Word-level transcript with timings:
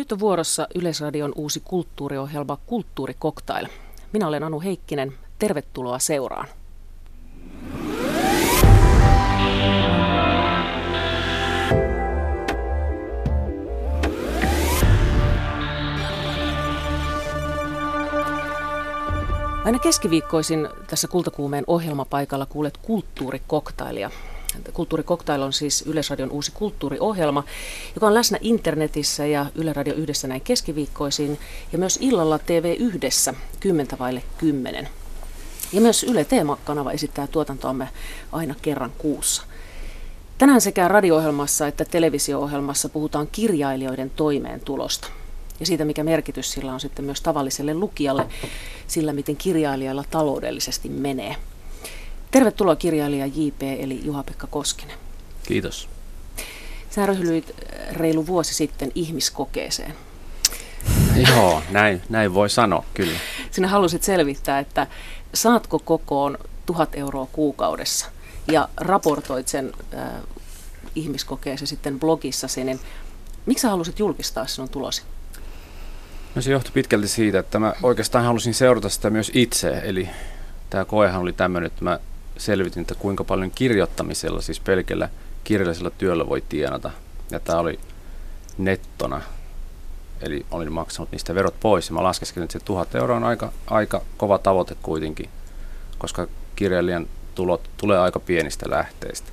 Nyt 0.00 0.12
on 0.12 0.20
vuorossa 0.20 0.66
Yleisradion 0.74 1.32
uusi 1.36 1.60
kulttuuriohjelma 1.64 2.58
Kulttuurikoktail. 2.66 3.66
Minä 4.12 4.28
olen 4.28 4.42
Anu 4.42 4.60
Heikkinen. 4.60 5.12
Tervetuloa 5.38 5.98
seuraan. 5.98 6.48
Aina 19.64 19.78
keskiviikkoisin 19.78 20.68
tässä 20.86 21.08
Kultakuumeen 21.08 21.64
ohjelmapaikalla 21.66 22.46
kuulet 22.46 22.76
kulttuurikoktailia. 22.76 24.10
Kulttuurikoktail 24.72 25.42
on 25.42 25.52
siis 25.52 25.84
Yleisradion 25.86 26.30
uusi 26.30 26.52
kulttuuriohjelma, 26.52 27.44
joka 27.94 28.06
on 28.06 28.14
läsnä 28.14 28.38
internetissä 28.40 29.26
ja 29.26 29.46
Yle 29.54 29.72
Radio 29.72 29.94
yhdessä 29.94 30.28
näin 30.28 30.40
keskiviikkoisin 30.40 31.38
ja 31.72 31.78
myös 31.78 31.98
illalla 32.00 32.38
TV 32.38 32.76
yhdessä 32.78 33.34
10 33.60 33.98
vaille 33.98 34.22
10. 34.38 34.88
Ja 35.72 35.80
myös 35.80 36.02
Yle 36.02 36.24
Teema-kanava 36.24 36.92
esittää 36.92 37.26
tuotantoamme 37.26 37.88
aina 38.32 38.54
kerran 38.62 38.92
kuussa. 38.98 39.42
Tänään 40.38 40.60
sekä 40.60 40.88
radio-ohjelmassa 40.88 41.66
että 41.66 41.84
televisio-ohjelmassa 41.84 42.88
puhutaan 42.88 43.28
kirjailijoiden 43.32 44.10
toimeentulosta 44.10 45.08
ja 45.60 45.66
siitä, 45.66 45.84
mikä 45.84 46.04
merkitys 46.04 46.52
sillä 46.52 46.72
on 46.72 46.80
sitten 46.80 47.04
myös 47.04 47.20
tavalliselle 47.20 47.74
lukijalle, 47.74 48.26
sillä 48.86 49.12
miten 49.12 49.36
kirjailijalla 49.36 50.04
taloudellisesti 50.10 50.88
menee. 50.88 51.36
Tervetuloa 52.30 52.76
kirjailija 52.76 53.26
JP 53.26 53.62
eli 53.62 54.00
Juha-Pekka 54.04 54.46
Koskinen. 54.46 54.96
Kiitos. 55.42 55.88
Sä 56.90 57.06
ryhdyit 57.06 57.54
reilu 57.92 58.26
vuosi 58.26 58.54
sitten 58.54 58.92
ihmiskokeeseen. 58.94 59.94
Joo, 61.28 61.62
näin, 61.70 62.02
näin 62.08 62.34
voi 62.34 62.50
sanoa, 62.50 62.84
kyllä. 62.94 63.18
Sinä 63.50 63.68
halusit 63.68 64.02
selvittää, 64.02 64.58
että 64.58 64.86
saatko 65.34 65.78
kokoon 65.78 66.38
tuhat 66.66 66.94
euroa 66.94 67.26
kuukaudessa 67.32 68.06
ja 68.52 68.68
raportoit 68.76 69.48
sen 69.48 69.72
äh, 69.94 70.08
ihmiskokeeseen 70.94 71.66
sitten 71.66 72.00
blogissasi, 72.00 72.64
niin 72.64 72.80
miksi 73.46 73.62
sä 73.62 73.70
halusit 73.70 73.98
julkistaa 73.98 74.46
sinun 74.46 74.68
tulosi? 74.68 75.02
No 76.34 76.42
se 76.42 76.50
johtui 76.50 76.72
pitkälti 76.72 77.08
siitä, 77.08 77.38
että 77.38 77.58
mä 77.58 77.74
oikeastaan 77.82 78.24
halusin 78.24 78.54
seurata 78.54 78.88
sitä 78.88 79.10
myös 79.10 79.30
itse. 79.34 79.80
Eli 79.84 80.08
tämä 80.70 80.84
koehan 80.84 81.20
oli 81.20 81.32
tämmöinen, 81.32 81.66
että 81.66 81.84
mä 81.84 81.98
selvitin, 82.40 82.80
että 82.80 82.94
kuinka 82.94 83.24
paljon 83.24 83.50
kirjoittamisella, 83.50 84.40
siis 84.40 84.60
pelkällä 84.60 85.08
kirjallisella 85.44 85.90
työllä 85.90 86.28
voi 86.28 86.42
tienata. 86.48 86.90
Ja 87.30 87.40
tämä 87.40 87.58
oli 87.58 87.80
nettona, 88.58 89.20
eli 90.20 90.46
olin 90.50 90.72
maksanut 90.72 91.12
niistä 91.12 91.34
verot 91.34 91.60
pois. 91.60 91.88
Ja 91.88 91.94
mä 91.94 92.02
laskeskelin, 92.02 92.44
että 92.44 92.58
se 92.58 92.64
tuhat 92.64 92.94
euroa 92.94 93.16
on 93.16 93.24
aika, 93.24 93.52
aika 93.66 94.02
kova 94.16 94.38
tavoite 94.38 94.76
kuitenkin, 94.82 95.28
koska 95.98 96.26
kirjailijan 96.56 97.06
tulot 97.34 97.70
tulee 97.76 97.98
aika 97.98 98.20
pienistä 98.20 98.70
lähteistä. 98.70 99.30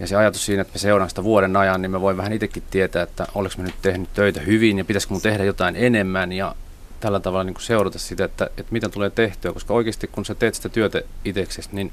Ja 0.00 0.06
se 0.06 0.16
ajatus 0.16 0.46
siinä, 0.46 0.62
että 0.62 0.74
mä 0.74 0.78
seuraan 0.78 1.10
sitä 1.10 1.24
vuoden 1.24 1.56
ajan, 1.56 1.82
niin 1.82 1.90
mä 1.90 2.00
voin 2.00 2.16
vähän 2.16 2.32
itsekin 2.32 2.62
tietää, 2.70 3.02
että 3.02 3.26
oliko 3.34 3.54
mä 3.58 3.64
nyt 3.64 3.74
tehnyt 3.82 4.12
töitä 4.14 4.40
hyvin 4.40 4.78
ja 4.78 4.84
pitäisikö 4.84 5.14
mun 5.14 5.22
tehdä 5.22 5.44
jotain 5.44 5.76
enemmän 5.76 6.32
ja 6.32 6.54
tällä 7.02 7.20
tavalla 7.20 7.44
niin 7.44 7.54
kuin 7.54 7.62
seurata 7.62 7.98
sitä, 7.98 8.24
että, 8.24 8.44
että 8.44 8.72
mitä 8.72 8.88
tulee 8.88 9.10
tehtyä, 9.10 9.52
koska 9.52 9.74
oikeasti 9.74 10.06
kun 10.06 10.24
sä 10.24 10.34
teet 10.34 10.54
sitä 10.54 10.68
työtä 10.68 11.02
itseksesi, 11.24 11.68
niin 11.72 11.92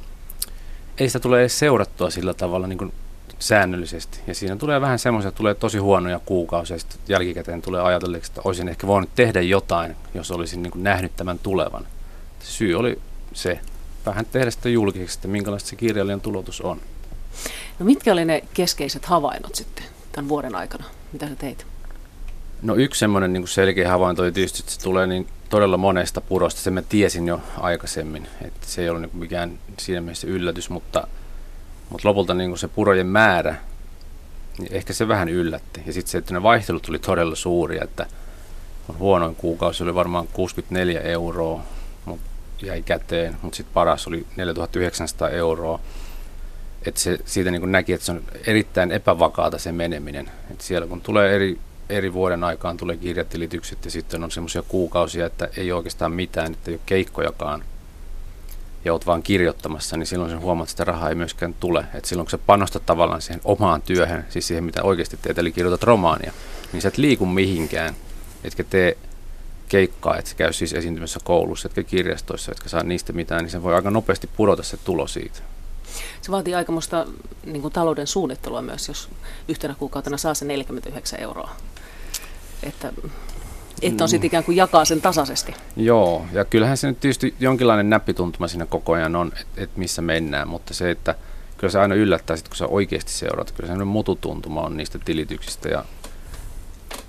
ei 0.97 1.09
sitä 1.09 1.19
tule 1.19 1.39
edes 1.39 1.59
seurattua 1.59 2.09
sillä 2.09 2.33
tavalla 2.33 2.67
niin 2.67 2.77
kuin 2.77 2.93
säännöllisesti. 3.39 4.19
Ja 4.27 4.35
siinä 4.35 4.55
tulee 4.55 4.81
vähän 4.81 4.99
semmoisia, 4.99 5.31
tulee 5.31 5.53
tosi 5.53 5.77
huonoja 5.77 6.19
kuukausia, 6.25 6.75
ja 6.75 6.79
sitten 6.79 6.99
jälkikäteen 7.07 7.61
tulee 7.61 7.81
ajatelleeksi, 7.81 8.31
että 8.31 8.41
olisin 8.43 8.69
ehkä 8.69 8.87
voinut 8.87 9.09
tehdä 9.15 9.41
jotain, 9.41 9.95
jos 10.13 10.31
olisin 10.31 10.63
niin 10.63 10.71
kuin 10.71 10.83
nähnyt 10.83 11.15
tämän 11.15 11.39
tulevan. 11.39 11.87
Syy 12.39 12.75
oli 12.75 13.01
se, 13.33 13.59
vähän 14.05 14.25
tehdä 14.25 14.51
sitä 14.51 14.69
julkiseksi, 14.69 15.17
että 15.17 15.27
minkälaista 15.27 15.69
se 15.69 15.75
kirjailijan 15.75 16.21
tulotus 16.21 16.61
on. 16.61 16.81
No 17.79 17.85
mitkä 17.85 18.13
oli 18.13 18.25
ne 18.25 18.43
keskeiset 18.53 19.05
havainnot 19.05 19.55
sitten 19.55 19.83
tämän 20.11 20.29
vuoden 20.29 20.55
aikana? 20.55 20.83
Mitä 21.13 21.27
sä 21.27 21.35
teit? 21.35 21.65
No 22.61 22.75
yksi 22.75 22.99
semmoinen 22.99 23.33
niin 23.33 23.47
selkeä 23.47 23.89
havainto 23.89 24.21
oli 24.21 24.31
tietysti, 24.31 24.59
että 24.59 24.71
se 24.71 24.79
tulee 24.79 25.07
niin 25.07 25.27
todella 25.49 25.77
monesta 25.77 26.21
purosta. 26.21 26.61
Se 26.61 26.71
mä 26.71 26.81
tiesin 26.81 27.27
jo 27.27 27.41
aikaisemmin, 27.57 28.27
että 28.41 28.67
se 28.67 28.81
ei 28.81 28.89
ollut 28.89 29.01
niin 29.01 29.17
mikään 29.17 29.59
siinä 29.79 30.01
mielessä 30.01 30.27
yllätys, 30.27 30.69
mutta, 30.69 31.07
mutta 31.89 32.07
lopulta 32.07 32.33
niin 32.33 32.57
se 32.57 32.67
purojen 32.67 33.07
määrä, 33.07 33.55
niin 34.57 34.73
ehkä 34.73 34.93
se 34.93 35.07
vähän 35.07 35.29
yllätti. 35.29 35.83
Ja 35.85 35.93
sitten 35.93 36.11
se, 36.11 36.17
että 36.17 36.33
ne 36.33 36.43
vaihtelut 36.43 36.83
tuli 36.83 36.99
todella 36.99 37.35
suuria, 37.35 37.83
että 37.83 38.05
huonoin 38.99 39.35
kuukausi 39.35 39.83
oli 39.83 39.95
varmaan 39.95 40.27
64 40.33 41.01
euroa, 41.01 41.63
mutta 42.05 42.25
jäi 42.61 42.81
käteen, 42.81 43.37
mutta 43.41 43.57
sitten 43.57 43.73
paras 43.73 44.07
oli 44.07 44.25
4900 44.35 45.29
euroa 45.29 45.79
että 46.85 46.99
se, 46.99 47.19
siitä 47.25 47.51
niin 47.51 47.71
näki, 47.71 47.93
että 47.93 48.05
se 48.05 48.11
on 48.11 48.23
erittäin 48.47 48.91
epävakaata 48.91 49.57
se 49.57 49.71
meneminen. 49.71 50.31
Et 50.51 50.61
siellä 50.61 50.87
kun 50.87 51.01
tulee 51.01 51.35
eri, 51.35 51.59
eri 51.89 52.13
vuoden 52.13 52.43
aikaan 52.43 52.77
tulee 52.77 52.97
kirjatilitykset 52.97 53.85
ja 53.85 53.91
sitten 53.91 54.23
on 54.23 54.31
semmoisia 54.31 54.61
kuukausia, 54.61 55.25
että 55.25 55.49
ei 55.57 55.71
oikeastaan 55.71 56.11
mitään, 56.11 56.53
että 56.53 56.71
ei 56.71 56.75
ole 56.75 56.81
keikkojakaan 56.85 57.63
ja 58.85 58.93
olet 58.93 59.05
vaan 59.05 59.23
kirjoittamassa, 59.23 59.97
niin 59.97 60.07
silloin 60.07 60.29
sen 60.29 60.41
huomaat, 60.41 60.65
että 60.65 60.71
sitä 60.71 60.83
rahaa 60.83 61.09
ei 61.09 61.15
myöskään 61.15 61.53
tule. 61.53 61.85
Et 61.93 62.05
silloin 62.05 62.25
kun 62.25 62.31
sä 62.31 62.37
panostat 62.37 62.85
tavallaan 62.85 63.21
siihen 63.21 63.41
omaan 63.43 63.81
työhön, 63.81 64.25
siis 64.29 64.47
siihen 64.47 64.63
mitä 64.63 64.83
oikeasti 64.83 65.17
teet, 65.21 65.37
eli 65.37 65.51
kirjoitat 65.51 65.83
romaania, 65.83 66.33
niin 66.73 66.81
sä 66.81 66.87
et 66.87 66.97
liiku 66.97 67.25
mihinkään, 67.25 67.95
etkä 68.43 68.63
tee 68.63 68.97
keikkaa, 69.69 70.17
että 70.17 70.31
käy 70.37 70.53
siis 70.53 70.73
esiintymässä 70.73 71.19
koulussa, 71.23 71.67
etkä 71.67 71.83
kirjastoissa, 71.83 72.51
etkä 72.51 72.69
saa 72.69 72.83
niistä 72.83 73.13
mitään, 73.13 73.43
niin 73.43 73.51
se 73.51 73.63
voi 73.63 73.75
aika 73.75 73.91
nopeasti 73.91 74.29
pudota 74.37 74.63
se 74.63 74.77
tulo 74.77 75.07
siitä. 75.07 75.39
Se 76.21 76.31
vaatii 76.31 76.55
aikamoista 76.55 77.07
niin 77.45 77.71
talouden 77.71 78.07
suunnittelua 78.07 78.61
myös, 78.61 78.87
jos 78.87 79.09
yhtenä 79.47 79.75
kuukautena 79.79 80.17
saa 80.17 80.33
se 80.33 80.45
49 80.45 81.19
euroa. 81.19 81.49
Että, 82.63 82.93
että 83.81 84.03
on 84.03 84.09
sitten 84.09 84.27
ikään 84.27 84.43
kuin 84.43 84.57
jakaa 84.57 84.85
sen 84.85 85.01
tasaisesti. 85.01 85.55
Joo, 85.75 86.25
ja 86.33 86.45
kyllähän 86.45 86.77
se 86.77 86.87
nyt 86.87 86.99
tietysti 86.99 87.35
jonkinlainen 87.39 87.89
näppituntuma 87.89 88.47
siinä 88.47 88.65
koko 88.65 88.93
ajan 88.93 89.15
on, 89.15 89.31
että 89.41 89.63
et 89.63 89.77
missä 89.77 90.01
mennään, 90.01 90.47
mutta 90.47 90.73
se, 90.73 90.91
että 90.91 91.15
kyllä 91.57 91.71
se 91.71 91.79
aina 91.79 91.95
yllättää 91.95 92.35
sitten, 92.35 92.49
kun 92.49 92.57
sä 92.57 92.67
oikeasti 92.67 93.11
seuraat. 93.11 93.51
Kyllä 93.51 93.75
se 93.77 93.83
mututuntuma 93.83 94.61
on 94.61 94.77
niistä 94.77 94.99
tilityksistä 94.99 95.69
ja 95.69 95.85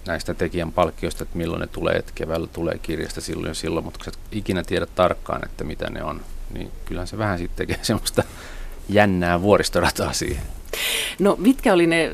näistä 0.06 0.34
tekijän 0.34 0.72
palkkioista, 0.72 1.22
että 1.22 1.38
milloin 1.38 1.60
ne 1.60 1.66
tulee, 1.66 1.94
että 1.94 2.12
keväällä 2.14 2.46
tulee 2.46 2.78
kirjasta 2.78 3.20
silloin 3.20 3.48
ja 3.48 3.54
silloin, 3.54 3.84
mutta 3.84 3.98
kun 3.98 4.04
sä 4.04 4.10
et 4.10 4.36
ikinä 4.36 4.62
tiedä 4.62 4.86
tarkkaan, 4.86 5.44
että 5.44 5.64
mitä 5.64 5.90
ne 5.90 6.02
on, 6.02 6.20
niin 6.50 6.70
kyllähän 6.84 7.06
se 7.08 7.18
vähän 7.18 7.38
sitten 7.38 7.56
tekee 7.56 7.84
semmoista 7.84 8.22
jännää 8.88 9.42
vuoristorataa 9.42 10.12
siihen. 10.12 10.42
No 11.18 11.36
mitkä 11.38 11.72
oli 11.72 11.86
ne 11.86 12.12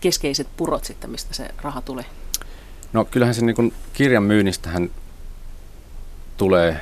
keskeiset 0.00 0.48
purot 0.56 0.84
sitten, 0.84 1.10
mistä 1.10 1.34
se 1.34 1.48
raha 1.62 1.80
tulee? 1.80 2.04
No 2.92 3.04
kyllähän 3.04 3.34
se 3.34 3.44
niin 3.44 3.74
kirjan 3.92 4.22
myynnistähän 4.22 4.90
tulee 6.36 6.80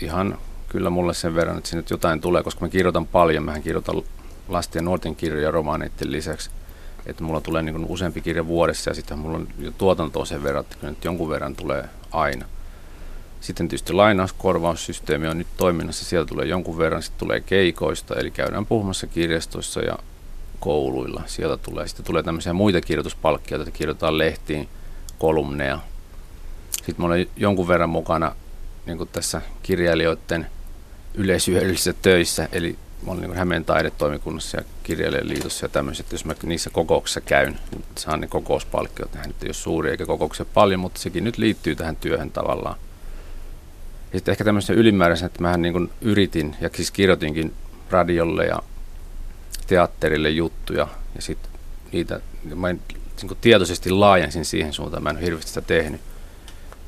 ihan 0.00 0.38
kyllä 0.68 0.90
mulle 0.90 1.14
sen 1.14 1.34
verran, 1.34 1.58
että 1.58 1.70
sinne 1.70 1.84
jotain 1.90 2.20
tulee, 2.20 2.42
koska 2.42 2.64
mä 2.64 2.68
kirjoitan 2.68 3.06
paljon. 3.06 3.44
Mähän 3.44 3.62
kirjoitan 3.62 4.02
lasten 4.48 4.80
ja 4.80 4.84
nuorten 4.84 5.16
kirjoja 5.16 5.50
romaaneiden 5.50 6.12
lisäksi. 6.12 6.50
Että 7.06 7.24
mulla 7.24 7.40
tulee 7.40 7.62
niin 7.62 7.86
useampi 7.88 8.20
kirja 8.20 8.46
vuodessa 8.46 8.90
ja 8.90 8.94
sitten 8.94 9.18
mulla 9.18 9.36
on 9.36 9.48
jo 9.58 9.70
tuotantoa 9.70 10.24
sen 10.24 10.42
verran, 10.42 10.60
että 10.60 10.76
kyllä 10.76 10.90
nyt 10.90 11.04
jonkun 11.04 11.28
verran 11.28 11.56
tulee 11.56 11.84
aina. 12.12 12.46
Sitten 13.40 13.68
tietysti 13.68 13.92
lainauskorvaussysteemi 13.92 15.28
on 15.28 15.38
nyt 15.38 15.46
toiminnassa, 15.56 16.04
sieltä 16.04 16.28
tulee 16.28 16.46
jonkun 16.46 16.78
verran, 16.78 17.02
sitten 17.02 17.18
tulee 17.18 17.40
keikoista, 17.40 18.14
eli 18.14 18.30
käydään 18.30 18.66
puhumassa 18.66 19.06
kirjastoissa 19.06 19.80
ja 19.80 19.98
kouluilla. 20.60 21.22
Sieltä 21.26 21.56
tulee, 21.56 21.88
sitten 21.88 22.06
tulee 22.06 22.22
tämmöisiä 22.22 22.52
muita 22.52 22.80
kirjoituspalkkioita, 22.80 23.62
että 23.68 23.78
kirjoitetaan 23.78 24.18
lehtiin 24.18 24.68
kolumneja. 25.18 25.78
Sitten 26.72 26.94
mä 26.98 27.06
olen 27.06 27.26
jonkun 27.36 27.68
verran 27.68 27.90
mukana 27.90 28.34
niin 28.86 28.98
kuin 28.98 29.08
tässä 29.12 29.42
kirjailijoiden 29.62 30.46
yleisyydellisissä 31.14 31.94
töissä, 32.02 32.48
eli 32.52 32.78
mä 33.06 33.12
olen 33.12 33.22
niin 33.22 33.36
Hämeen 33.36 33.64
taidetoimikunnassa 33.64 34.56
ja 34.56 34.64
kirjailijaliitossa 34.82 35.64
ja 35.64 35.68
tämmöiset, 35.68 36.12
jos 36.12 36.24
mä 36.24 36.34
niissä 36.42 36.70
kokouksissa 36.70 37.20
käyn, 37.20 37.58
niin 37.70 37.84
saan 37.98 38.20
ne 38.20 38.26
kokouspalkkiot. 38.26 39.12
Nehän 39.12 39.28
nyt 39.28 39.42
ei 39.42 39.48
ole 39.48 39.54
suuria 39.54 39.90
eikä 39.90 40.06
kokouksia 40.06 40.46
paljon, 40.54 40.80
mutta 40.80 41.00
sekin 41.00 41.24
nyt 41.24 41.38
liittyy 41.38 41.74
tähän 41.74 41.96
työhön 41.96 42.30
tavallaan. 42.30 42.78
Ja 44.12 44.18
sitten 44.18 44.32
ehkä 44.32 44.44
tämmöisen 44.44 44.76
ylimääräisen, 44.76 45.26
että 45.26 45.42
mähän 45.42 45.62
niin 45.62 45.90
yritin 46.00 46.56
ja 46.60 46.70
siis 46.74 46.90
kirjoitinkin 46.90 47.54
radiolle 47.90 48.46
ja 48.46 48.62
teatterille 49.66 50.30
juttuja 50.30 50.88
ja 51.14 51.22
sitten 51.22 51.50
niitä, 51.92 52.20
mä 52.54 52.70
en, 52.70 52.80
niin 53.22 53.38
tietoisesti 53.40 53.90
laajensin 53.90 54.44
siihen 54.44 54.72
suuntaan, 54.72 55.02
mä 55.02 55.10
en 55.10 55.16
ole 55.16 55.24
hirveästi 55.24 55.48
sitä 55.48 55.60
tehnyt. 55.60 56.00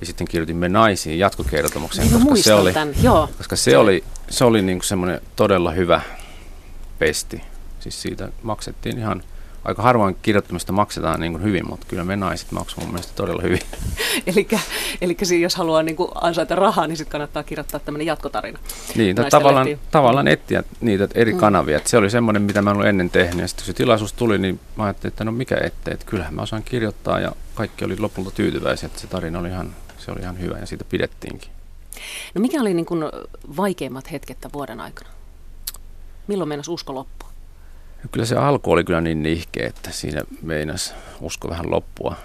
Ja 0.00 0.06
sitten 0.06 0.28
kirjoitin 0.28 0.56
Me 0.56 0.68
naisiin 0.68 1.18
jatkokertomuksen, 1.18 2.06
niin 2.06 2.26
koska, 2.26 2.42
se 2.42 2.54
oli, 2.54 2.72
tämän. 2.72 2.94
Joo. 3.02 3.28
koska 3.36 3.56
se, 3.56 3.62
se 3.62 3.76
oli, 3.76 4.04
se 4.30 4.44
oli 4.44 4.62
niin 4.62 4.82
semmoinen 4.82 5.20
todella 5.36 5.70
hyvä 5.70 6.00
pesti. 6.98 7.42
Siis 7.80 8.02
siitä 8.02 8.28
maksettiin 8.42 8.98
ihan 8.98 9.22
aika 9.64 9.82
harvoin 9.82 10.16
kirjoittamista 10.22 10.72
maksetaan 10.72 11.20
niin 11.20 11.32
kuin 11.32 11.42
hyvin, 11.42 11.68
mutta 11.68 11.86
kyllä 11.88 12.04
me 12.04 12.16
naiset 12.16 12.52
maksamme 12.52 12.84
mun 12.84 12.94
mielestä 12.94 13.12
todella 13.16 13.42
hyvin. 13.42 13.60
eli 15.00 15.40
jos 15.40 15.56
haluaa 15.56 15.82
niin 15.82 15.96
kuin 15.96 16.10
ansaita 16.14 16.54
rahaa, 16.54 16.86
niin 16.86 16.96
sitten 16.96 17.12
kannattaa 17.12 17.42
kirjoittaa 17.42 17.80
tämmöinen 17.80 18.06
jatkotarina. 18.06 18.58
Niin, 18.94 19.16
tavallaan, 19.30 19.66
tavallaan 19.90 20.28
etsiä 20.28 20.62
niitä 20.80 21.08
eri 21.14 21.32
mm. 21.32 21.38
kanavia. 21.38 21.76
Et 21.76 21.86
se 21.86 21.96
oli 21.96 22.10
semmoinen, 22.10 22.42
mitä 22.42 22.62
mä 22.62 22.70
en 22.70 22.76
ollut 22.76 22.88
ennen 22.88 23.10
tehnyt. 23.10 23.40
Ja 23.40 23.48
sitten 23.48 23.64
kun 23.64 23.74
se 23.74 23.76
tilaisuus 23.76 24.12
tuli, 24.12 24.38
niin 24.38 24.60
mä 24.76 24.84
ajattelin, 24.84 25.12
että 25.12 25.24
no 25.24 25.32
mikä 25.32 25.56
ettei, 25.64 25.94
että 25.94 26.06
kyllähän 26.06 26.34
mä 26.34 26.42
osaan 26.42 26.62
kirjoittaa 26.62 27.20
ja 27.20 27.32
kaikki 27.54 27.84
oli 27.84 27.98
lopulta 27.98 28.30
tyytyväisiä, 28.30 28.86
että 28.86 29.00
se 29.00 29.06
tarina 29.06 29.38
oli 29.38 29.48
ihan, 29.48 29.74
se 29.98 30.10
oli 30.10 30.20
ihan 30.20 30.40
hyvä 30.40 30.58
ja 30.58 30.66
siitä 30.66 30.84
pidettiinkin. 30.84 31.50
No 32.34 32.40
mikä 32.40 32.60
oli 32.60 32.74
niin 32.74 32.86
kuin 32.86 33.04
vaikeimmat 33.56 34.12
hetket 34.12 34.38
vuoden 34.52 34.80
aikana? 34.80 35.10
Milloin 36.26 36.48
meinasi 36.48 36.70
usko 36.70 36.94
loppua? 36.94 37.27
Kyllä 38.12 38.26
se 38.26 38.36
alku 38.36 38.72
oli 38.72 38.84
kyllä 38.84 39.00
niin 39.00 39.22
nihkeä, 39.22 39.66
että 39.66 39.90
siinä 39.92 40.22
meinas 40.42 40.94
usko 41.20 41.50
vähän 41.50 41.70
loppua. 41.70 42.16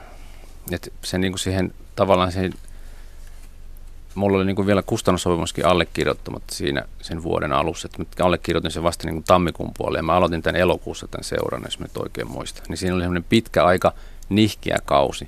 Et 0.71 0.93
se 1.03 1.17
niin 1.17 1.31
kuin 1.31 1.39
siihen 1.39 1.73
tavallaan 1.95 2.31
siihen, 2.31 2.53
mulla 4.15 4.37
oli 4.37 4.45
niin 4.45 4.55
kuin 4.55 4.67
vielä 4.67 4.81
kustannussopimuskin 4.81 5.65
allekirjoittamatta 5.65 6.55
siinä 6.55 6.83
sen 7.01 7.23
vuoden 7.23 7.53
alussa. 7.53 7.87
Että 7.87 8.23
mä 8.23 8.25
allekirjoitin 8.25 8.71
sen 8.71 8.83
vasta 8.83 9.07
niin 9.07 9.15
kuin 9.15 9.23
tammikuun 9.23 9.71
puolelle 9.77 9.99
ja 9.99 10.03
mä 10.03 10.13
aloitin 10.13 10.41
tämän 10.41 10.61
elokuussa 10.61 11.07
tämän 11.07 11.23
seuran, 11.23 11.61
jos 11.65 11.79
mä 11.79 11.85
nyt 11.85 11.97
oikein 11.97 12.31
muistan. 12.31 12.65
Niin 12.69 12.77
siinä 12.77 12.95
oli 12.95 13.03
semmoinen 13.03 13.25
pitkä 13.29 13.65
aika 13.65 13.93
nihkiä 14.29 14.77
kausi. 14.85 15.27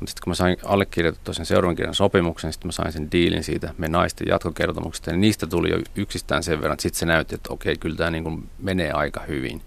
Mutta 0.00 0.10
sitten 0.10 0.24
kun 0.24 0.30
mä 0.30 0.34
sain 0.34 0.56
allekirjoitettua 0.64 1.34
sen 1.34 1.46
seuraavan 1.46 1.76
kirjan 1.76 1.94
sopimuksen, 1.94 2.52
sitten 2.52 2.68
mä 2.68 2.72
sain 2.72 2.92
sen 2.92 3.12
diilin 3.12 3.44
siitä 3.44 3.74
me 3.78 3.88
naisten 3.88 4.26
jatkokertomuksesta, 4.30 5.10
ja 5.10 5.16
niistä 5.16 5.46
tuli 5.46 5.70
jo 5.70 5.78
yksistään 5.96 6.42
sen 6.42 6.58
verran, 6.58 6.72
että 6.72 6.82
sitten 6.82 6.98
se 6.98 7.06
näytti, 7.06 7.34
että 7.34 7.52
okei, 7.52 7.76
kyllä 7.76 7.96
tämä 7.96 8.10
niin 8.10 8.24
kuin 8.24 8.48
menee 8.58 8.92
aika 8.92 9.20
hyvin. 9.20 9.62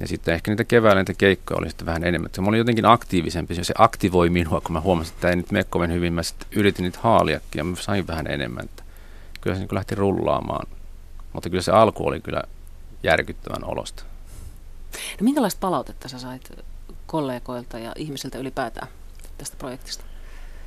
Ja 0.00 0.08
sitten 0.08 0.34
ehkä 0.34 0.50
niitä 0.50 0.64
keväällä 0.64 1.00
niitä 1.00 1.14
keikkoja 1.14 1.58
oli 1.58 1.68
sitten 1.68 1.86
vähän 1.86 2.04
enemmän. 2.04 2.30
Mä 2.40 2.48
olin 2.48 2.58
jotenkin 2.58 2.86
aktiivisempi, 2.86 3.64
se 3.64 3.74
aktivoi 3.78 4.30
minua, 4.30 4.60
kun 4.60 4.72
mä 4.72 4.80
huomasin, 4.80 5.14
että 5.14 5.28
ei 5.28 5.36
nyt 5.36 5.50
mene 5.50 5.64
kovin 5.64 5.92
hyvin. 5.92 6.12
Mä 6.12 6.22
sitten 6.22 6.48
yritin 6.52 6.82
niitä 6.82 6.98
haaliakin 7.02 7.58
ja 7.58 7.64
mä 7.64 7.76
sain 7.76 8.06
vähän 8.06 8.26
enemmän. 8.26 8.64
Että 8.64 8.82
kyllä 9.40 9.56
se 9.56 9.60
niin 9.60 9.68
lähti 9.74 9.94
rullaamaan. 9.94 10.66
Mutta 11.32 11.50
kyllä 11.50 11.62
se 11.62 11.72
alku 11.72 12.06
oli 12.06 12.20
kyllä 12.20 12.42
järkyttävän 13.02 13.64
olosta. 13.64 14.02
No 14.92 15.24
minkälaista 15.24 15.60
palautetta 15.60 16.08
sä 16.08 16.18
sait 16.18 16.52
kollegoilta 17.06 17.78
ja 17.78 17.92
ihmisiltä 17.96 18.38
ylipäätään 18.38 18.88
tästä 19.38 19.56
projektista? 19.56 20.04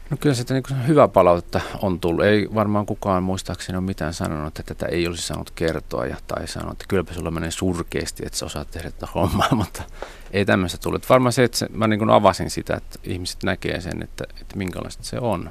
No 0.09 0.17
kyllä 0.19 0.35
sitä 0.35 0.53
niin 0.53 0.87
hyvä 0.87 1.07
palautetta 1.07 1.61
on 1.81 1.99
tullut. 1.99 2.25
Ei 2.25 2.49
varmaan 2.55 2.85
kukaan 2.85 3.23
muistaakseni 3.23 3.77
ole 3.77 3.85
mitään 3.85 4.13
sanonut, 4.13 4.47
että 4.47 4.75
tätä 4.75 4.85
ei 4.85 5.07
olisi 5.07 5.23
saanut 5.23 5.51
kertoa 5.51 6.05
ja, 6.05 6.17
tai 6.27 6.47
sanonut, 6.47 6.73
että 6.73 6.85
kylläpä 6.87 7.13
sulla 7.13 7.31
menee 7.31 7.51
surkeasti, 7.51 8.23
että 8.25 8.37
sä 8.37 8.45
osaat 8.45 8.71
tehdä 8.71 8.91
tätä 8.91 9.07
hommaa, 9.15 9.55
mutta 9.55 9.83
ei 10.31 10.45
tämmöistä 10.45 10.77
tullut. 10.77 11.09
Varmaan 11.09 11.33
se, 11.33 11.43
että 11.43 11.57
se, 11.57 11.67
mä 11.73 11.87
niin 11.87 11.99
kuin 11.99 12.09
avasin 12.09 12.49
sitä, 12.49 12.75
että 12.75 12.99
ihmiset 13.03 13.43
näkee 13.43 13.81
sen, 13.81 14.03
että, 14.03 14.23
että 14.41 14.57
minkälaista 14.57 15.03
se 15.03 15.19
on. 15.19 15.49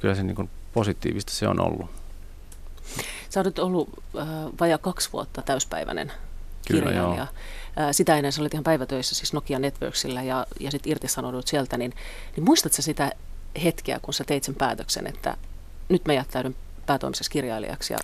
Kyllä 0.00 0.14
se 0.14 0.22
niin 0.22 0.36
kuin 0.36 0.50
positiivista 0.72 1.32
se 1.32 1.48
on 1.48 1.60
ollut. 1.60 1.90
Sä 3.28 3.40
olet 3.40 3.58
ollut 3.58 3.88
äh, 4.18 4.28
vajaa 4.60 4.78
kaksi 4.78 5.12
vuotta 5.12 5.42
täyspäiväinen 5.42 6.12
Kyllä. 6.68 6.90
Joo. 6.90 7.26
Sitä 7.92 8.16
ennen 8.16 8.32
sä 8.32 8.40
olit 8.40 8.54
ihan 8.54 8.64
päivätöissä 8.64 9.14
siis 9.14 9.32
Nokia 9.32 9.58
Networksillä 9.58 10.22
ja, 10.22 10.46
ja 10.60 10.70
sitten 10.70 10.92
irtisanoudut 10.92 11.46
sieltä, 11.46 11.76
niin, 11.76 11.94
niin 12.36 12.44
muistatko 12.44 12.82
sitä 12.82 13.12
hetkeä, 13.64 14.00
kun 14.02 14.14
sä 14.14 14.24
teit 14.24 14.44
sen 14.44 14.54
päätöksen, 14.54 15.06
että 15.06 15.36
nyt 15.88 16.06
mä 16.06 16.12
jättäydyn 16.12 16.56
päätoimiseksi 16.86 17.30
kirjailijaksi 17.30 17.92
ja, 17.92 17.98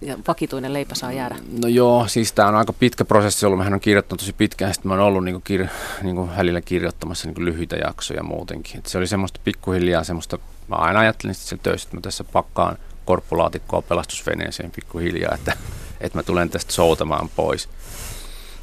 ja 0.00 0.18
vakituinen 0.28 0.72
leipä 0.72 0.94
saa 0.94 1.12
jäädä? 1.12 1.36
No 1.62 1.68
joo, 1.68 2.08
siis 2.08 2.32
tämä 2.32 2.48
on 2.48 2.54
aika 2.54 2.72
pitkä 2.72 3.04
prosessi 3.04 3.46
ollut. 3.46 3.58
Mähän 3.58 3.74
on 3.74 3.80
kirjoittanut 3.80 4.20
tosi 4.20 4.32
pitkään, 4.32 4.74
sitten 4.74 4.88
mä 4.88 4.94
oon 4.94 5.02
ollut 5.02 5.24
niinku 5.24 5.40
kir, 5.44 5.66
niinku 6.02 6.28
välillä 6.36 6.60
kirjoittamassa 6.60 7.28
niinku 7.28 7.44
lyhyitä 7.44 7.76
jaksoja 7.76 8.22
muutenkin. 8.22 8.78
Et 8.78 8.86
se 8.86 8.98
oli 8.98 9.06
semmoista 9.06 9.40
pikkuhiljaa 9.44 10.04
semmoista, 10.04 10.38
mä 10.68 10.76
aina 10.76 11.00
ajattelin 11.00 11.34
sitten 11.34 11.58
töissä, 11.58 11.86
että 11.86 11.96
mä 11.96 12.00
tässä 12.00 12.24
pakkaan 12.24 12.78
korppulaatikkoa 13.04 13.82
pelastusveneeseen 13.82 14.70
pikkuhiljaa, 14.70 15.34
että, 15.34 15.56
että 16.00 16.18
mä 16.18 16.22
tulen 16.22 16.50
tästä 16.50 16.72
soutamaan 16.72 17.28
pois. 17.36 17.68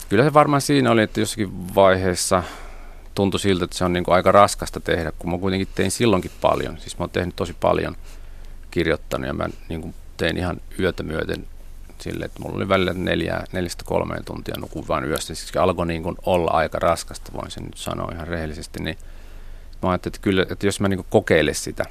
Kyllä 0.09 0.23
se 0.23 0.33
varmaan 0.33 0.61
siinä 0.61 0.91
oli, 0.91 1.01
että 1.01 1.19
jossakin 1.19 1.75
vaiheessa 1.75 2.43
tuntui 3.15 3.39
siltä, 3.39 3.65
että 3.65 3.77
se 3.77 3.85
on 3.85 3.93
niin 3.93 4.03
kuin 4.03 4.15
aika 4.15 4.31
raskasta 4.31 4.79
tehdä, 4.79 5.11
kun 5.19 5.31
mä 5.31 5.37
kuitenkin 5.37 5.67
tein 5.75 5.91
silloinkin 5.91 6.31
paljon. 6.41 6.77
Siis 6.77 6.97
mä 6.97 7.03
oon 7.03 7.09
tehnyt 7.09 7.35
tosi 7.35 7.53
paljon 7.59 7.97
kirjoittanut 8.71 9.27
ja 9.27 9.33
mä 9.33 9.49
niin 9.69 9.81
kuin 9.81 9.95
tein 10.17 10.37
ihan 10.37 10.61
yötä 10.79 11.03
myöten 11.03 11.47
sille, 12.01 12.25
että 12.25 12.39
mulla 12.39 12.55
oli 12.55 12.69
välillä 12.69 12.93
neljä, 12.93 13.43
neljästä 13.51 13.83
kolmeen 13.85 14.25
tuntia 14.25 14.55
nukuin 14.59 14.87
vain 14.87 15.05
yöstä. 15.05 15.35
Siis 15.35 15.57
alkoi 15.57 15.87
niin 15.87 16.03
kuin 16.03 16.15
olla 16.25 16.51
aika 16.51 16.79
raskasta, 16.79 17.33
voin 17.33 17.51
sen 17.51 17.63
nyt 17.63 17.77
sanoa 17.77 18.11
ihan 18.11 18.27
rehellisesti. 18.27 18.83
Niin 18.83 18.97
mä 19.81 19.89
ajattelin, 19.89 20.15
että, 20.15 20.23
kyllä, 20.23 20.45
että 20.49 20.65
jos 20.65 20.79
mä 20.79 20.87
niin 20.87 21.05
kokeilen 21.09 21.55
sitä, 21.55 21.85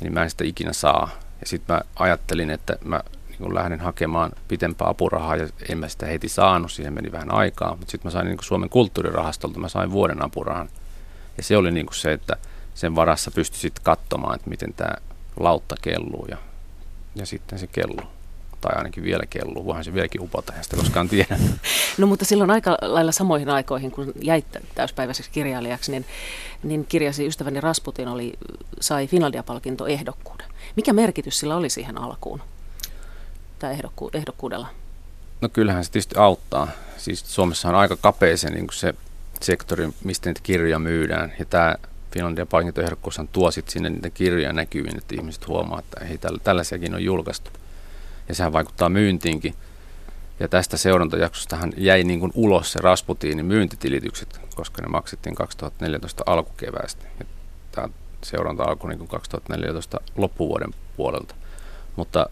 niin 0.00 0.12
mä 0.12 0.22
en 0.22 0.30
sitä 0.30 0.44
ikinä 0.44 0.72
saa. 0.72 1.10
Ja 1.40 1.46
sitten 1.46 1.76
mä 1.76 1.82
ajattelin, 1.96 2.50
että 2.50 2.76
mä 2.84 3.00
niin 3.40 3.54
lähdin 3.54 3.80
hakemaan 3.80 4.32
pitempää 4.48 4.88
apurahaa 4.88 5.36
ja 5.36 5.48
en 5.68 5.78
mä 5.78 5.88
sitä 5.88 6.06
heti 6.06 6.28
saanut, 6.28 6.72
siihen 6.72 6.92
meni 6.92 7.12
vähän 7.12 7.34
aikaa, 7.34 7.76
mutta 7.76 7.90
sitten 7.90 8.08
mä 8.08 8.10
sain 8.10 8.26
niin 8.26 8.38
Suomen 8.42 8.68
kulttuurirahastolta, 8.68 9.60
mä 9.60 9.68
sain 9.68 9.90
vuoden 9.90 10.24
apurahan. 10.24 10.68
Ja 11.36 11.42
se 11.42 11.56
oli 11.56 11.70
niin 11.70 11.86
kuin 11.86 11.96
se, 11.96 12.12
että 12.12 12.36
sen 12.74 12.94
varassa 12.94 13.30
pystyi 13.30 13.60
sitten 13.60 13.84
katsomaan, 13.84 14.34
että 14.34 14.50
miten 14.50 14.74
tämä 14.74 14.94
lautta 15.40 15.74
kelluu 15.82 16.26
ja, 16.28 16.36
ja 17.14 17.26
sitten 17.26 17.58
se 17.58 17.66
kelluu. 17.66 18.10
Tai 18.60 18.76
ainakin 18.76 19.04
vielä 19.04 19.22
kelluu, 19.30 19.64
voihan 19.64 19.84
se 19.84 19.94
vieläkin 19.94 20.20
upota, 20.20 20.52
ja 20.56 20.62
sitä 20.62 20.76
koskaan 20.76 21.08
tiedä. 21.08 21.38
No 21.98 22.06
mutta 22.06 22.24
silloin 22.24 22.50
aika 22.50 22.76
lailla 22.82 23.12
samoihin 23.12 23.48
aikoihin, 23.48 23.90
kun 23.90 24.12
jäit 24.22 24.44
täyspäiväiseksi 24.74 25.30
kirjailijaksi, 25.30 25.90
niin, 25.90 26.06
niin 26.62 26.86
kirjasi 26.86 27.26
Ystäväni 27.26 27.60
Rasputin 27.60 28.08
oli, 28.08 28.32
sai 28.80 29.06
Finlandia-palkinto 29.06 29.86
ehdokkuuden. 29.86 30.46
Mikä 30.76 30.92
merkitys 30.92 31.38
sillä 31.38 31.56
oli 31.56 31.70
siihen 31.70 31.98
alkuun? 31.98 32.40
Tai 33.60 33.74
ehdokku- 33.74 34.10
ehdokkuudella? 34.12 34.66
No 35.40 35.48
kyllähän 35.48 35.84
se 35.84 35.90
tietysti 35.90 36.18
auttaa. 36.18 36.68
Siis 36.96 37.34
Suomessa 37.34 37.68
on 37.68 37.74
aika 37.74 37.96
kapea 37.96 38.36
se, 38.36 38.50
niin 38.50 38.66
se 38.72 38.94
sektori, 39.40 39.88
mistä 40.04 40.28
niitä 40.28 40.40
kirjoja 40.42 40.78
myydään. 40.78 41.32
Ja 41.38 41.44
tämä 41.44 41.74
Finlandia 42.12 42.46
palkintoehdokkuushan 42.46 43.28
tuo 43.28 43.50
sitten 43.50 43.72
sinne 43.72 43.90
niitä 43.90 44.10
kirjoja 44.10 44.52
näkyviin, 44.52 44.98
että 44.98 45.14
ihmiset 45.14 45.48
huomaa, 45.48 45.78
että 45.78 46.04
hei, 46.04 46.18
tällaisiakin 46.44 46.94
on 46.94 47.04
julkaistu. 47.04 47.50
Ja 48.28 48.34
sehän 48.34 48.52
vaikuttaa 48.52 48.88
myyntiinkin. 48.88 49.54
Ja 50.40 50.48
tästä 50.48 50.76
seurantajaksostahan 50.76 51.72
jäi 51.76 52.04
niin 52.04 52.20
kuin 52.20 52.32
ulos 52.34 52.72
se 52.72 52.78
Rasputiinin 52.82 53.46
myyntitilitykset, 53.46 54.40
koska 54.54 54.82
ne 54.82 54.88
maksettiin 54.88 55.34
2014 55.34 56.22
alkukeväästä. 56.26 57.04
Ja 57.18 57.26
tämä 57.72 57.88
seuranta 58.24 58.64
alkoi 58.64 58.90
niin 58.90 58.98
kuin 58.98 59.08
2014 59.08 60.00
loppuvuoden 60.16 60.74
puolelta. 60.96 61.34
Mutta 61.96 62.26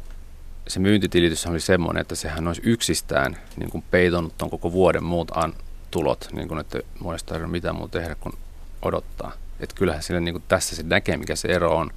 se 0.68 0.80
myyntitilitys 0.80 1.46
oli 1.46 1.60
semmoinen, 1.60 2.00
että 2.00 2.14
sehän 2.14 2.48
olisi 2.48 2.62
yksistään 2.64 3.36
niin 3.56 3.70
kuin 3.70 3.84
peitonut 3.90 4.38
tuon 4.38 4.50
koko 4.50 4.72
vuoden 4.72 5.04
muut 5.04 5.30
an, 5.34 5.54
tulot, 5.90 6.28
niin 6.32 6.48
kuin, 6.48 6.60
että 6.60 6.78
muista 7.00 7.34
ei 7.34 7.40
ole 7.40 7.50
mitään 7.50 7.76
muuta 7.76 7.98
tehdä 7.98 8.14
kuin 8.14 8.34
odottaa. 8.82 9.32
Että 9.60 9.74
kyllähän 9.76 10.02
sille 10.02 10.20
niin 10.20 10.34
kuin 10.34 10.44
tässä 10.48 10.76
se 10.76 10.82
näkee, 10.82 11.16
mikä 11.16 11.36
se 11.36 11.48
ero 11.48 11.76
on. 11.76 11.90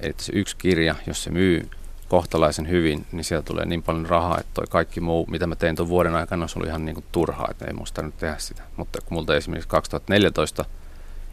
Eli 0.00 0.14
se 0.18 0.32
yksi 0.32 0.56
kirja, 0.56 0.94
jos 1.06 1.24
se 1.24 1.30
myy 1.30 1.70
kohtalaisen 2.08 2.68
hyvin, 2.68 3.06
niin 3.12 3.24
sieltä 3.24 3.46
tulee 3.46 3.66
niin 3.66 3.82
paljon 3.82 4.06
rahaa, 4.06 4.38
että 4.40 4.50
toi 4.54 4.64
kaikki 4.70 5.00
muu, 5.00 5.26
mitä 5.30 5.46
mä 5.46 5.56
tein 5.56 5.76
tuon 5.76 5.88
vuoden 5.88 6.14
aikana, 6.14 6.46
oli 6.56 6.66
ihan 6.66 6.84
niin 6.84 6.94
kuin 6.94 7.04
turhaa, 7.12 7.48
että 7.50 7.64
ei 7.64 7.72
musta 7.72 8.02
nyt 8.02 8.18
tehdä 8.18 8.36
sitä. 8.38 8.62
Mutta 8.76 8.98
kun 9.00 9.14
multa 9.14 9.36
esimerkiksi 9.36 9.68
2014 9.68 10.64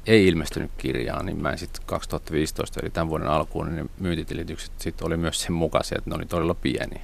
ei 0.07 0.27
ilmestynyt 0.27 0.71
kirjaa, 0.77 1.23
niin 1.23 1.37
mä 1.37 1.51
en 1.51 1.57
sitten 1.57 1.83
2015, 1.85 2.79
eli 2.79 2.89
tämän 2.89 3.09
vuoden 3.09 3.27
alkuun, 3.27 3.65
niin 3.65 3.75
ne 3.75 3.89
myyntitilitykset 3.99 4.71
sitten 4.77 5.07
oli 5.07 5.17
myös 5.17 5.41
sen 5.41 5.53
mukaisia, 5.53 5.97
että 5.97 6.09
ne 6.09 6.15
oli 6.15 6.25
todella 6.25 6.53
pieniä. 6.53 7.01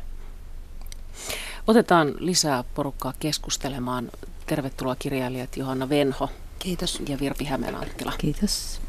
Otetaan 1.67 2.13
lisää 2.19 2.63
porukkaa 2.75 3.13
keskustelemaan. 3.19 4.11
Tervetuloa 4.45 4.95
kirjailijat 4.95 5.57
Johanna 5.57 5.89
Venho. 5.89 6.29
Kiitos. 6.59 7.01
Ja 7.09 7.19
Virpi 7.19 7.45
Hämeenanttila. 7.45 8.13
Kiitos. 8.17 8.81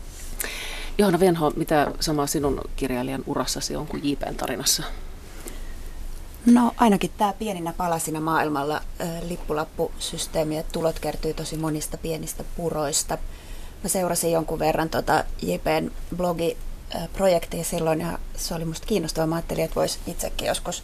Johanna 0.98 1.20
Venho, 1.20 1.50
mitä 1.56 1.92
samaa 2.00 2.26
sinun 2.26 2.60
kirjailijan 2.76 3.24
urassasi 3.26 3.76
on 3.76 3.86
kuin 3.86 4.10
JPn 4.10 4.34
tarinassa? 4.34 4.82
No 6.46 6.72
ainakin 6.76 7.10
tämä 7.18 7.32
pieninä 7.32 7.72
palasina 7.72 8.20
maailmalla 8.20 8.76
äh, 9.00 9.08
lippulappusysteemi, 9.28 10.58
että 10.58 10.72
tulot 10.72 10.98
kertyy 10.98 11.34
tosi 11.34 11.56
monista 11.56 11.98
pienistä 11.98 12.44
puroista– 12.56 13.18
mä 13.82 13.88
seurasin 13.88 14.32
jonkun 14.32 14.58
verran 14.58 14.88
tota 14.88 15.24
JPn 15.42 15.90
blogiprojektia 16.16 17.64
silloin 17.64 18.00
ja 18.00 18.18
se 18.36 18.54
oli 18.54 18.64
musta 18.64 18.86
kiinnostavaa. 18.86 19.26
Mä 19.26 19.34
ajattelin, 19.34 19.64
että 19.64 19.74
voisi 19.74 19.98
itsekin 20.06 20.48
joskus 20.48 20.82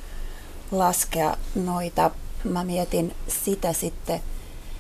laskea 0.71 1.37
noita. 1.55 2.11
Mä 2.45 2.65
mietin 2.65 3.15
sitä 3.29 3.73
sitten, 3.73 4.21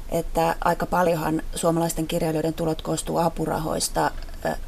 että 0.08 0.56
aika 0.64 0.86
paljonhan 0.86 1.42
suomalaisten 1.54 2.06
kirjailijoiden 2.06 2.54
tulot 2.54 2.82
koostuu 2.82 3.18
apurahoista 3.18 4.10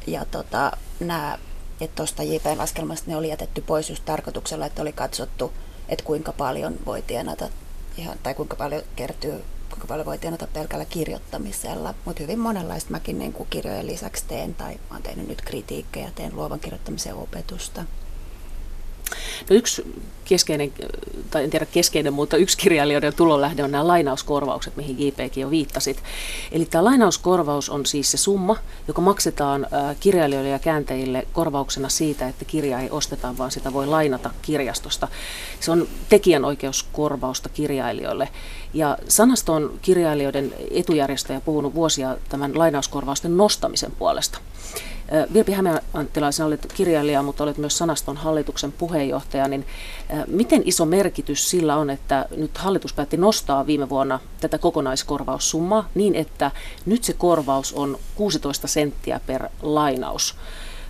ja 0.07 0.25
tota, 0.25 0.71
nämä, 0.99 1.39
että 1.81 1.95
tuosta 1.95 2.23
JPn 2.23 2.57
laskelmasta 2.57 3.11
ne 3.11 3.17
oli 3.17 3.29
jätetty 3.29 3.61
pois 3.61 3.89
just 3.89 4.05
tarkoituksella, 4.05 4.65
että 4.65 4.81
oli 4.81 4.93
katsottu, 4.93 5.53
että 5.89 6.05
kuinka 6.05 6.33
paljon 6.33 6.75
voi 6.85 7.01
tienata 7.01 7.49
ihan, 7.97 8.17
tai 8.23 8.33
kuinka 8.33 8.55
paljon 8.55 8.83
kertyy 8.95 9.43
kuinka 9.77 9.87
paljon 9.93 10.05
voi 10.05 10.17
tienata 10.17 10.47
pelkällä 10.47 10.85
kirjoittamisella, 10.85 11.93
mutta 12.05 12.23
hyvin 12.23 12.39
monenlaista 12.39 12.91
mäkin 12.91 13.19
niin 13.19 13.33
kuin 13.33 13.47
kirjojen 13.49 13.87
lisäksi 13.87 14.25
teen, 14.27 14.55
tai 14.55 14.79
olen 14.91 15.03
tehnyt 15.03 15.27
nyt 15.27 15.41
kritiikkejä, 15.41 16.11
teen 16.15 16.35
luovan 16.35 16.59
kirjoittamisen 16.59 17.15
opetusta. 17.15 17.83
No 19.49 19.55
yksi 19.55 19.83
keskeinen, 20.25 20.73
tai 21.29 21.43
en 21.43 21.49
tiedä 21.49 21.65
keskeinen, 21.65 22.13
mutta 22.13 22.37
yksi 22.37 22.57
kirjailijoiden 22.57 23.13
tulonlähde 23.13 23.63
on 23.63 23.71
nämä 23.71 23.87
lainauskorvaukset, 23.87 24.75
mihin 24.75 25.07
JPkin 25.07 25.41
jo 25.41 25.49
viittasit. 25.49 26.03
Eli 26.51 26.65
tämä 26.65 26.83
lainauskorvaus 26.83 27.69
on 27.69 27.85
siis 27.85 28.11
se 28.11 28.17
summa, 28.17 28.55
joka 28.87 29.01
maksetaan 29.01 29.67
kirjailijoille 29.99 30.49
ja 30.49 30.59
kääntäjille 30.59 31.27
korvauksena 31.33 31.89
siitä, 31.89 32.27
että 32.27 32.45
kirja 32.45 32.79
ei 32.79 32.89
osteta, 32.91 33.37
vaan 33.37 33.51
sitä 33.51 33.73
voi 33.73 33.87
lainata 33.87 34.31
kirjastosta. 34.41 35.07
Se 35.59 35.71
on 35.71 35.87
tekijänoikeuskorvausta 36.09 37.49
kirjailijoille. 37.49 38.29
Ja 38.73 38.97
Sanasto 39.07 39.53
on 39.53 39.79
kirjailijoiden 39.81 40.53
etujärjestöjä 40.71 41.41
puhunut 41.41 41.75
vuosia 41.75 42.17
tämän 42.29 42.57
lainauskorvausten 42.57 43.37
nostamisen 43.37 43.91
puolesta. 43.91 44.39
Virpi 45.33 45.51
Hämeenanttila, 45.51 46.31
sinä 46.31 46.45
olet 46.45 46.73
kirjailija, 46.73 47.23
mutta 47.23 47.43
olet 47.43 47.57
myös 47.57 47.77
Sanaston 47.77 48.17
hallituksen 48.17 48.71
puheenjohtaja, 48.71 49.47
niin 49.47 49.65
miten 50.27 50.61
iso 50.65 50.85
merkitys 50.85 51.49
sillä 51.49 51.75
on, 51.75 51.89
että 51.89 52.25
nyt 52.37 52.57
hallitus 52.57 52.93
päätti 52.93 53.17
nostaa 53.17 53.67
viime 53.67 53.89
vuonna 53.89 54.19
tätä 54.41 54.57
kokonaiskorvaussummaa 54.57 55.89
niin, 55.95 56.15
että 56.15 56.51
nyt 56.85 57.03
se 57.03 57.13
korvaus 57.13 57.73
on 57.73 57.97
16 58.15 58.67
senttiä 58.67 59.19
per 59.25 59.49
lainaus, 59.61 60.35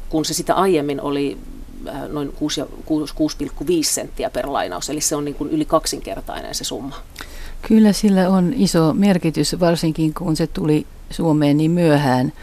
kun 0.10 0.26
se 0.26 0.34
sitä 0.34 0.54
aiemmin 0.54 1.02
oli 1.02 1.38
noin 2.10 2.30
6,5 2.30 2.34
senttiä 3.82 4.30
per 4.30 4.52
lainaus, 4.52 4.90
eli 4.90 5.02
se 5.02 5.16
on 5.16 5.26
niin 5.26 5.36
kuin 5.36 5.50
yli 5.50 5.66
kaksinkertainen 5.66 6.56
se 6.56 6.64
summa. 6.64 6.96
Kyllä 7.62 7.94
sillä 7.94 8.30
on 8.30 8.54
iso 8.56 8.94
merkitys, 8.94 9.60
varsinkin 9.60 10.14
kun 10.14 10.36
se 10.36 10.48
tuli 10.48 10.86
Suomeen 11.10 11.58
niin 11.58 11.72
myöhään. 11.72 12.34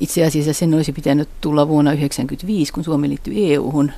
Itse 0.00 0.24
asiassa 0.24 0.52
sen 0.52 0.74
olisi 0.74 0.92
pitänyt 0.92 1.28
tulla 1.40 1.68
vuonna 1.68 1.90
1995, 1.90 2.72
kun 2.72 2.84
Suomi 2.84 3.08
liittyi 3.08 3.54
EU-hun, 3.54 3.92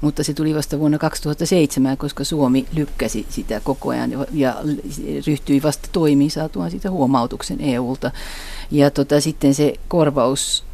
mutta 0.00 0.24
se 0.24 0.34
tuli 0.34 0.54
vasta 0.54 0.78
vuonna 0.78 0.98
2007, 0.98 1.96
koska 1.96 2.24
Suomi 2.24 2.66
lykkäsi 2.74 3.26
sitä 3.28 3.60
koko 3.60 3.88
ajan 3.88 4.10
ja 4.32 4.56
ryhtyi 5.26 5.62
vasta 5.62 5.88
toimiin 5.92 6.30
saatuaan 6.30 6.70
sitä 6.70 6.90
huomautuksen 6.90 7.60
EUlta. 7.60 8.10
Ja 8.70 8.90
tota, 8.90 9.20
sitten 9.20 9.54
se 9.54 9.74
korvaus, 9.88 10.64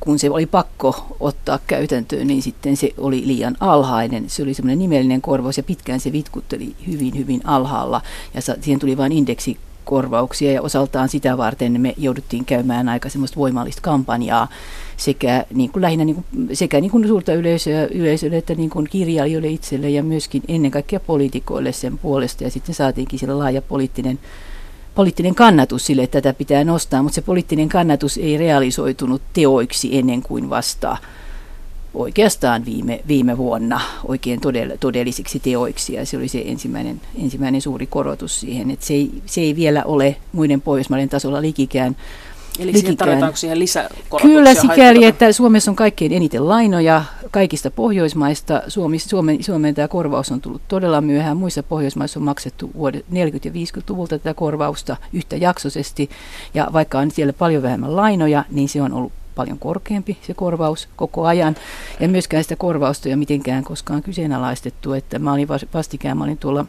kun 0.00 0.18
se 0.18 0.30
oli 0.30 0.46
pakko 0.46 1.16
ottaa 1.20 1.58
käytäntöön, 1.66 2.26
niin 2.26 2.42
sitten 2.42 2.76
se 2.76 2.90
oli 2.98 3.26
liian 3.26 3.56
alhainen. 3.60 4.30
Se 4.30 4.42
oli 4.42 4.54
semmoinen 4.54 4.78
nimellinen 4.78 5.22
korvaus 5.22 5.56
ja 5.56 5.62
pitkään 5.62 6.00
se 6.00 6.12
vitkutteli 6.12 6.76
hyvin, 6.86 7.18
hyvin 7.18 7.40
alhaalla 7.44 8.00
ja 8.34 8.40
siihen 8.60 8.80
tuli 8.80 8.96
vain 8.96 9.12
indeksi 9.12 9.58
korvauksia 9.84 10.52
ja 10.52 10.62
osaltaan 10.62 11.08
sitä 11.08 11.36
varten 11.36 11.80
me 11.80 11.94
jouduttiin 11.96 12.44
käymään 12.44 12.88
aika 12.88 13.08
semmoista 13.08 13.36
voimallista 13.36 13.82
kampanjaa 13.82 14.48
sekä 14.96 15.44
niin 15.54 15.72
kuin 15.72 15.82
lähinnä 15.82 16.04
niin 16.04 16.14
kuin, 16.14 16.48
sekä 16.52 16.80
niin 16.80 16.90
kuin 16.90 17.08
suurta 17.08 17.34
yleisöä, 17.34 17.86
yleisölle 17.86 18.36
että 18.36 18.54
niin 18.54 18.70
kuin 18.70 18.88
kirjailijoille 18.90 19.48
itselle 19.48 19.90
ja 19.90 20.02
myöskin 20.02 20.42
ennen 20.48 20.70
kaikkea 20.70 21.00
poliitikoille 21.00 21.72
sen 21.72 21.98
puolesta. 21.98 22.44
Ja 22.44 22.50
sitten 22.50 22.74
saatiinkin 22.74 23.18
siellä 23.18 23.38
laaja 23.38 23.62
poliittinen 23.62 24.18
poliittinen 24.94 25.34
kannatus 25.34 25.86
sille, 25.86 26.02
että 26.02 26.20
tätä 26.20 26.38
pitää 26.38 26.64
nostaa, 26.64 27.02
mutta 27.02 27.14
se 27.14 27.22
poliittinen 27.22 27.68
kannatus 27.68 28.18
ei 28.18 28.36
realisoitunut 28.36 29.22
teoiksi 29.32 29.98
ennen 29.98 30.22
kuin 30.22 30.50
vasta 30.50 30.96
oikeastaan 31.94 32.64
viime, 32.64 33.00
viime 33.08 33.38
vuonna 33.38 33.80
oikein 34.08 34.40
todell, 34.40 34.70
todellisiksi 34.80 35.40
teoiksi 35.40 35.94
ja 35.94 36.06
se 36.06 36.16
oli 36.16 36.28
se 36.28 36.42
ensimmäinen, 36.46 37.00
ensimmäinen 37.22 37.60
suuri 37.60 37.86
korotus 37.86 38.40
siihen, 38.40 38.70
että 38.70 38.86
se 38.86 38.94
ei, 38.94 39.10
se 39.26 39.40
ei 39.40 39.56
vielä 39.56 39.82
ole 39.84 40.16
muiden 40.32 40.60
Pohjoismaiden 40.60 41.08
tasolla 41.08 41.42
likikään 41.42 41.96
Eli 42.58 42.72
siihen 42.72 42.96
tarvitaanko 42.96 43.36
siihen 43.36 43.58
Kyllä 44.22 44.54
sikäli, 44.54 45.04
että 45.04 45.32
Suomessa 45.32 45.70
on 45.70 45.76
kaikkein 45.76 46.12
eniten 46.12 46.48
lainoja 46.48 47.04
kaikista 47.30 47.70
Pohjoismaista. 47.70 48.62
Suomi, 48.68 48.98
Suomen, 48.98 49.42
Suomeen 49.42 49.74
tämä 49.74 49.88
korvaus 49.88 50.32
on 50.32 50.40
tullut 50.40 50.62
todella 50.68 51.00
myöhään. 51.00 51.36
Muissa 51.36 51.62
Pohjoismaissa 51.62 52.20
on 52.20 52.24
maksettu 52.24 52.70
vuodet 52.74 53.06
40- 53.10 53.14
ja 53.44 53.50
50-luvulta 53.50 54.18
tätä 54.18 54.34
korvausta 54.34 54.96
yhtäjaksoisesti. 55.12 56.10
Ja 56.54 56.68
vaikka 56.72 56.98
on 56.98 57.10
siellä 57.10 57.32
paljon 57.32 57.62
vähemmän 57.62 57.96
lainoja, 57.96 58.44
niin 58.50 58.68
se 58.68 58.82
on 58.82 58.92
ollut 58.92 59.12
paljon 59.34 59.58
korkeampi 59.58 60.18
se 60.26 60.34
korvaus 60.34 60.88
koko 60.96 61.26
ajan. 61.26 61.56
Ja 62.00 62.08
myöskään 62.08 62.42
sitä 62.42 62.56
korvausta 62.56 63.08
ei 63.08 63.16
mitenkään 63.16 63.64
koskaan 63.64 64.02
kyseenalaistettu. 64.02 64.92
Että 64.92 65.18
mä 65.18 65.32
olin 65.32 65.48
vastikään, 65.74 66.18
mä 66.18 66.24
olin 66.24 66.38
tuolla 66.38 66.66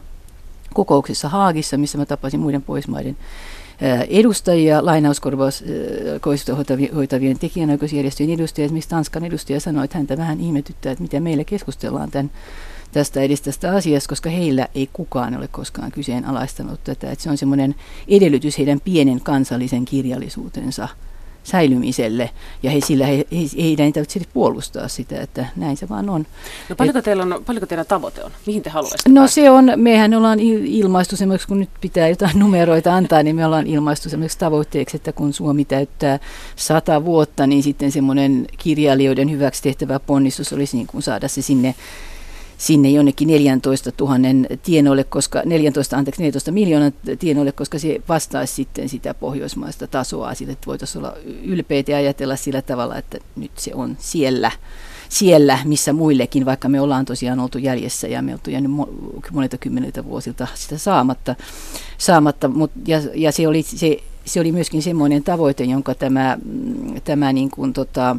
kokouksessa 0.74 1.28
Haagissa, 1.28 1.76
missä 1.76 1.98
mä 1.98 2.06
tapasin 2.06 2.40
muiden 2.40 2.62
Pohjoismaiden 2.62 3.16
edustajia, 4.08 4.84
lainauskorvauskoista 4.84 6.56
hoitavien 6.94 7.38
tekijänoikeusjärjestöjen 7.38 8.30
edustajia. 8.30 8.64
Esimerkiksi 8.64 8.90
Tanskan 8.90 9.24
edustaja 9.24 9.60
sanoi, 9.60 9.84
että 9.84 9.98
häntä 9.98 10.16
vähän 10.16 10.40
ihmetyttää, 10.40 10.92
että 10.92 11.02
miten 11.02 11.22
meillä 11.22 11.44
keskustellaan 11.44 12.10
tämän 12.10 12.30
tästä 12.92 13.20
edes 13.20 13.40
tästä 13.40 13.70
asiasta, 13.70 14.08
koska 14.08 14.30
heillä 14.30 14.68
ei 14.74 14.88
kukaan 14.92 15.36
ole 15.36 15.48
koskaan 15.48 15.92
kyseenalaistanut 15.92 16.84
tätä. 16.84 17.10
Että 17.10 17.22
se 17.22 17.30
on 17.30 17.36
semmoinen 17.36 17.74
edellytys 18.08 18.58
heidän 18.58 18.80
pienen 18.80 19.20
kansallisen 19.20 19.84
kirjallisuutensa 19.84 20.88
säilymiselle, 21.44 22.30
ja 22.62 22.70
he, 22.70 22.80
sillä 22.84 23.06
he, 23.06 23.16
he, 23.16 23.62
heidän 23.62 23.86
ei 23.86 23.92
tarvitse 23.92 24.20
puolustaa 24.32 24.88
sitä, 24.88 25.20
että 25.20 25.46
näin 25.56 25.76
se 25.76 25.88
vaan 25.88 26.10
on. 26.10 26.26
No 26.68 26.76
paljonko, 26.76 26.98
Et, 26.98 27.04
teillä 27.04 27.22
on, 27.22 27.42
paljonko 27.46 27.66
teidän 27.66 27.86
tavoite 27.86 28.24
on? 28.24 28.30
Mihin 28.46 28.62
te 28.62 28.70
haluaisitte 28.70 29.10
No 29.10 29.20
päästä? 29.20 29.34
se 29.34 29.50
on, 29.50 29.72
mehän 29.76 30.14
ollaan 30.14 30.40
ilmaistu 30.40 31.16
semmoiksi, 31.16 31.48
kun 31.48 31.60
nyt 31.60 31.70
pitää 31.80 32.08
jotain 32.08 32.38
numeroita 32.44 32.94
antaa, 32.94 33.22
niin 33.22 33.36
me 33.36 33.46
ollaan 33.46 33.66
ilmaistu 33.66 34.08
semmoiksi 34.08 34.38
tavoitteeksi, 34.38 34.96
että 34.96 35.12
kun 35.12 35.32
Suomi 35.32 35.64
täyttää 35.64 36.18
sata 36.56 37.04
vuotta, 37.04 37.46
niin 37.46 37.62
sitten 37.62 37.92
semmoinen 37.92 38.46
kirjailijoiden 38.58 39.30
hyväksi 39.30 39.62
tehtävä 39.62 39.98
ponnistus 39.98 40.52
olisi 40.52 40.76
niin 40.76 40.86
kuin 40.86 41.02
saada 41.02 41.28
se 41.28 41.42
sinne 41.42 41.74
sinne 42.64 42.90
jonnekin 42.90 43.28
14 43.28 43.92
000 44.00 44.16
tienoille, 44.62 45.04
koska 45.04 45.42
14, 45.44 45.96
anteeksi, 45.96 46.22
14 46.22 46.52
miljoonan 46.52 46.92
tienoille, 47.18 47.52
koska 47.52 47.78
se 47.78 48.00
vastaisi 48.08 48.54
sitten 48.54 48.88
sitä 48.88 49.14
pohjoismaista 49.14 49.86
tasoa 49.86 50.34
sille, 50.34 50.52
että 50.52 50.66
voitaisiin 50.66 51.04
olla 51.04 51.16
ylpeitä 51.42 51.92
ja 51.92 51.98
ajatella 51.98 52.36
sillä 52.36 52.62
tavalla, 52.62 52.98
että 52.98 53.18
nyt 53.36 53.50
se 53.58 53.74
on 53.74 53.96
siellä, 53.98 54.50
siellä, 55.08 55.58
missä 55.64 55.92
muillekin, 55.92 56.44
vaikka 56.44 56.68
me 56.68 56.80
ollaan 56.80 57.04
tosiaan 57.04 57.40
oltu 57.40 57.58
jäljessä 57.58 58.08
ja 58.08 58.22
me 58.22 58.32
oltu 58.32 58.50
jäänyt 58.50 58.72
monelta 59.32 59.58
kymmeneltä 59.58 60.04
vuosilta 60.04 60.46
sitä 60.54 60.78
saamatta. 60.78 61.34
saamatta 61.98 62.48
mut, 62.48 62.70
ja, 62.86 63.00
ja 63.14 63.32
se, 63.32 63.48
oli, 63.48 63.62
se, 63.62 63.96
se 64.24 64.40
oli 64.40 64.52
myöskin 64.52 64.82
semmoinen 64.82 65.24
tavoite, 65.24 65.64
jonka 65.64 65.94
tämä, 65.94 66.38
tämä 67.04 67.32
niin 67.32 67.50
kuin, 67.50 67.72
tota, 67.72 68.16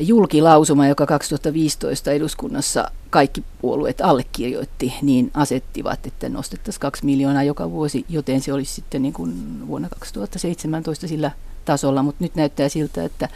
julkilausuma, 0.00 0.86
joka 0.86 1.06
2015 1.06 2.10
eduskunnassa 2.10 2.90
kaikki 3.10 3.44
puolueet 3.60 4.00
allekirjoitti, 4.00 4.94
niin 5.02 5.30
asettivat, 5.34 6.06
että 6.06 6.28
nostettaisiin 6.28 6.80
kaksi 6.80 7.04
miljoonaa 7.04 7.42
joka 7.42 7.70
vuosi, 7.70 8.04
joten 8.08 8.40
se 8.40 8.52
olisi 8.52 8.74
sitten 8.74 9.02
niin 9.02 9.12
kuin 9.12 9.32
vuonna 9.66 9.88
2017 9.88 11.08
sillä 11.08 11.30
tasolla, 11.64 12.02
mutta 12.02 12.24
nyt 12.24 12.34
näyttää 12.34 12.68
siltä, 12.68 13.04
että 13.04 13.28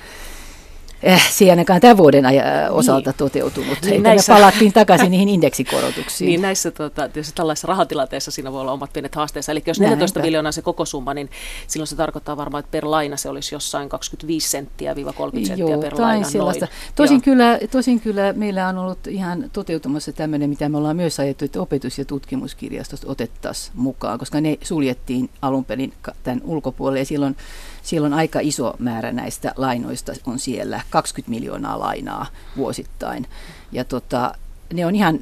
eh, 1.04 1.30
se 1.30 1.44
ei 1.44 1.50
ainakaan 1.50 1.80
tämän 1.80 1.96
vuoden 1.96 2.24
osalta 2.70 3.10
niin. 3.10 3.18
toteutunut. 3.18 3.78
Niin 3.84 4.02
näissä, 4.02 4.32
me 4.32 4.40
palattiin 4.40 4.72
takaisin 4.72 5.10
niihin 5.10 5.28
indeksikorotuksiin. 5.28 6.28
Niin 6.34 6.42
näissä 6.42 6.70
tota, 6.70 7.08
tällaisessa 7.34 7.68
rahatilanteessa 7.68 8.30
siinä 8.30 8.52
voi 8.52 8.60
olla 8.60 8.72
omat 8.72 8.92
pienet 8.92 9.14
haasteensa. 9.14 9.52
Eli 9.52 9.62
jos 9.66 9.80
14 9.80 10.18
Näinpä. 10.18 10.26
miljoonaa 10.26 10.52
se 10.52 10.62
koko 10.62 10.84
summa, 10.84 11.14
niin 11.14 11.30
silloin 11.66 11.86
se 11.86 11.96
tarkoittaa 11.96 12.36
varmaan, 12.36 12.60
että 12.60 12.70
per 12.70 12.90
laina 12.90 13.16
se 13.16 13.28
olisi 13.28 13.54
jossain 13.54 13.88
25 13.88 14.48
senttiä 14.48 14.94
30 14.94 15.48
senttiä 15.48 15.74
Joo, 15.74 15.80
per 15.80 16.00
laina. 16.00 16.28
Sellaista. 16.28 16.66
Noin. 16.66 16.94
Tosin, 16.94 17.22
kyllä, 17.22 17.58
tosin 17.70 18.00
kyllä 18.00 18.32
meillä 18.32 18.68
on 18.68 18.78
ollut 18.78 19.06
ihan 19.06 19.50
toteutumassa 19.52 20.12
tämmöinen, 20.12 20.50
mitä 20.50 20.68
me 20.68 20.78
ollaan 20.78 20.96
myös 20.96 21.20
ajettu, 21.20 21.44
että 21.44 21.60
opetus- 21.60 21.98
ja 21.98 22.04
tutkimuskirjastosta 22.04 23.06
otettaisiin 23.10 23.72
mukaan, 23.76 24.18
koska 24.18 24.40
ne 24.40 24.58
suljettiin 24.62 25.30
alun 25.42 25.64
perin 25.64 25.92
tämän 26.22 26.40
ulkopuolelle 26.44 26.98
ja 26.98 27.04
silloin 27.04 27.36
siellä 27.84 28.06
on 28.06 28.14
aika 28.14 28.40
iso 28.40 28.74
määrä 28.78 29.12
näistä 29.12 29.52
lainoista 29.56 30.12
on 30.26 30.38
siellä, 30.38 30.80
20 30.90 31.30
miljoonaa 31.30 31.78
lainaa 31.78 32.26
vuosittain. 32.56 33.26
Ja 33.72 33.84
tota, 33.84 34.34
ne 34.72 34.86
on 34.86 34.94
ihan 34.94 35.18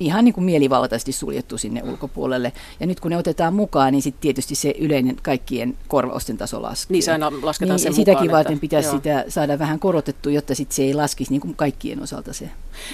ihan 0.00 0.24
niin 0.24 0.34
kuin 0.34 0.44
mielivaltaisesti 0.44 1.12
suljettu 1.12 1.58
sinne 1.58 1.82
ulkopuolelle. 1.82 2.52
Ja 2.80 2.86
nyt 2.86 3.00
kun 3.00 3.10
ne 3.10 3.16
otetaan 3.16 3.54
mukaan, 3.54 3.92
niin 3.92 4.02
sitten 4.02 4.20
tietysti 4.20 4.54
se 4.54 4.74
yleinen 4.78 5.16
kaikkien 5.22 5.76
korvausten 5.88 6.38
taso 6.38 6.62
laskee. 6.62 6.92
Niin 6.92 7.02
se 7.02 7.12
aina 7.12 7.32
lasketaan 7.42 7.76
niin, 7.76 7.82
sen 7.82 7.94
Sitäkin 7.94 8.22
mukaan, 8.22 8.36
varten 8.36 8.52
että, 8.52 8.60
pitäisi 8.60 8.88
joo. 8.88 8.96
sitä 8.96 9.24
saada 9.28 9.58
vähän 9.58 9.78
korotettu, 9.78 10.28
jotta 10.28 10.54
sit 10.54 10.72
se 10.72 10.82
ei 10.82 10.94
laskisi 10.94 11.30
niin 11.30 11.40
kuin 11.40 11.54
kaikkien 11.54 12.02
osalta 12.02 12.32
se. 12.32 12.50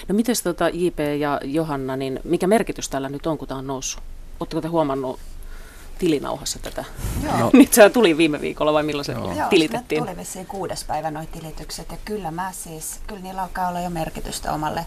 No 0.09 0.14
miten 0.14 0.35
tota 0.44 0.68
JP 0.68 0.99
ja 1.21 1.40
Johanna, 1.44 1.97
niin 1.97 2.21
mikä 2.25 2.47
merkitys 2.47 2.88
tällä 2.88 3.09
nyt 3.09 3.26
on, 3.26 3.38
kun 3.38 3.49
tämä 3.49 3.59
on 3.59 3.66
noussut? 3.66 4.02
Oletteko 4.40 4.61
te 4.61 4.68
huomannut 4.68 5.21
tilinauhassa 6.04 6.58
tätä? 6.58 6.84
Joo. 7.23 7.50
Nyt 7.61 7.73
se 7.73 7.90
tuli 7.90 8.16
viime 8.16 8.40
viikolla 8.40 8.73
vai 8.73 8.82
milloin 8.82 9.04
se 9.04 9.12
Joo. 9.12 9.34
tilitettiin? 9.50 9.96
Joo, 9.96 10.06
tuli 10.06 10.16
vissiin 10.16 10.46
kuudes 10.46 10.84
päivä 10.84 11.11
noin 11.11 11.26
tilitykset 11.26 11.90
ja 11.90 11.96
kyllä 12.04 12.30
mä 12.30 12.52
siis, 12.52 13.00
kyllä 13.06 13.23
niillä 13.23 13.42
alkaa 13.42 13.68
olla 13.68 13.80
jo 13.80 13.90
merkitystä 13.90 14.52
omalle 14.52 14.87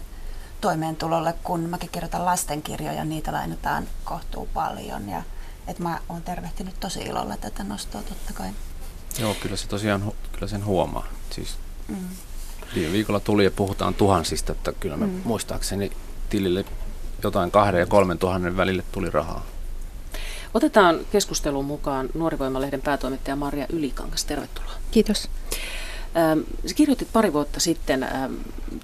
toimeentulolle, 0.60 1.34
kun 1.42 1.60
mäkin 1.60 1.90
kirjoitan 1.92 2.24
lastenkirjoja, 2.24 3.04
niitä 3.04 3.32
lainataan 3.32 3.86
kohtuu 4.04 4.48
paljon 4.54 5.08
ja 5.08 5.22
että 5.66 5.82
mä 5.82 6.00
oon 6.08 6.22
tervehtinyt 6.22 6.80
tosi 6.80 7.00
ilolla 7.00 7.36
tätä 7.36 7.64
nostoa 7.64 8.02
totta 8.02 8.32
kai. 8.32 8.48
Joo, 9.18 9.34
kyllä 9.34 9.56
se 9.56 9.68
tosiaan 9.68 10.12
kyllä 10.32 10.48
sen 10.48 10.64
huomaa. 10.64 11.06
Siis 11.30 11.58
mm. 11.88 11.96
viime 12.74 12.92
viikolla 12.92 13.20
tuli 13.20 13.44
ja 13.44 13.50
puhutaan 13.50 13.94
tuhansista, 13.94 14.52
että 14.52 14.72
kyllä 14.72 14.96
me 14.96 15.06
mm. 15.06 15.20
muistaakseni 15.24 15.92
tilille 16.30 16.64
jotain 17.22 17.50
kahden 17.50 17.80
ja 17.80 17.86
kolmen 17.86 18.18
tuhannen 18.18 18.56
välille 18.56 18.84
tuli 18.92 19.10
rahaa. 19.10 19.46
Otetaan 20.54 20.98
keskusteluun 21.12 21.64
mukaan 21.64 22.08
Nuorivoimalehden 22.14 22.82
päätoimittaja 22.82 23.36
Maria 23.36 23.66
Ylikangas. 23.72 24.24
Tervetuloa. 24.24 24.72
Kiitos. 24.90 25.28
Sä 26.66 26.74
kirjoitit 26.74 27.08
pari 27.12 27.32
vuotta 27.32 27.60
sitten 27.60 28.08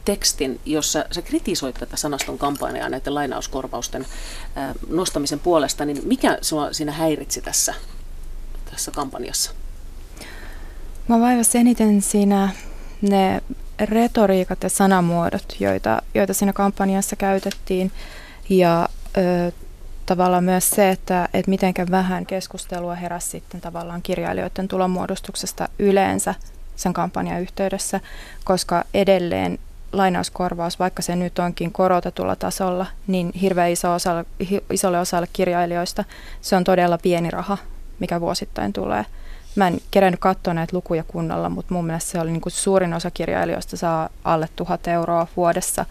tekstin, 0.04 0.60
jossa 0.66 1.04
sä 1.10 1.22
kritisoit 1.22 1.74
tätä 1.74 1.96
sanaston 1.96 2.38
kampanjaa 2.38 2.88
näiden 2.88 3.14
lainauskorvausten 3.14 4.06
nostamisen 4.88 5.40
puolesta, 5.40 5.84
niin 5.84 6.00
mikä 6.04 6.38
sinua 6.42 6.72
siinä 6.72 6.92
häiritsi 6.92 7.42
tässä, 7.42 7.74
tässä 8.70 8.90
kampanjassa? 8.90 9.50
Mä 11.08 11.20
vaivasi 11.20 11.58
eniten 11.58 12.02
siinä 12.02 12.48
ne 13.02 13.42
retoriikat 13.80 14.62
ja 14.62 14.68
sanamuodot, 14.68 15.56
joita, 15.60 16.02
joita 16.14 16.34
siinä 16.34 16.52
kampanjassa 16.52 17.16
käytettiin. 17.16 17.92
Ja 18.48 18.88
ö, 19.16 19.52
tavallaan 20.06 20.44
myös 20.44 20.70
se, 20.70 20.90
että, 20.90 21.28
että 21.34 21.50
mitenkä 21.50 21.86
vähän 21.90 22.26
keskustelua 22.26 22.94
heräsi 22.94 23.30
sitten 23.30 23.60
tavallaan 23.60 24.02
kirjailijoiden 24.02 24.68
tulonmuodostuksesta 24.68 25.68
yleensä 25.78 26.34
sen 26.76 26.92
kampanjan 26.92 27.40
yhteydessä, 27.40 28.00
koska 28.44 28.84
edelleen 28.94 29.58
lainauskorvaus, 29.92 30.78
vaikka 30.78 31.02
se 31.02 31.16
nyt 31.16 31.38
onkin 31.38 31.72
korotetulla 31.72 32.36
tasolla, 32.36 32.86
niin 33.06 33.32
hirveän 33.40 33.70
iso 33.70 33.94
osa, 33.94 34.24
isolle 34.70 35.00
osalle 35.00 35.28
kirjailijoista 35.32 36.04
se 36.40 36.56
on 36.56 36.64
todella 36.64 36.98
pieni 36.98 37.30
raha, 37.30 37.58
mikä 37.98 38.20
vuosittain 38.20 38.72
tulee. 38.72 39.06
Mä 39.56 39.66
en 39.66 39.80
kerännyt 39.90 40.20
katsoa 40.20 40.54
näitä 40.54 40.76
lukuja 40.76 41.04
kunnolla, 41.08 41.48
mutta 41.48 41.74
mun 41.74 41.86
mielestä 41.86 42.10
se 42.10 42.20
oli 42.20 42.30
niin 42.30 42.40
kuin 42.40 42.52
suurin 42.52 42.94
osa 42.94 43.10
kirjailijoista 43.10 43.76
saa 43.76 44.08
alle 44.24 44.48
tuhat 44.56 44.88
euroa 44.88 45.26
vuodessa, 45.36 45.86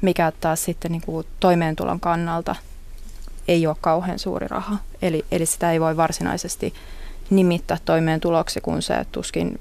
mikä 0.00 0.32
taas 0.40 0.64
sitten 0.64 0.92
niin 0.92 1.02
kuin 1.02 1.26
toimeentulon 1.40 2.00
kannalta 2.00 2.56
ei 3.48 3.66
ole 3.66 3.76
kauhean 3.80 4.18
suuri 4.18 4.48
raha. 4.48 4.76
Eli, 5.02 5.24
eli 5.30 5.46
sitä 5.46 5.72
ei 5.72 5.80
voi 5.80 5.96
varsinaisesti 5.96 6.74
nimittää 7.30 7.78
toimeentuloksi, 7.84 8.60
kun 8.60 8.82
se 8.82 9.06
tuskin 9.12 9.60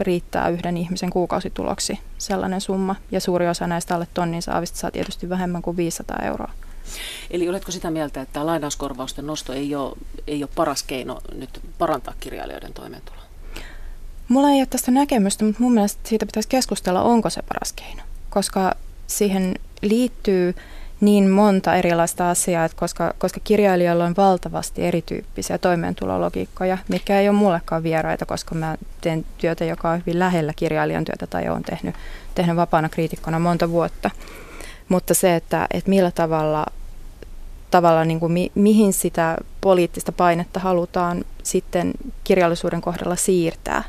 riittää 0.00 0.48
yhden 0.48 0.76
ihmisen 0.76 1.10
kuukausituloksi 1.10 1.98
sellainen 2.18 2.60
summa. 2.60 2.96
Ja 3.10 3.20
suuri 3.20 3.48
osa 3.48 3.66
näistä 3.66 3.94
alle 3.94 4.06
tonnin 4.14 4.42
saavista 4.42 4.78
saa 4.78 4.90
tietysti 4.90 5.28
vähemmän 5.28 5.62
kuin 5.62 5.76
500 5.76 6.16
euroa. 6.24 6.50
Eli 7.30 7.48
oletko 7.48 7.72
sitä 7.72 7.90
mieltä, 7.90 8.20
että 8.20 8.46
lainauskorvausten 8.46 9.26
nosto 9.26 9.52
ei 9.52 9.74
ole, 9.74 9.96
ei 10.26 10.42
ole 10.42 10.50
paras 10.54 10.82
keino 10.82 11.20
nyt 11.34 11.60
parantaa 11.78 12.14
kirjailijoiden 12.20 12.72
toimeentuloa? 12.72 13.22
Mulla 14.28 14.50
ei 14.50 14.58
ole 14.58 14.66
tästä 14.66 14.90
näkemystä, 14.90 15.44
mutta 15.44 15.62
mun 15.62 15.74
mielestä 15.74 16.08
siitä 16.08 16.26
pitäisi 16.26 16.48
keskustella, 16.48 17.02
onko 17.02 17.30
se 17.30 17.42
paras 17.42 17.72
keino. 17.72 18.02
Koska 18.30 18.74
siihen 19.06 19.54
liittyy 19.82 20.54
niin 21.00 21.30
monta 21.30 21.74
erilaista 21.74 22.30
asiaa, 22.30 22.64
että 22.64 22.76
koska, 22.76 23.14
koska 23.18 23.40
kirjailijoilla 23.44 24.04
on 24.04 24.14
valtavasti 24.16 24.82
erityyppisiä 24.82 25.58
toimeentulologiikkoja, 25.58 26.78
mikä 26.88 27.20
ei 27.20 27.28
ole 27.28 27.36
mullekaan 27.36 27.82
vieraita, 27.82 28.26
koska 28.26 28.54
mä 28.54 28.76
teen 29.00 29.26
työtä, 29.38 29.64
joka 29.64 29.90
on 29.90 29.98
hyvin 29.98 30.18
lähellä 30.18 30.52
kirjailijan 30.56 31.04
työtä 31.04 31.26
tai 31.26 31.48
olen 31.48 31.62
tehnyt, 31.62 31.94
tehnyt 32.34 32.56
vapaana 32.56 32.88
kriitikkona 32.88 33.38
monta 33.38 33.70
vuotta. 33.70 34.10
Mutta 34.88 35.14
se, 35.14 35.36
että, 35.36 35.66
että 35.70 35.90
millä 35.90 36.10
tavalla, 36.10 36.66
tavalla 37.70 38.04
niin 38.04 38.20
kuin 38.20 38.32
mi, 38.32 38.52
mihin 38.54 38.92
sitä 38.92 39.36
poliittista 39.60 40.12
painetta 40.12 40.60
halutaan 40.60 41.24
sitten 41.42 41.92
kirjallisuuden 42.24 42.80
kohdalla 42.80 43.16
siirtää. 43.16 43.84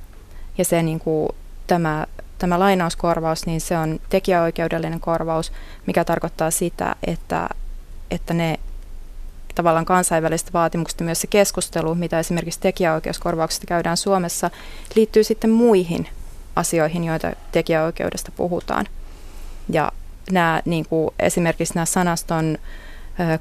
Ja 0.58 0.66
se 0.66 0.84
niin 0.84 1.00
kuin, 1.00 1.30
tämä 1.68 2.06
tämä 2.38 2.60
lainauskorvaus, 2.60 3.46
niin 3.46 3.62
se 3.62 3.78
on 3.78 4.00
tekijäoikeudellinen 4.10 5.00
korvaus, 5.00 5.52
mikä 5.86 6.06
tarkoittaa 6.06 6.52
sitä, 6.52 6.96
että, 7.08 7.50
että 8.12 8.34
ne 8.34 8.60
tavallaan 9.56 9.86
kansainväliset 9.86 10.54
vaatimukset 10.54 11.00
myös 11.02 11.22
se 11.22 11.28
keskustelu, 11.28 11.96
mitä 11.96 12.20
esimerkiksi 12.20 12.60
tekijäoikeuskorvauksista 12.60 13.68
käydään 13.68 13.98
Suomessa, 13.98 14.52
liittyy 14.96 15.24
sitten 15.24 15.50
muihin 15.50 16.10
asioihin, 16.56 17.04
joita 17.04 17.32
tekijäoikeudesta 17.52 18.32
puhutaan. 18.36 18.86
Ja 19.70 19.92
nämä, 20.32 20.62
niin 20.66 20.86
kuin 20.90 21.10
esimerkiksi 21.20 21.76
nämä 21.76 21.86
sanaston 21.86 22.58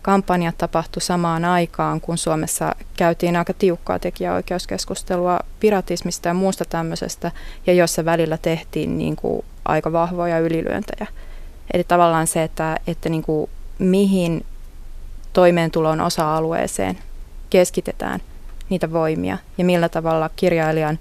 kampanjat 0.03 0.59
tapahtui 0.59 1.03
samaan 1.03 1.45
aikaan, 1.45 2.01
kun 2.01 2.19
Suomessa 2.19 2.75
käytiin 2.97 3.37
aika 3.37 3.53
tiukkaa 3.53 3.99
tekijäoikeuskeskustelua 3.99 5.41
piratismista 5.61 6.29
ja 6.29 6.35
muusta 6.35 6.65
tämmöisestä, 6.65 7.33
ja 7.67 7.73
jossa 7.73 8.05
välillä 8.05 8.39
tehtiin 8.39 8.99
niin 8.99 9.17
kuin 9.17 9.45
aika 9.65 9.93
vahvoja 9.93 10.39
ylilyöntejä. 10.39 11.07
Eli 11.73 11.85
tavallaan 11.85 12.27
se, 12.27 12.43
että, 12.43 12.77
että 12.87 13.09
niin 13.09 13.23
kuin 13.23 13.51
mihin 13.79 14.45
toimeentulon 15.33 16.01
osa-alueeseen 16.01 16.99
keskitetään 17.51 18.21
niitä 18.69 18.93
voimia 18.93 19.39
ja 19.59 19.65
millä 19.65 19.89
tavalla 19.89 20.31
kirjailijan, 20.37 20.99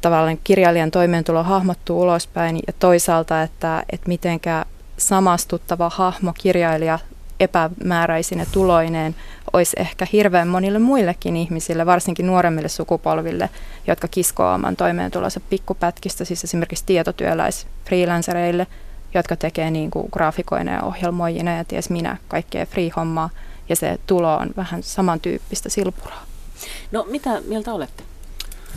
tavallaan 0.00 0.38
kirjailijan 0.44 0.90
toimeentulo 0.90 1.42
hahmottuu 1.42 2.00
ulospäin 2.00 2.56
ja 2.66 2.72
toisaalta, 2.78 3.42
että, 3.42 3.82
että 3.92 4.08
mitenkä 4.08 4.64
samastuttava 4.96 5.90
hahmo 5.94 6.32
kirjailija 6.38 6.98
epämääräisine 7.42 8.46
tuloineen 8.52 9.14
olisi 9.52 9.76
ehkä 9.80 10.06
hirveän 10.12 10.48
monille 10.48 10.78
muillekin 10.78 11.36
ihmisille, 11.36 11.86
varsinkin 11.86 12.26
nuoremmille 12.26 12.68
sukupolville, 12.68 13.50
jotka 13.86 14.08
kiskoo 14.08 14.54
oman 14.54 14.76
toimeentulonsa 14.76 15.40
pikkupätkistä, 15.40 16.24
siis 16.24 16.44
esimerkiksi 16.44 16.84
tietotyöläis 16.86 17.66
freelancereille, 17.84 18.66
jotka 19.14 19.36
tekee 19.36 19.70
niin 19.70 19.90
kuin 19.90 20.08
graafikoina 20.12 20.72
ja 20.72 20.82
ohjelmoijina 20.82 21.56
ja 21.56 21.64
ties 21.64 21.90
minä 21.90 22.16
kaikkea 22.28 22.66
free-hommaa, 22.66 23.30
ja 23.68 23.76
se 23.76 23.98
tulo 24.06 24.36
on 24.36 24.50
vähän 24.56 24.82
samantyyppistä 24.82 25.68
silpuraa. 25.68 26.22
No 26.92 27.06
mitä 27.08 27.40
mieltä 27.40 27.72
olette? 27.72 28.02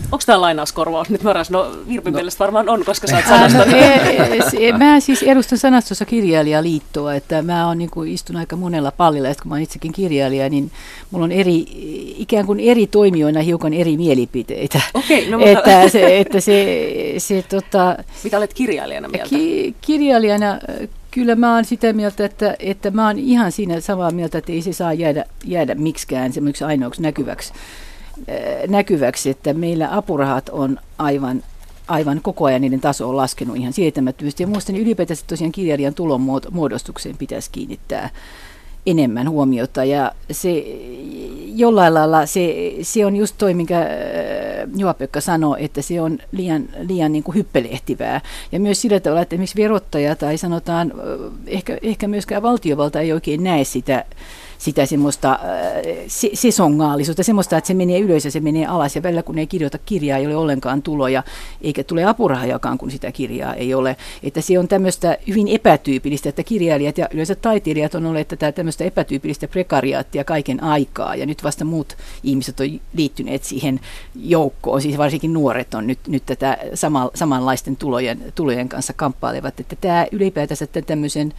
Onko 0.04 0.24
tämä 0.26 0.42
lainauskorvaus 0.42 1.10
nyt 1.10 1.24
varas? 1.24 1.50
No 1.50 1.72
Virpin 1.88 2.14
no. 2.14 2.18
mielestä 2.18 2.40
varmaan 2.40 2.70
on, 2.70 2.86
koska 2.86 3.08
sä 3.08 3.16
oot 3.16 3.26
sanasta. 3.26 3.58
No, 3.58 3.78
e, 3.78 4.68
e, 4.68 4.72
mä 4.72 5.00
siis 5.00 5.24
edustan 5.24 5.58
sanastossa 5.58 6.06
kirjailijaliittoa, 6.06 7.16
että 7.16 7.42
mä 7.42 7.68
oon 7.68 7.78
niin 7.78 7.90
kuin, 7.90 8.12
istun 8.12 8.36
aika 8.36 8.56
monella 8.56 8.92
pallilla, 8.92 9.30
että 9.30 9.44
kun 9.44 9.50
mä 9.50 9.56
oon 9.56 9.62
itsekin 9.62 9.92
kirjailija, 9.92 10.50
niin 10.50 10.72
mulla 11.12 11.26
on 11.26 11.32
eri, 11.32 11.66
ikään 12.18 12.46
kuin 12.46 12.60
eri 12.60 12.88
toimijoina 12.88 13.42
hiukan 13.42 13.74
eri 13.74 13.98
mielipiteitä. 13.98 14.82
Okei, 14.94 15.30
no 15.30 15.38
mutta... 15.38 15.52
Että 15.52 15.90
se, 15.90 16.20
että 16.20 16.40
se, 16.40 16.84
se 17.18 17.44
tota... 17.50 17.98
Mitä 18.24 18.38
olet 18.38 18.54
kirjailijana 18.54 19.08
mieltä? 19.08 19.30
Ki, 19.30 19.76
kirjailijana 19.82 20.60
Kyllä 21.12 21.36
mä 21.36 21.56
oon 21.56 21.66
sitä 21.66 21.94
mieltä, 21.94 22.26
että, 22.26 22.56
että 22.60 22.92
mä 22.92 23.08
oon 23.08 23.20
ihan 23.20 23.52
siinä 23.52 23.80
samaa 23.80 24.12
mieltä, 24.12 24.38
että 24.38 24.52
ei 24.52 24.62
se 24.62 24.74
saa 24.74 24.94
jäädä, 24.94 25.26
jäädä 25.46 25.76
miksikään 25.76 26.34
semmoiksi 26.34 26.64
ainoaksi 26.64 27.02
näkyväksi 27.02 27.54
näkyväksi, 28.68 29.30
että 29.30 29.54
meillä 29.54 29.98
apurahat 29.98 30.50
on 30.50 30.80
aivan 30.98 31.44
aivan 31.88 32.22
koko 32.22 32.46
ajan 32.46 32.62
niiden 32.62 32.82
taso 32.82 33.10
on 33.10 33.18
laskenut 33.18 33.58
ihan 33.58 33.74
sietämättömästi. 33.74 34.44
Ja 34.44 34.48
minusta 34.48 34.72
niin 34.72 34.82
ylipäätään 34.82 35.18
tosiaan 35.28 35.52
kirjailijan 35.52 35.94
tulon 35.94 36.22
muodostukseen 36.52 37.18
pitäisi 37.18 37.50
kiinnittää 37.52 38.10
enemmän 38.86 39.30
huomiota. 39.30 39.84
Ja 39.84 40.12
se 40.32 40.66
jollain 41.56 41.94
lailla 41.94 42.26
se, 42.26 42.76
se 42.82 43.06
on 43.06 43.16
just 43.16 43.36
toi, 43.38 43.54
minkä 43.54 43.88
Juha-Pekka 44.78 45.22
sanoi, 45.22 45.64
että 45.64 45.82
se 45.82 46.02
on 46.02 46.20
liian, 46.32 46.70
liian 46.80 47.12
niin 47.12 47.24
kuin 47.24 47.36
hyppelehtivää. 47.36 48.22
Ja 48.52 48.60
myös 48.60 48.82
sillä 48.82 49.00
tavalla, 49.00 49.22
että 49.22 49.36
esimerkiksi 49.36 49.62
verottaja 49.62 50.16
tai 50.16 50.38
sanotaan, 50.38 50.94
ehkä, 51.48 51.78
ehkä 51.82 52.08
myöskään 52.08 52.44
valtiovalta 52.44 53.02
ei 53.02 53.14
oikein 53.14 53.44
näe 53.44 53.64
sitä 53.64 54.06
sitä 54.58 54.86
semmoista 54.86 55.32
äh, 55.32 55.40
se, 56.08 56.30
sesongaalisuutta, 56.34 57.24
semmoista, 57.24 57.58
että 57.58 57.68
se 57.68 57.74
menee 57.74 58.00
ylös 58.00 58.26
ja 58.26 58.32
se 58.32 58.40
menee 58.40 58.66
alas 58.66 58.96
ja 58.96 59.04
välillä 59.04 59.24
kun 59.24 59.38
ei 59.38 59.48
kirjoita 59.48 59.78
kirjaa, 59.78 60.18
ei 60.18 60.26
ole 60.26 60.36
ollenkaan 60.36 60.82
tuloja, 60.82 61.24
eikä 61.62 61.84
tule 61.84 62.04
apurahajakaan, 62.04 62.78
kun 62.78 62.92
sitä 62.92 63.12
kirjaa 63.12 63.54
ei 63.54 63.74
ole. 63.74 63.98
Että 64.24 64.42
se 64.42 64.60
on 64.60 64.68
tämmöistä 64.68 65.18
hyvin 65.28 65.48
epätyypillistä, 65.48 66.30
että 66.30 66.44
kirjailijat 66.44 66.98
ja 66.98 67.08
yleensä 67.14 67.36
taiteilijat 67.36 67.96
on 67.96 68.06
olleet 68.06 68.28
tätä 68.28 68.52
tämmöistä 68.52 68.84
epätyypillistä 68.84 69.48
prekariaattia 69.48 70.24
kaiken 70.24 70.64
aikaa. 70.64 71.16
Ja 71.16 71.26
nyt 71.26 71.44
vasta 71.44 71.66
muut 71.66 71.98
ihmiset 72.24 72.60
on 72.60 72.80
liittyneet 72.94 73.44
siihen 73.44 73.80
joukkoon, 74.16 74.82
siis 74.82 74.98
varsinkin 74.98 75.34
nuoret 75.34 75.74
on 75.74 75.88
nyt, 75.88 76.00
nyt 76.08 76.26
tätä 76.26 76.58
sama, 76.74 77.10
samanlaisten 77.14 77.76
tulojen, 77.76 78.34
tulojen 78.36 78.70
kanssa 78.70 78.94
kamppailevat, 78.94 79.60
että 79.60 79.76
tämä 79.76 80.08
ylipäätänsä 80.12 80.68
tämmöisen 80.68 81.34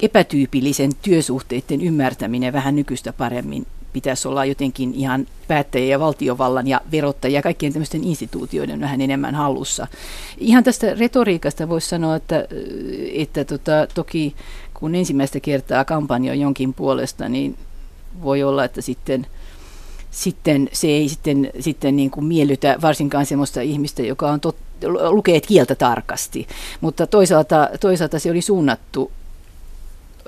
epätyypillisen 0.00 0.92
työsuhteiden 1.02 1.80
ymmärtäminen 1.80 2.52
vähän 2.52 2.76
nykyistä 2.76 3.12
paremmin 3.12 3.66
pitäisi 3.92 4.28
olla 4.28 4.44
jotenkin 4.44 4.94
ihan 4.94 5.26
päättäjien 5.48 5.90
ja 5.90 6.00
valtiovallan 6.00 6.68
ja 6.68 6.80
verottajia 6.92 7.38
ja 7.38 7.42
kaikkien 7.42 7.72
tämmöisten 7.72 8.04
instituutioiden 8.04 8.80
vähän 8.80 9.00
enemmän 9.00 9.34
hallussa. 9.34 9.86
Ihan 10.38 10.64
tästä 10.64 10.94
retoriikasta 10.94 11.68
voisi 11.68 11.88
sanoa, 11.88 12.16
että, 12.16 12.46
että 13.14 13.44
tota, 13.44 13.86
toki 13.94 14.34
kun 14.74 14.94
ensimmäistä 14.94 15.40
kertaa 15.40 15.84
kampanja 15.84 16.34
jonkin 16.34 16.74
puolesta, 16.74 17.28
niin 17.28 17.56
voi 18.22 18.42
olla, 18.42 18.64
että 18.64 18.80
sitten 18.80 19.26
sitten 20.10 20.68
se 20.72 20.86
ei 20.86 21.08
sitten, 21.08 21.50
sitten 21.60 21.96
niin 21.96 22.10
kuin 22.10 22.24
miellytä 22.24 22.76
varsinkaan 22.82 23.26
sellaista 23.26 23.60
ihmistä, 23.60 24.02
joka 24.02 24.30
on 24.30 24.40
tot, 24.40 24.56
lukee 25.10 25.40
kieltä 25.40 25.74
tarkasti. 25.74 26.46
Mutta 26.80 27.06
toisaalta, 27.06 27.68
toisaalta 27.80 28.18
se 28.18 28.30
oli 28.30 28.40
suunnattu, 28.40 29.12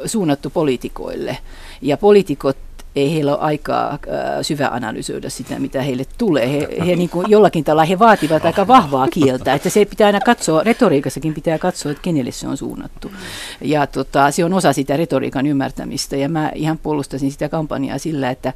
suunnattu 0.06 0.50
poliitikoille. 0.50 1.38
Ja 1.82 1.96
poliitikot 1.96 2.56
ei 2.96 3.14
heillä 3.14 3.32
ole 3.32 3.40
aikaa 3.40 3.90
äh, 3.92 3.98
syvä 4.42 4.68
analysoida 4.68 5.30
sitä, 5.30 5.58
mitä 5.58 5.82
heille 5.82 6.04
tulee. 6.18 6.52
He, 6.52 6.68
he 6.86 6.96
niin 6.96 7.08
kuin 7.08 7.30
jollakin 7.30 7.64
tavalla 7.64 7.84
he 7.84 7.98
vaativat 7.98 8.44
aika 8.44 8.66
vahvaa 8.66 9.08
kieltä, 9.08 9.54
että 9.54 9.70
se 9.70 9.84
pitää 9.84 10.06
aina 10.06 10.20
katsoa, 10.20 10.62
retoriikassakin 10.62 11.34
pitää 11.34 11.58
katsoa, 11.58 11.92
että 11.92 12.02
kenelle 12.02 12.30
se 12.30 12.48
on 12.48 12.56
suunnattu. 12.56 13.12
Ja 13.60 13.86
tota, 13.86 14.30
se 14.30 14.44
on 14.44 14.54
osa 14.54 14.72
sitä 14.72 14.96
retoriikan 14.96 15.46
ymmärtämistä 15.46 16.16
ja 16.16 16.28
mä 16.28 16.52
ihan 16.54 16.78
puolustasin 16.78 17.32
sitä 17.32 17.48
kampanjaa 17.48 17.98
sillä, 17.98 18.30
että 18.30 18.52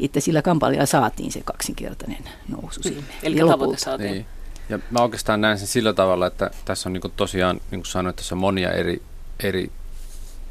että 0.00 0.20
sillä 0.20 0.42
kampanjalla 0.42 0.86
saatiin 0.86 1.32
se 1.32 1.40
kaksinkertainen 1.44 2.24
nousu 2.48 2.82
sinne. 2.82 3.02
Eli 3.22 3.36
tavoite 3.36 3.78
saatiin. 3.78 4.12
Niin. 4.12 4.26
Ja 4.68 4.78
mä 4.90 5.00
oikeastaan 5.00 5.40
näen 5.40 5.58
sen 5.58 5.68
sillä 5.68 5.92
tavalla, 5.92 6.26
että 6.26 6.50
tässä 6.64 6.88
on 6.88 6.92
niin 6.92 7.12
tosiaan, 7.16 7.60
niin 7.70 7.80
kuin 7.80 7.86
sanoin, 7.86 8.14
tässä 8.14 8.34
on 8.34 8.38
monia 8.38 8.70
eri, 8.70 9.02
eri 9.42 9.70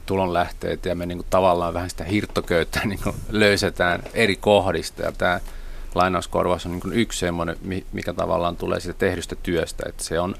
tulonlähteitä 0.05 0.89
ja 0.89 0.95
me 0.95 1.05
niin 1.05 1.17
kuin 1.17 1.27
tavallaan 1.29 1.73
vähän 1.73 1.89
sitä 1.89 2.03
hirttoköyttä 2.03 2.81
niin 2.85 2.99
kuin 3.03 3.15
löysetään 3.29 4.03
eri 4.13 4.35
kohdista. 4.35 5.01
Ja 5.01 5.11
tämä 5.11 5.39
lainauskorvaus 5.95 6.65
on 6.65 6.71
niin 6.71 6.81
kuin 6.81 6.93
yksi 6.93 7.19
semmoinen, 7.19 7.57
mikä 7.93 8.13
tavallaan 8.13 8.57
tulee 8.57 8.79
siitä 8.79 8.99
tehdystä 8.99 9.35
työstä, 9.35 9.83
että 9.89 10.03
se 10.03 10.19
on 10.19 10.35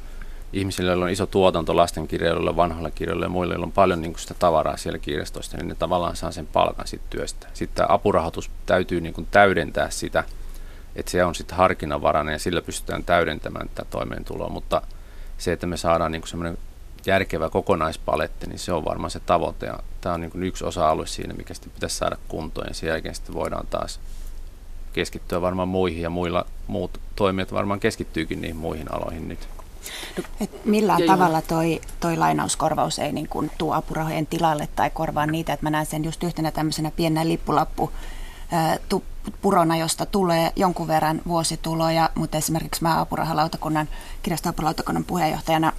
ihmisille, 0.53 0.91
joilla 0.91 1.05
on 1.05 1.11
iso 1.11 1.25
tuotanto 1.25 1.75
lastenkirjoille, 1.75 2.55
vanhoille 2.55 2.91
kirjoille 2.91 3.25
ja 3.25 3.29
muille, 3.29 3.53
joilla 3.53 3.65
on 3.65 3.71
paljon 3.71 4.01
niin 4.01 4.13
kuin 4.13 4.21
sitä 4.21 4.33
tavaraa 4.33 4.77
siellä 4.77 4.99
kirjastoista, 4.99 5.57
niin 5.57 5.67
ne 5.67 5.75
tavallaan 5.75 6.15
saa 6.15 6.31
sen 6.31 6.47
palkan 6.47 6.87
siitä 6.87 7.05
työstä. 7.09 7.47
Sitten 7.53 7.75
tämä 7.75 7.93
apurahoitus 7.95 8.51
täytyy 8.65 9.01
niin 9.01 9.13
kuin 9.13 9.27
täydentää 9.31 9.89
sitä, 9.89 10.23
että 10.95 11.11
se 11.11 11.25
on 11.25 11.35
sitten 11.35 11.57
harkinnanvarainen 11.57 12.33
ja 12.33 12.39
sillä 12.39 12.61
pystytään 12.61 13.03
täydentämään 13.03 13.69
tätä 13.69 13.89
toimeentuloa, 13.89 14.49
mutta 14.49 14.81
se, 15.37 15.51
että 15.51 15.67
me 15.67 15.77
saadaan 15.77 16.11
niin 16.11 16.27
semmoinen 16.27 16.57
järkevä 17.05 17.49
kokonaispaletti, 17.49 18.47
niin 18.47 18.59
se 18.59 18.73
on 18.73 18.85
varmaan 18.85 19.11
se 19.11 19.19
tavoite. 19.19 19.65
Ja 19.65 19.79
tämä 20.01 20.15
on 20.15 20.21
niin 20.21 20.43
yksi 20.43 20.65
osa-alue 20.65 21.07
siinä, 21.07 21.33
mikä 21.33 21.53
sitten 21.53 21.71
pitäisi 21.71 21.97
saada 21.97 22.17
kuntoon 22.27 22.67
ja 22.67 22.73
sen 22.73 22.89
jälkeen 22.89 23.15
sitten 23.15 23.35
voidaan 23.35 23.67
taas 23.67 23.99
keskittyä 24.93 25.41
varmaan 25.41 25.67
muihin 25.67 26.01
ja 26.01 26.09
muilla 26.09 26.45
muut 26.67 26.99
toimijat 27.15 27.53
varmaan 27.53 27.79
keskittyykin 27.79 28.41
niihin 28.41 28.57
muihin 28.57 28.93
aloihin 28.93 29.27
nyt. 29.27 29.39
Et 30.41 30.65
millään 30.65 30.99
jo, 30.99 31.07
tavalla 31.07 31.41
toi, 31.41 31.81
toi 31.99 32.17
lainauskorvaus 32.17 32.99
ei 32.99 33.11
niin 33.11 33.27
kuin 33.27 33.51
tuo 33.57 33.73
apurahojen 33.73 34.27
tilalle 34.27 34.69
tai 34.75 34.89
korvaa 34.89 35.25
niitä, 35.25 35.53
että 35.53 35.65
mä 35.65 35.69
näen 35.69 35.85
sen 35.85 36.03
just 36.03 36.23
yhtenä 36.23 36.51
tämmöisenä 36.51 36.91
pienenä 36.91 37.27
lippulappu 37.27 37.91
tu, 38.89 39.03
purona, 39.41 39.77
josta 39.77 40.05
tulee 40.05 40.51
jonkun 40.55 40.87
verran 40.87 41.21
vuosituloja, 41.27 42.09
mutta 42.15 42.37
esimerkiksi 42.37 42.83
mä 42.83 42.99
apurahalautakunnan, 42.99 43.89
kirjastoapurahalautakunnan 44.23 45.03
puheenjohtajana 45.03 45.72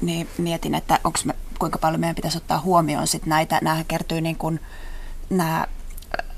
niin 0.00 0.28
mietin, 0.38 0.74
että 0.74 0.98
onks 1.04 1.24
me, 1.24 1.34
kuinka 1.58 1.78
paljon 1.78 2.00
meidän 2.00 2.16
pitäisi 2.16 2.38
ottaa 2.38 2.60
huomioon 2.60 3.06
sit 3.06 3.26
näitä. 3.26 3.58
Nämä 3.62 3.84
kertyy 3.88 4.20
niin 4.20 4.36
kuin, 4.36 4.60
nämä 5.30 5.66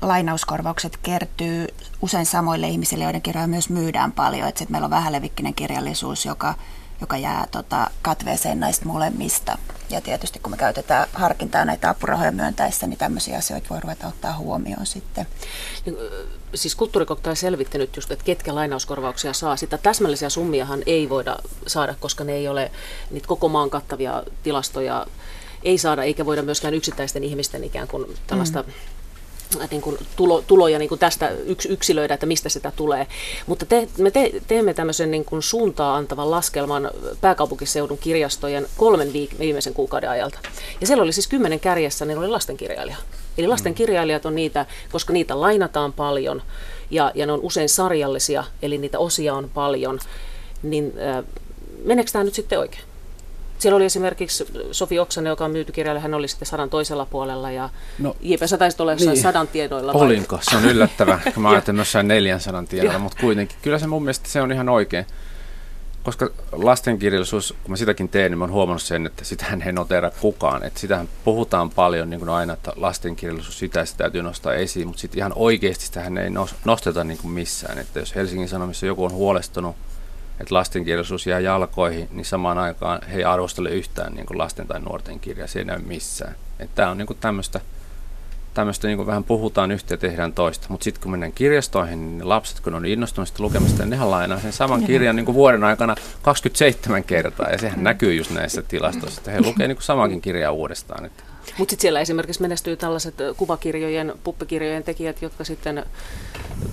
lainauskorvaukset 0.01 0.97
kertyy 0.97 1.67
usein 2.01 2.25
samoille 2.25 2.67
ihmisille, 2.67 3.03
joiden 3.03 3.21
kirjoja 3.21 3.47
myös 3.47 3.69
myydään 3.69 4.11
paljon. 4.11 4.47
Että 4.47 4.65
meillä 4.69 4.85
on 4.85 4.91
vähälevikkinen 4.91 5.53
kirjallisuus, 5.53 6.25
joka 6.25 6.55
joka 7.01 7.17
jää 7.17 7.47
tota, 7.51 7.89
katveeseen 8.01 8.59
näistä 8.59 8.85
molemmista. 8.85 9.57
Ja 9.89 10.01
tietysti 10.01 10.39
kun 10.39 10.51
me 10.51 10.57
käytetään 10.57 11.07
harkintaa 11.13 11.65
näitä 11.65 11.89
apurahoja 11.89 12.31
myöntäessä, 12.31 12.87
niin 12.87 12.97
tämmöisiä 12.97 13.37
asioita 13.37 13.69
voi 13.69 13.79
ruveta 13.79 14.07
ottaa 14.07 14.37
huomioon 14.37 14.85
sitten. 14.85 15.27
Niin, 15.85 15.97
siis 16.55 16.75
kulttuurikokta 16.75 17.29
on 17.29 17.35
selvittänyt 17.35 17.95
just, 17.95 18.11
että 18.11 18.25
ketkä 18.25 18.55
lainauskorvauksia 18.55 19.33
saa. 19.33 19.55
Sitä 19.55 19.77
täsmällisiä 19.77 20.29
summiahan 20.29 20.83
ei 20.85 21.09
voida 21.09 21.37
saada, 21.67 21.95
koska 21.99 22.23
ne 22.23 22.33
ei 22.33 22.47
ole 22.47 22.71
niitä 23.11 23.27
koko 23.27 23.49
maan 23.49 23.69
kattavia 23.69 24.23
tilastoja 24.43 25.07
ei 25.63 25.77
saada, 25.77 26.03
eikä 26.03 26.25
voida 26.25 26.41
myöskään 26.41 26.73
yksittäisten 26.73 27.23
ihmisten 27.23 27.63
ikään 27.63 27.87
kuin 27.87 28.17
tällaista 28.27 28.61
mm 28.61 28.73
niin 29.71 29.81
kuin 29.81 29.97
tulo, 30.15 30.41
tuloja 30.41 30.79
niin 30.79 30.89
kuin 30.89 30.99
tästä 30.99 31.29
yks, 31.29 31.65
yksilöidä, 31.65 32.13
että 32.13 32.25
mistä 32.25 32.49
sitä 32.49 32.71
tulee. 32.75 33.07
Mutta 33.47 33.65
te, 33.65 33.87
me 33.97 34.11
te, 34.11 34.31
teemme 34.47 34.73
tämmöisen 34.73 35.11
niin 35.11 35.25
kuin 35.25 35.41
suuntaa 35.41 35.95
antavan 35.95 36.31
laskelman 36.31 36.91
pääkaupunkiseudun 37.21 37.97
kirjastojen 37.97 38.67
kolmen 38.77 39.07
viik- 39.07 39.39
viimeisen 39.39 39.73
kuukauden 39.73 40.09
ajalta. 40.09 40.39
Ja 40.81 40.87
siellä 40.87 41.03
oli 41.03 41.13
siis 41.13 41.27
kymmenen 41.27 41.59
kärjessä, 41.59 42.05
niin 42.05 42.17
oli 42.17 42.27
lastenkirjailija. 42.27 42.97
Eli 43.37 43.47
lastenkirjailijat 43.47 44.25
on 44.25 44.35
niitä, 44.35 44.65
koska 44.91 45.13
niitä 45.13 45.41
lainataan 45.41 45.93
paljon 45.93 46.41
ja, 46.91 47.11
ja 47.15 47.25
ne 47.25 47.31
on 47.31 47.39
usein 47.41 47.69
sarjallisia, 47.69 48.43
eli 48.61 48.77
niitä 48.77 48.99
osia 48.99 49.33
on 49.33 49.49
paljon, 49.53 49.99
niin 50.63 50.93
äh, 51.17 51.23
meneekö 51.83 52.11
tämä 52.11 52.23
nyt 52.23 52.33
sitten 52.33 52.59
oikein? 52.59 52.83
Siellä 53.61 53.75
oli 53.75 53.85
esimerkiksi 53.85 54.47
Sofi 54.71 54.99
Oksanen, 54.99 55.29
joka 55.29 55.45
on 55.45 55.51
myyty 55.51 55.71
kirjalle, 55.71 55.99
hän 55.99 56.13
oli 56.13 56.27
sitten 56.27 56.45
sadan 56.45 56.69
toisella 56.69 57.05
puolella 57.05 57.51
ja 57.51 57.69
no, 57.99 58.15
J.P. 58.21 58.41
sä 58.45 58.57
taisit 58.57 58.81
olla 58.81 58.91
jossain 58.91 59.13
niin. 59.13 59.23
sadan 59.23 59.47
tiedoilla. 59.47 59.91
Olinko? 59.91 60.39
Se 60.41 60.57
on 60.57 60.65
yllättävää. 60.65 61.19
Mä 61.37 61.49
ajattelin 61.49 61.79
jossain 61.79 62.07
400 62.07 62.63
tiedoilla, 62.69 62.99
mutta 62.99 63.17
kuitenkin. 63.21 63.57
Kyllä 63.61 63.79
se 63.79 63.87
mun 63.87 64.03
mielestä 64.03 64.29
se 64.29 64.41
on 64.41 64.51
ihan 64.51 64.69
oikein. 64.69 65.05
Koska 66.03 66.29
lastenkirjallisuus, 66.51 67.55
kun 67.63 67.71
mä 67.71 67.77
sitäkin 67.77 68.09
teen, 68.09 68.31
niin 68.31 68.37
mä 68.37 68.43
oon 68.43 68.51
huomannut 68.51 68.81
sen, 68.81 69.05
että 69.05 69.25
sitähän 69.25 69.61
ei 69.61 69.71
notera 69.71 70.11
kukaan. 70.21 70.63
Että 70.63 70.79
sitähän 70.79 71.09
puhutaan 71.23 71.69
paljon 71.69 72.09
niin 72.09 72.19
kuin 72.19 72.29
aina, 72.29 72.53
että 72.53 72.73
lastenkirjallisuus, 72.75 73.59
sitä, 73.59 73.85
sitä 73.85 73.97
täytyy 73.97 74.23
nostaa 74.23 74.53
esiin, 74.53 74.87
mutta 74.87 75.01
sitten 75.01 75.19
ihan 75.19 75.33
oikeasti 75.35 75.85
sitähän 75.85 76.17
ei 76.17 76.29
nosteta 76.65 77.03
niin 77.03 77.17
kuin 77.17 77.31
missään. 77.31 77.77
Että 77.77 77.99
jos 77.99 78.15
Helsingin 78.15 78.49
Sanomissa 78.49 78.85
joku 78.85 79.05
on 79.05 79.11
huolestunut 79.11 79.75
että 80.41 80.55
lastenkirjallisuus 80.55 81.27
jää 81.27 81.39
jalkoihin, 81.39 82.07
niin 82.11 82.25
samaan 82.25 82.57
aikaan 82.57 82.99
he 83.11 83.17
ei 83.17 83.23
arvostele 83.23 83.69
yhtään 83.69 84.13
niin 84.13 84.25
kuin 84.25 84.37
lasten 84.37 84.67
tai 84.67 84.79
nuorten 84.79 85.19
kirjaa, 85.19 85.47
se 85.47 85.59
ei 85.59 85.65
näy 85.65 85.79
missään. 85.79 86.35
Tämä 86.75 86.89
on 86.89 86.97
niin 86.97 87.05
kuin 87.05 87.17
tämmöistä, 87.21 87.59
tämmöistä 88.53 88.87
niin 88.87 88.97
kuin 88.97 89.07
vähän 89.07 89.23
puhutaan 89.23 89.71
yhtä 89.71 89.93
ja 89.93 89.97
tehdään 89.97 90.33
toista. 90.33 90.67
Mutta 90.69 90.83
sitten 90.83 91.01
kun 91.01 91.11
mennään 91.11 91.31
kirjastoihin, 91.31 91.99
niin 91.99 92.17
ne 92.17 92.23
lapset, 92.23 92.59
kun 92.59 92.75
on 92.75 92.85
innostuneista 92.85 93.43
lukemista, 93.43 93.83
niin 93.83 93.89
nehän 93.89 94.11
lainaa 94.11 94.39
sen 94.39 94.53
saman 94.53 94.83
kirjan 94.83 95.15
niin 95.15 95.25
kuin 95.25 95.35
vuoden 95.35 95.63
aikana 95.63 95.95
27 96.21 97.03
kertaa. 97.03 97.49
Ja 97.49 97.57
sehän 97.57 97.83
näkyy 97.83 98.13
just 98.13 98.31
näissä 98.31 98.61
tilastoissa, 98.61 99.21
että 99.21 99.31
he 99.31 99.41
lukevat 99.41 99.67
niin 99.67 99.81
samankin 99.81 100.21
kirjaa 100.21 100.51
uudestaan. 100.51 101.05
Että 101.05 101.23
mutta 101.57 101.71
sitten 101.71 101.81
siellä 101.81 101.99
esimerkiksi 101.99 102.41
menestyy 102.41 102.77
tällaiset 102.77 103.15
kuvakirjojen, 103.37 104.13
puppikirjojen 104.23 104.83
tekijät, 104.83 105.21
jotka 105.21 105.43
sitten, 105.43 105.85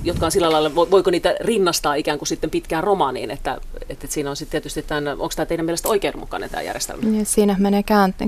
jotka 0.05 0.27
on 0.27 0.33
sillä 0.33 0.53
lailla, 0.53 0.75
voiko 0.75 1.11
niitä 1.11 1.35
rinnastaa 1.41 1.95
ikään 1.95 2.19
kuin 2.19 2.29
sitten 2.29 2.51
pitkään 2.51 2.85
romaaniin, 2.85 3.31
että, 3.31 3.59
että 3.89 4.07
siinä 4.07 4.31
on 4.31 4.37
sitten 4.37 4.51
tietysti 4.51 4.83
tämän, 4.83 5.09
onko 5.09 5.31
tämä 5.37 5.47
teidän 5.47 5.67
mielestä 5.67 5.89
oikeudenmukainen 5.89 6.51
tämä 6.51 6.63
järjestelmä? 6.63 7.19
Ja 7.19 7.25
siinä 7.25 7.57
menee 7.59 7.85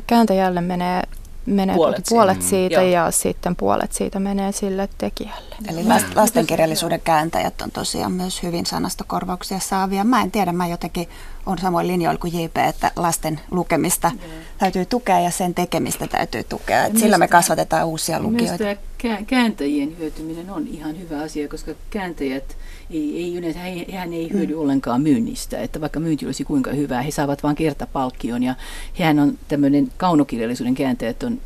kääntäjälle 0.07 0.61
menee 0.61 1.03
menee 1.47 1.77
puolet, 1.77 2.05
puolet 2.09 2.43
siitä 2.43 2.81
mm, 2.81 2.87
ja 2.87 3.11
sitten 3.11 3.57
puolet 3.57 3.93
siitä 3.93 4.21
menee 4.21 4.53
sille 4.53 4.89
tekijälle. 4.99 5.55
Eli 5.69 5.85
lastenkirjallisuuden 6.15 7.01
kääntäjät 7.01 7.61
on 7.61 7.71
tosiaan 7.71 8.13
myös 8.13 8.43
hyvin 8.43 8.67
sanastokorvauksia 8.67 9.59
saavia. 9.59 10.05
Mä 10.05 10.23
en 10.23 10.31
tiedä, 10.31 10.53
mä 10.53 10.67
jotenkin 10.67 11.09
on 11.47 11.59
samoin 11.59 11.87
linjoilla 11.87 12.21
kuin 12.21 12.43
JP, 12.43 12.57
että 12.57 12.91
lasten 12.97 13.41
lukemista 13.51 14.11
mm. 14.11 14.19
täytyy 14.59 14.87
tukea 14.87 15.21
ja 15.21 15.31
sen 15.31 15.55
tekemistä 15.55 16.07
täytyy 16.07 16.45
tukea. 16.45 16.85
Et 16.85 16.99
sillä 16.99 17.19
me 17.19 17.29
kasvatetaan 17.29 17.87
uusia 17.87 18.21
lukijoita. 18.21 18.65
Myös 18.65 18.79
kääntäjien 19.27 19.99
hyötyminen 19.99 20.51
on 20.51 20.67
ihan 20.67 20.99
hyvä 20.99 21.23
asia, 21.23 21.49
koska 21.49 21.73
kääntäjät 21.91 22.57
ei, 22.91 23.25
ei 23.25 23.37
yleensä, 23.37 23.61
hän 23.93 24.13
ei 24.13 24.31
hyödy 24.33 24.55
mm. 24.55 24.61
ollenkaan 24.61 25.03
myynnistä, 25.03 25.61
että 25.61 25.81
vaikka 25.81 26.01
myynti 26.01 26.27
olisi 26.27 26.45
kuinka 26.45 26.73
hyvää, 26.73 27.03
he 27.03 27.11
saavat 27.11 27.43
vain 27.43 27.57
kertapalkkion 27.57 28.43
ja 28.43 28.55
hän 28.99 29.19
on 29.19 29.39
tämmöinen 29.49 29.89
kaunokirjallisuuden 29.97 30.75
kääntäjät 30.75 31.23
on 31.23 31.41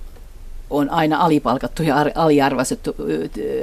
on 0.71 0.91
aina 0.91 1.19
alipalkattu 1.19 1.83
ja 1.83 1.97
aliarvostettu 2.15 2.95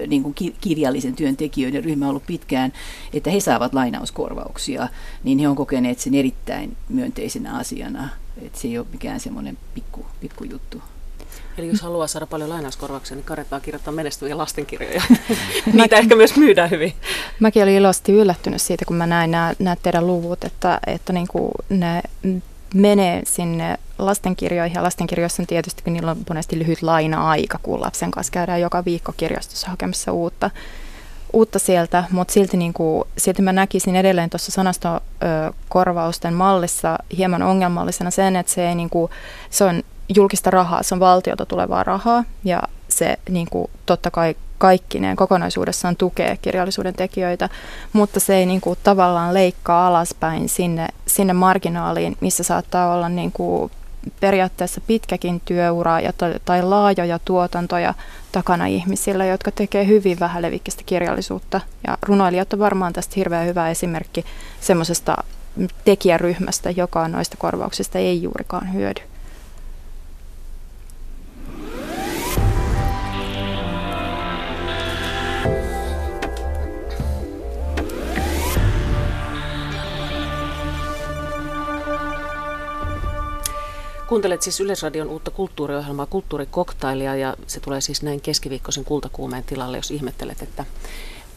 niin 0.08 0.24
kuin 0.24 0.36
kirjallisen 0.62 1.16
työntekijöiden 1.16 1.84
ryhmä 1.84 2.10
ollut 2.10 2.26
pitkään, 2.28 2.74
että 3.14 3.30
he 3.30 3.40
saavat 3.40 3.74
lainauskorvauksia, 3.74 4.88
niin 5.24 5.40
he 5.40 5.48
on 5.48 5.56
kokeneet 5.56 6.00
sen 6.00 6.16
erittäin 6.16 6.78
myönteisenä 6.90 7.58
asiana. 7.58 8.10
Että 8.42 8.60
se 8.60 8.68
ei 8.68 8.78
ole 8.78 8.88
mikään 8.92 9.20
semmoinen 9.20 9.58
pikku, 9.74 10.06
pikku 10.22 10.44
juttu. 10.44 10.82
Eli 11.62 11.70
jos 11.70 11.82
haluaa 11.82 12.08
saada 12.08 12.26
paljon 12.26 12.50
lainauskorvauksia, 12.50 13.16
niin 13.16 13.26
kannattaa 13.26 13.60
kirjoittaa 13.60 13.94
menestyviä 13.94 14.38
lastenkirjoja. 14.38 15.02
Niitä 15.74 15.96
ehkä 15.96 16.16
myös 16.16 16.36
myydään 16.36 16.70
hyvin. 16.70 16.94
Mäkin 17.40 17.64
olin 17.64 17.76
iloisesti 17.76 18.12
yllättynyt 18.12 18.62
siitä, 18.62 18.86
kun 18.86 18.96
mä 18.96 19.08
näin 19.08 19.32
nämä, 19.32 19.54
nämä 19.60 19.76
teidän 19.76 20.08
luvut, 20.08 20.44
että, 20.44 20.80
että 20.88 21.14
niin 21.14 21.28
kuin 21.28 21.52
ne 21.70 22.02
menee 22.74 23.22
sinne 23.26 23.78
lastenkirjoihin. 23.98 24.76
Ja 24.76 24.84
lastenkirjoissa 24.84 25.44
on 25.44 25.48
tietysti, 25.48 25.84
kun 25.84 25.94
niillä 25.94 26.12
on 26.12 26.18
monesti 26.30 26.60
lyhyt 26.60 26.82
laina-aika, 26.82 27.60
kun 27.64 27.82
lapsen 27.82 28.12
kanssa 28.12 28.32
käydään 28.32 28.62
joka 28.62 28.86
viikko 28.86 29.14
kirjastossa 29.18 29.70
hakemassa 29.70 30.12
uutta, 30.12 30.50
uutta 31.34 31.60
sieltä, 31.60 32.04
mutta 32.12 32.34
silti, 32.34 32.58
niin 32.58 32.74
kuin, 32.74 33.04
silti 33.18 33.42
mä 33.42 33.54
näkisin 33.54 33.96
edelleen 33.96 34.30
tuossa 34.30 34.52
sanastokorvausten 34.52 36.34
mallissa 36.34 37.00
hieman 37.18 37.42
ongelmallisena 37.42 38.12
sen, 38.12 38.36
että 38.36 38.52
se, 38.52 38.70
ei, 38.70 38.76
niin 38.76 38.90
kuin, 38.90 39.12
se 39.50 39.64
on 39.64 39.84
julkista 40.16 40.50
rahaa, 40.50 40.84
se 40.84 40.96
on 40.96 41.00
valtiota 41.00 41.46
tulevaa 41.46 41.84
rahaa 41.84 42.24
ja 42.44 42.62
se 42.88 43.18
niin 43.30 43.48
kuin, 43.50 43.70
totta 43.86 44.12
kai 44.12 44.36
kaikkineen 44.58 45.16
kokonaisuudessaan 45.16 45.96
tukee 45.96 46.38
kirjallisuuden 46.42 46.94
tekijöitä, 46.94 47.50
mutta 47.94 48.20
se 48.20 48.36
ei 48.36 48.46
niin 48.46 48.62
kuin, 48.62 48.80
tavallaan 48.84 49.34
leikkaa 49.34 49.88
alaspäin 49.88 50.50
sinne, 50.50 50.88
sinne 51.08 51.34
marginaaliin, 51.34 52.18
missä 52.20 52.44
saattaa 52.44 52.94
olla 52.94 53.10
niin 53.10 53.32
kuin, 53.32 53.72
periaatteessa 54.20 54.82
pitkäkin 54.88 55.42
työura 55.46 56.00
ja 56.00 56.14
to, 56.14 56.26
tai 56.46 56.64
laajoja 56.64 57.20
tuotantoja 57.26 57.94
takana 58.32 58.66
ihmisillä, 58.66 59.26
jotka 59.26 59.52
tekee 59.52 59.88
hyvin 59.88 60.20
vähälevikkistä 60.20 60.84
kirjallisuutta. 60.86 61.62
Ja 61.88 61.98
runoilijat 62.02 62.54
on 62.54 62.60
varmaan 62.60 62.94
tästä 62.94 63.14
hirveän 63.16 63.48
hyvä 63.48 63.70
esimerkki 63.70 64.26
semmoisesta 64.62 65.18
tekijäryhmästä, 65.86 66.70
joka 66.70 67.08
noista 67.08 67.38
korvauksista 67.38 68.00
ei 68.00 68.24
juurikaan 68.24 68.74
hyödy. 68.74 69.11
Kuuntelet 84.12 84.42
siis 84.42 84.60
Yleisradion 84.60 85.10
uutta 85.10 85.32
kulttuuriohjelmaa 85.32 86.06
Kulttuurikoktailia 86.06 87.16
ja 87.16 87.36
se 87.48 87.60
tulee 87.60 87.82
siis 87.82 88.04
näin 88.04 88.22
keskiviikkoisen 88.22 88.86
kultakuumeen 88.86 89.44
tilalle, 89.44 89.78
jos 89.78 89.92
ihmettelet, 89.92 90.42
että 90.42 90.66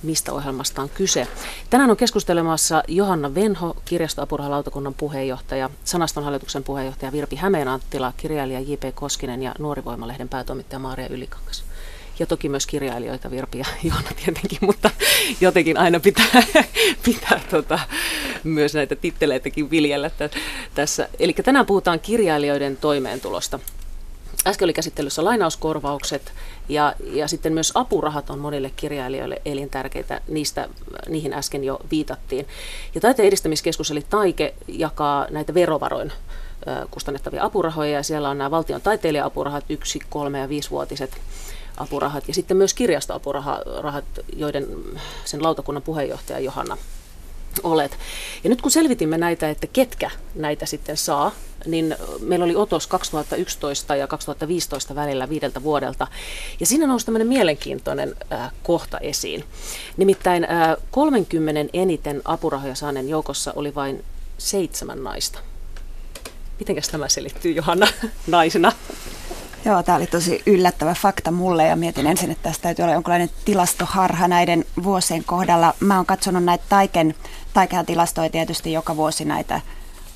mistä 0.02 0.32
ohjelmasta 0.32 0.82
on 0.82 0.88
kyse. 0.88 1.28
Tänään 1.70 1.90
on 1.90 1.96
keskustelemassa 1.96 2.82
Johanna 2.88 3.34
Venho, 3.34 3.76
kirjastoapurahalautakunnan 3.84 4.94
puheenjohtaja, 4.94 5.70
Sanaston 5.84 6.24
hallituksen 6.24 6.64
puheenjohtaja 6.64 7.12
Virpi 7.12 7.36
Hämeenanttila, 7.36 8.12
kirjailija 8.16 8.60
J.P. 8.60 8.94
Koskinen 8.94 9.42
ja 9.42 9.54
Nuorivoimalehden 9.58 10.28
päätoimittaja 10.28 10.78
Maaria 10.78 11.08
Ylikangas 11.08 11.64
ja 12.18 12.26
toki 12.26 12.48
myös 12.48 12.66
kirjailijoita, 12.66 13.30
Virpi 13.30 13.58
ja 13.58 13.64
Joona 13.82 14.08
tietenkin, 14.24 14.58
mutta 14.68 14.90
jotenkin 15.40 15.78
aina 15.78 16.00
pitää, 16.00 16.42
pitää 17.04 17.40
tota, 17.50 17.78
myös 18.44 18.74
näitä 18.74 18.96
titteleitäkin 18.96 19.70
viljellä 19.70 20.10
tässä. 20.74 21.08
Eli 21.18 21.32
tänään 21.32 21.66
puhutaan 21.66 22.00
kirjailijoiden 22.00 22.76
toimeentulosta. 22.76 23.58
Äsken 24.46 24.66
oli 24.66 24.72
käsittelyssä 24.72 25.24
lainauskorvaukset 25.24 26.32
ja, 26.68 26.94
ja 27.12 27.28
sitten 27.28 27.52
myös 27.52 27.72
apurahat 27.74 28.30
on 28.30 28.38
monille 28.38 28.72
kirjailijoille 28.76 29.42
elintärkeitä. 29.44 30.20
Niistä, 30.28 30.68
niihin 31.08 31.32
äsken 31.32 31.64
jo 31.64 31.80
viitattiin. 31.90 32.46
Ja 32.94 33.00
Taiteen 33.00 33.28
edistämiskeskus 33.28 33.90
eli 33.90 34.04
Taike 34.10 34.54
jakaa 34.68 35.26
näitä 35.30 35.54
verovaroin 35.54 36.12
kustannettavia 36.90 37.44
apurahoja 37.44 37.90
ja 37.90 38.02
siellä 38.02 38.28
on 38.28 38.38
nämä 38.38 38.50
valtion 38.50 38.80
taiteilija-apurahat, 38.80 39.64
yksi, 39.68 39.98
kolme 40.10 40.38
ja 40.38 40.48
viisivuotiset 40.48 41.20
apurahat 41.76 42.28
ja 42.28 42.34
sitten 42.34 42.56
myös 42.56 42.74
kirjastoapurahat, 42.74 44.04
joiden 44.36 44.66
sen 45.24 45.42
lautakunnan 45.42 45.82
puheenjohtaja 45.82 46.38
Johanna 46.38 46.76
olet. 47.62 47.98
Ja 48.44 48.50
nyt 48.50 48.62
kun 48.62 48.70
selvitimme 48.70 49.18
näitä, 49.18 49.50
että 49.50 49.66
ketkä 49.66 50.10
näitä 50.34 50.66
sitten 50.66 50.96
saa, 50.96 51.32
niin 51.66 51.96
meillä 52.20 52.44
oli 52.44 52.56
otos 52.56 52.86
2011 52.86 53.96
ja 53.96 54.06
2015 54.06 54.94
välillä 54.94 55.28
viideltä 55.28 55.62
vuodelta. 55.62 56.06
Ja 56.60 56.66
siinä 56.66 56.86
nousi 56.86 57.06
tämmöinen 57.06 57.28
mielenkiintoinen 57.28 58.16
äh, 58.32 58.52
kohta 58.62 58.98
esiin. 58.98 59.44
Nimittäin 59.96 60.44
äh, 60.44 60.76
30 60.90 61.70
eniten 61.72 62.22
apurahoja 62.24 62.74
saaneen 62.74 63.08
joukossa 63.08 63.52
oli 63.56 63.74
vain 63.74 64.04
seitsemän 64.38 65.04
naista. 65.04 65.38
Mitenkäs 66.58 66.88
tämä 66.88 67.08
selittyy 67.08 67.52
Johanna 67.52 67.86
naisena? 68.26 68.72
Joo, 69.64 69.82
tämä 69.82 69.96
oli 69.96 70.06
tosi 70.06 70.42
yllättävä 70.46 70.94
fakta 70.94 71.30
mulle 71.30 71.66
ja 71.66 71.76
mietin 71.76 72.06
ensin, 72.06 72.30
että 72.30 72.42
tästä 72.42 72.62
täytyy 72.62 72.82
olla 72.82 72.92
jonkinlainen 72.92 73.30
tilastoharha 73.44 74.28
näiden 74.28 74.64
vuosien 74.82 75.24
kohdalla. 75.24 75.74
Mä 75.80 75.96
oon 75.96 76.06
katsonut 76.06 76.44
näitä 76.44 76.64
Taiken, 76.68 77.14
Taikehan 77.54 77.86
tilastoi 77.86 78.30
tietysti 78.30 78.72
joka 78.72 78.96
vuosi 78.96 79.24
näitä 79.24 79.60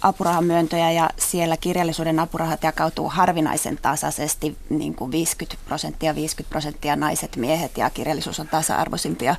apurahamyöntöjä 0.02 0.90
ja 0.90 1.10
siellä 1.16 1.56
kirjallisuuden 1.56 2.18
apurahat 2.18 2.62
jakautuu 2.62 3.08
harvinaisen 3.08 3.78
tasaisesti, 3.82 4.56
niin 4.70 4.94
kuin 4.94 5.10
50 5.10 5.62
prosenttia, 5.66 6.14
50 6.14 6.50
prosenttia 6.50 6.96
naiset, 6.96 7.36
miehet 7.36 7.78
ja 7.78 7.90
kirjallisuus 7.90 8.40
on 8.40 8.48
tasa-arvoisimpia 8.48 9.36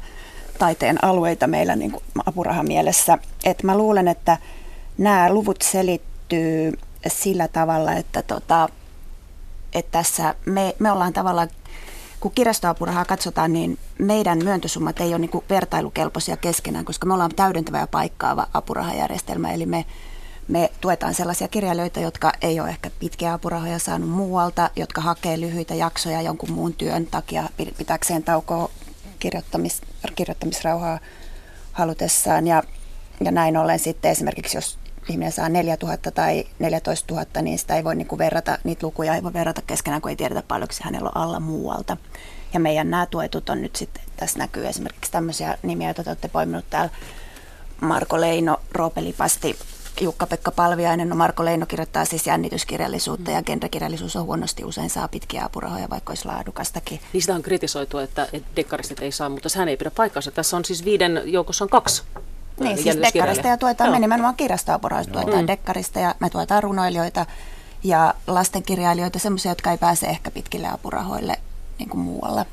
taiteen 0.59 1.03
alueita 1.03 1.47
meillä 1.47 1.75
niin 1.75 1.91
kuin 1.91 2.03
apurahan 2.25 2.67
mielessä. 2.67 3.17
Et 3.43 3.63
mä 3.63 3.77
luulen, 3.77 4.07
että 4.07 4.37
nämä 4.97 5.33
luvut 5.33 5.61
selittyy 5.61 6.73
sillä 7.07 7.47
tavalla, 7.47 7.93
että 7.93 8.21
tota, 8.21 8.69
että 9.73 9.91
tässä 9.91 10.35
me, 10.45 10.75
me 10.79 10.91
ollaan 10.91 11.13
tavallaan, 11.13 11.49
kun 12.19 12.31
kirjastoapurahaa 12.35 13.05
katsotaan, 13.05 13.53
niin 13.53 13.77
meidän 13.97 14.37
myöntösummat 14.43 15.01
ei 15.01 15.09
ole 15.09 15.19
niin 15.19 15.43
vertailukelpoisia 15.49 16.37
keskenään, 16.37 16.85
koska 16.85 17.05
me 17.05 17.13
ollaan 17.13 17.35
täydentävä 17.35 17.79
ja 17.79 17.87
paikkaava 17.87 18.47
apurahajärjestelmä, 18.53 19.51
eli 19.51 19.65
me 19.65 19.85
me 20.49 20.71
tuetaan 20.81 21.13
sellaisia 21.13 21.47
kirjailijoita, 21.47 21.99
jotka 21.99 22.31
ei 22.41 22.59
ole 22.59 22.69
ehkä 22.69 22.91
pitkiä 22.99 23.33
apurahoja 23.33 23.79
saanut 23.79 24.09
muualta, 24.09 24.69
jotka 24.75 25.01
hakee 25.01 25.39
lyhyitä 25.39 25.75
jaksoja 25.75 26.21
jonkun 26.21 26.51
muun 26.51 26.73
työn 26.73 27.05
takia 27.05 27.49
pitäkseen 27.77 28.23
taukoa 28.23 28.69
kirjoittamis, 29.19 29.81
kirjoittamisrauhaa 30.15 30.99
halutessaan. 31.71 32.47
Ja, 32.47 32.63
ja 33.21 33.31
näin 33.31 33.57
ollen 33.57 33.79
sitten 33.79 34.11
esimerkiksi, 34.11 34.57
jos 34.57 34.78
ihminen 35.09 35.31
saa 35.31 35.49
4000 35.49 36.11
tai 36.11 36.45
14 36.59 37.13
000, 37.13 37.41
niin 37.41 37.59
sitä 37.59 37.75
ei 37.75 37.83
voi 37.83 37.95
niin 37.95 38.07
kuin 38.07 38.19
verrata, 38.19 38.57
niitä 38.63 38.85
lukuja 38.85 39.15
ei 39.15 39.23
voi 39.23 39.33
verrata 39.33 39.61
keskenään, 39.61 40.01
kun 40.01 40.09
ei 40.09 40.15
tiedetä 40.15 40.43
paljonko 40.47 40.73
se 40.73 40.83
hänellä 40.83 41.11
on 41.15 41.21
alla 41.21 41.39
muualta. 41.39 41.97
Ja 42.53 42.59
meidän 42.59 42.89
nämä 42.89 43.05
tuetut 43.05 43.49
on 43.49 43.61
nyt 43.61 43.75
sitten, 43.75 44.03
tässä 44.17 44.39
näkyy 44.39 44.67
esimerkiksi 44.67 45.11
tämmöisiä 45.11 45.57
nimiä, 45.63 45.87
joita 45.87 46.03
te 46.03 46.09
olette 46.09 46.27
poiminut 46.27 46.65
täällä. 46.69 46.91
Marko 47.81 48.21
Leino, 48.21 48.57
Roope 48.71 49.03
Lipasti, 49.03 49.55
Jukka-Pekka 50.01 50.51
Palviainen. 50.51 51.09
No 51.09 51.15
Marko 51.15 51.45
Leino 51.45 51.65
kirjoittaa 51.65 52.05
siis 52.05 52.27
jännityskirjallisuutta 52.27 53.31
ja 53.31 53.43
genrekirjallisuus 53.43 54.15
on 54.15 54.25
huonosti 54.25 54.63
usein 54.63 54.89
saa 54.89 55.07
pitkiä 55.07 55.45
apurahoja, 55.45 55.89
vaikka 55.89 56.11
olisi 56.11 56.25
laadukastakin. 56.25 56.99
Niistä 57.13 57.35
on 57.35 57.41
kritisoitu, 57.41 57.97
että 57.97 58.27
dekkaristit 58.55 58.99
ei 58.99 59.11
saa, 59.11 59.29
mutta 59.29 59.49
sehän 59.49 59.69
ei 59.69 59.77
pidä 59.77 59.91
paikkansa. 59.91 60.31
Tässä 60.31 60.57
on 60.57 60.65
siis 60.65 60.85
viiden 60.85 61.21
joukossa 61.25 61.65
on 61.65 61.69
kaksi 61.69 62.03
niin, 62.59 62.83
siis 62.83 63.01
dekkarista 63.01 63.47
ja 63.47 63.57
tuetaan, 63.57 63.87
Joo. 63.87 63.95
me 63.95 63.99
nimenomaan 63.99 64.35
kirjastoapuraista 64.35 65.13
tuetaan 65.13 65.43
mm. 65.43 65.47
dekkarista 65.47 65.99
ja 65.99 66.15
me 66.19 66.29
tuetaan 66.29 66.63
runoilijoita 66.63 67.25
ja 67.83 68.13
lastenkirjailijoita, 68.27 69.19
semmoisia, 69.19 69.51
jotka 69.51 69.71
ei 69.71 69.77
pääse 69.77 70.05
ehkä 70.05 70.31
pitkille 70.31 70.67
apurahoille 70.67 71.33
niin 71.79 71.89
kuin 71.89 72.01
muualla. 72.01 72.45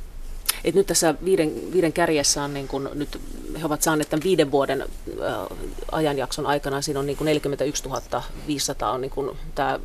Et 0.64 0.75
nyt 0.75 0.87
tässä 0.87 1.14
viiden, 1.25 1.53
viiden 1.73 1.92
kärjessä 1.92 2.42
on, 2.42 2.55
niin 2.55 2.69
kun, 2.69 2.90
nyt 2.95 3.21
he 3.61 3.66
ovat 3.66 3.83
saaneet 3.83 4.11
tämän 4.11 4.25
viiden 4.25 4.51
vuoden 4.51 4.83
äh, 4.83 4.88
ajanjakson 5.92 6.47
aikana, 6.47 6.83
siinä 6.83 7.01
on 7.01 7.07
niin 7.07 7.16
41 7.21 7.85
500 8.47 8.90
on 8.90 9.01
niin 9.01 9.11
kun, 9.11 9.37
tämä 9.55 9.79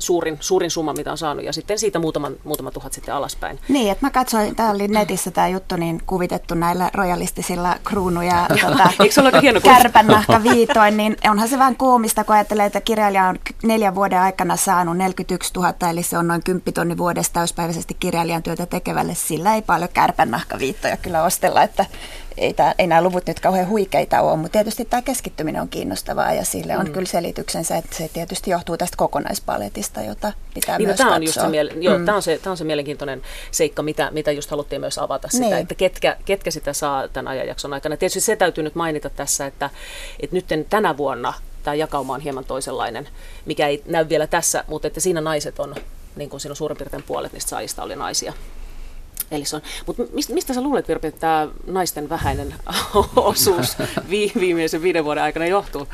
suurin, 0.00 0.36
suurin 0.40 0.70
summa, 0.70 0.92
mitä 0.92 1.10
on 1.10 1.18
saanut, 1.18 1.44
ja 1.44 1.52
sitten 1.52 1.78
siitä 1.78 1.98
muutaman, 1.98 2.36
muutama 2.44 2.70
tuhat 2.70 2.92
sitten 2.92 3.14
alaspäin. 3.14 3.58
Niin, 3.68 3.92
että 3.92 4.06
mä 4.06 4.10
katsoin, 4.10 4.56
tää 4.56 4.70
oli 4.70 4.88
netissä 4.88 5.30
tämä 5.30 5.48
juttu 5.48 5.76
niin 5.76 6.02
kuvitettu 6.06 6.54
näillä 6.54 6.90
royalistisilla 6.94 7.76
kruunuja 7.84 8.46
tota, 8.60 8.90
aika 9.24 9.40
hieno 9.40 9.60
kärpännahka 9.60 10.42
viitoin, 10.42 10.96
niin 10.96 11.16
onhan 11.30 11.48
se 11.48 11.58
vähän 11.58 11.76
koomista, 11.76 12.24
kun 12.24 12.34
ajattelee, 12.34 12.66
että 12.66 12.80
kirjailija 12.80 13.28
on 13.28 13.38
neljän 13.62 13.94
vuoden 13.94 14.20
aikana 14.20 14.56
saanut 14.56 14.96
41 14.96 15.52
000, 15.54 15.74
eli 15.90 16.02
se 16.02 16.18
on 16.18 16.28
noin 16.28 16.42
10 16.44 16.74
tonni 16.74 16.98
vuodesta 16.98 17.34
täyspäiväisesti 17.34 17.96
kirjailijan 18.00 18.42
työtä 18.42 18.66
tekevälle, 18.66 19.14
sillä 19.14 19.54
ei 19.54 19.62
paljon 19.62 19.90
kärpännahka 19.94 20.58
viittoja 20.58 20.96
kyllä 20.96 21.24
ostella, 21.24 21.62
että 21.62 21.86
ei, 22.36 22.54
tää, 22.54 22.74
ei 22.78 22.86
nämä 22.86 23.02
luvut 23.02 23.26
nyt 23.26 23.40
kauhean 23.40 23.68
huikeita 23.68 24.20
ole, 24.20 24.36
mutta 24.36 24.52
tietysti 24.52 24.84
tämä 24.84 25.02
keskittyminen 25.02 25.62
on 25.62 25.68
kiinnostavaa 25.68 26.32
ja 26.32 26.44
sille 26.44 26.78
on 26.78 26.86
mm. 26.86 26.92
kyllä 26.92 27.06
selityksensä, 27.06 27.76
että 27.76 27.96
se 27.96 28.10
tietysti 28.12 28.50
johtuu 28.50 28.76
tästä 28.76 28.96
kokonaispaletista, 28.96 30.00
jota 30.00 30.32
pitää 30.54 30.78
niin, 30.78 30.86
no, 30.86 30.88
myös 30.88 30.98
tämä 30.98 31.14
on, 31.14 31.22
just 31.22 31.40
se, 31.40 31.46
miele- 31.46 31.74
joo, 31.80 31.98
mm. 31.98 32.04
tämä, 32.04 32.16
on 32.16 32.22
se, 32.22 32.40
tämä 32.42 32.50
on 32.50 32.56
se 32.56 32.64
mielenkiintoinen 32.64 33.22
seikka, 33.50 33.82
mitä, 33.82 34.10
mitä 34.10 34.32
just 34.32 34.50
haluttiin 34.50 34.80
myös 34.80 34.98
avata 34.98 35.28
sitä, 35.28 35.44
niin. 35.44 35.56
että 35.56 35.74
ketkä, 35.74 36.16
ketkä 36.24 36.50
sitä 36.50 36.72
saa 36.72 37.08
tämän 37.08 37.28
ajanjakson 37.28 37.72
aikana. 37.72 37.96
Tietysti 37.96 38.20
se 38.20 38.36
täytyy 38.36 38.64
nyt 38.64 38.74
mainita 38.74 39.10
tässä, 39.10 39.46
että, 39.46 39.70
että 40.20 40.36
nyt 40.36 40.46
tänä 40.70 40.96
vuonna 40.96 41.32
tämä 41.62 41.74
jakauma 41.74 42.14
on 42.14 42.20
hieman 42.20 42.44
toisenlainen, 42.44 43.08
mikä 43.46 43.68
ei 43.68 43.82
näy 43.86 44.08
vielä 44.08 44.26
tässä, 44.26 44.64
mutta 44.66 44.88
että 44.88 45.00
siinä 45.00 45.20
naiset 45.20 45.60
on, 45.60 45.74
niin 46.16 46.30
kuin 46.30 46.40
siinä 46.40 46.52
on 46.52 46.56
suurin 46.56 46.78
piirtein 46.78 47.02
puolet 47.02 47.32
niistä 47.32 47.48
saajista 47.50 47.82
oli 47.82 47.96
naisia. 47.96 48.32
Eli 49.30 49.44
se 49.44 49.56
on, 49.56 49.62
mutta 49.86 50.02
mistä, 50.12 50.34
mistä 50.34 50.54
sä 50.54 50.62
luulet, 50.62 50.88
Virpi, 50.88 51.08
että 51.08 51.20
tämä 51.20 51.48
naisten 51.66 52.08
vähäinen 52.08 52.54
osuus 53.16 53.76
viimeisen 54.40 54.82
viiden 54.82 55.04
vuoden 55.04 55.22
aikana 55.22 55.46
johtuu? 55.46 55.88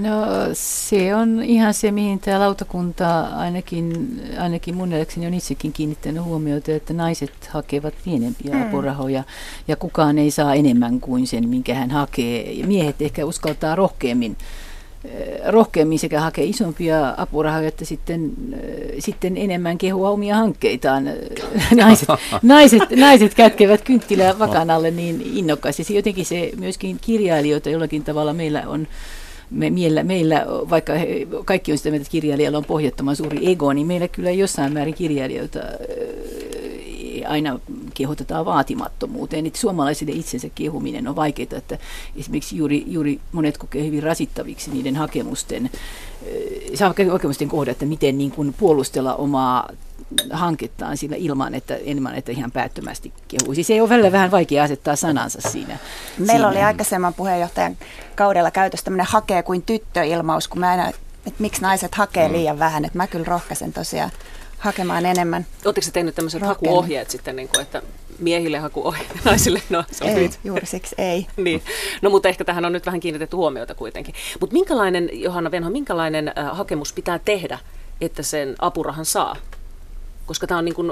No 0.00 0.16
se 0.52 1.14
on 1.14 1.42
ihan 1.42 1.74
se, 1.74 1.90
mihin 1.90 2.18
tämä 2.18 2.40
lautakunta 2.40 3.20
ainakin, 3.20 4.20
ainakin 4.38 4.74
mun 4.74 4.92
eläkseni 4.92 5.26
on 5.26 5.34
itsekin 5.34 5.72
kiinnittänyt 5.72 6.24
huomiota, 6.24 6.72
että 6.72 6.94
naiset 6.94 7.32
hakevat 7.50 7.94
pienempiä 8.04 8.54
mm. 8.54 8.62
apurahoja 8.62 9.24
ja 9.68 9.76
kukaan 9.76 10.18
ei 10.18 10.30
saa 10.30 10.54
enemmän 10.54 11.00
kuin 11.00 11.26
sen, 11.26 11.48
minkä 11.48 11.74
hän 11.74 11.90
hakee. 11.90 12.66
Miehet 12.66 13.02
ehkä 13.02 13.24
uskaltaa 13.24 13.74
rohkeammin 13.74 14.36
rohkeammin 15.46 15.98
sekä 15.98 16.20
hakea 16.20 16.44
isompia 16.44 17.14
apurahoja 17.16 17.68
että 17.68 17.84
sitten, 17.84 18.32
sitten 18.98 19.36
enemmän 19.36 19.78
kehua 19.78 20.10
omia 20.10 20.36
hankkeitaan. 20.36 21.04
Naiset, 21.76 22.08
naiset, 22.42 22.82
naiset 22.96 23.34
kätkevät 23.34 23.82
kynttilää 23.82 24.38
vakanalle 24.38 24.90
niin 24.90 25.22
innokkaasti. 25.34 25.94
Jotenkin 25.94 26.26
se 26.26 26.52
myöskin 26.56 26.98
kirjailijoita 27.00 27.70
jollakin 27.70 28.04
tavalla 28.04 28.32
meillä 28.32 28.62
on 28.66 28.86
me, 29.50 29.70
meillä, 29.70 30.02
meillä, 30.02 30.46
vaikka 30.48 30.92
he, 30.92 31.26
kaikki 31.44 31.72
on 31.72 31.78
sitä 31.78 31.90
mieltä, 31.90 32.02
että 32.02 32.12
kirjailijalla 32.12 32.58
on 32.58 32.64
pohjattoman 32.64 33.16
suuri 33.16 33.50
ego, 33.50 33.72
niin 33.72 33.86
meillä 33.86 34.08
kyllä 34.08 34.30
jossain 34.30 34.72
määrin 34.72 34.94
kirjailijoita 34.94 35.58
aina 37.26 37.58
kehotetaan 37.94 38.44
vaatimattomuuteen. 38.44 39.46
Että 39.46 39.58
suomalaisille 39.58 40.12
itsensä 40.12 40.48
kehuminen 40.54 41.08
on 41.08 41.16
vaikeaa, 41.16 41.58
että 41.58 41.78
esimerkiksi 42.16 42.56
juuri, 42.56 42.84
juuri 42.86 43.20
monet 43.32 43.58
kokee 43.58 43.86
hyvin 43.86 44.02
rasittaviksi 44.02 44.70
niiden 44.70 44.96
hakemusten, 44.96 45.70
hakemusten 47.10 47.48
kohdat, 47.48 47.72
että 47.72 47.86
miten 47.86 48.18
niin 48.18 48.30
kuin 48.30 48.54
puolustella 48.58 49.14
omaa 49.14 49.68
hankettaan 50.30 50.96
sillä 50.96 51.16
ilman, 51.16 51.54
että, 51.54 51.78
ilman, 51.84 52.14
että 52.14 52.32
ihan 52.32 52.52
päättömästi 52.52 53.12
kehuu. 53.28 53.54
Siis 53.54 53.70
ei 53.70 53.80
ole 53.80 53.88
välillä 53.88 54.12
vähän 54.12 54.30
vaikea 54.30 54.64
asettaa 54.64 54.96
sanansa 54.96 55.40
siinä. 55.50 55.78
Meillä 56.18 56.32
siinä. 56.32 56.48
oli 56.48 56.58
aikaisemman 56.62 57.14
puheenjohtajan 57.14 57.76
kaudella 58.14 58.50
käytössä 58.50 58.84
tämmöinen 58.84 59.06
hakee 59.06 59.42
kuin 59.42 59.62
tyttöilmaus, 59.62 60.48
kun 60.48 60.60
mä 60.60 60.70
aina, 60.70 60.88
että 60.88 61.38
miksi 61.38 61.62
naiset 61.62 61.94
hakee 61.94 62.28
mm. 62.28 62.34
liian 62.34 62.58
vähän. 62.58 62.84
Että 62.84 62.98
mä 62.98 63.06
kyllä 63.06 63.24
rohkaisen 63.24 63.72
tosiaan 63.72 64.10
hakemaan 64.62 65.06
enemmän. 65.06 65.46
Oletteko 65.64 65.84
se 65.84 65.90
tehnyt 65.90 66.14
tämmöiset 66.14 66.42
hakuohjeet 66.42 67.10
sitten, 67.10 67.36
niin 67.36 67.48
kuin, 67.48 67.62
että 67.62 67.82
miehille 68.18 68.58
hakuohjeet, 68.58 69.08
naisille 69.24 69.62
no 69.70 69.84
se 69.92 70.04
Ei, 70.04 70.14
nyt. 70.14 70.38
juuri 70.44 70.66
siksi 70.66 70.94
ei. 70.98 71.26
niin. 71.44 71.62
No 72.02 72.10
mutta 72.10 72.28
ehkä 72.28 72.44
tähän 72.44 72.64
on 72.64 72.72
nyt 72.72 72.86
vähän 72.86 73.00
kiinnitetty 73.00 73.36
huomiota 73.36 73.74
kuitenkin. 73.74 74.14
Mutta 74.40 74.54
minkälainen, 74.54 75.08
Johanna 75.12 75.50
Venho, 75.50 75.70
minkälainen 75.70 76.28
äh, 76.28 76.56
hakemus 76.56 76.92
pitää 76.92 77.18
tehdä, 77.18 77.58
että 78.00 78.22
sen 78.22 78.54
apurahan 78.58 79.04
saa? 79.04 79.36
Koska 80.26 80.46
tämä 80.46 80.58
on 80.58 80.64
niin 80.64 80.74
kuin 80.74 80.90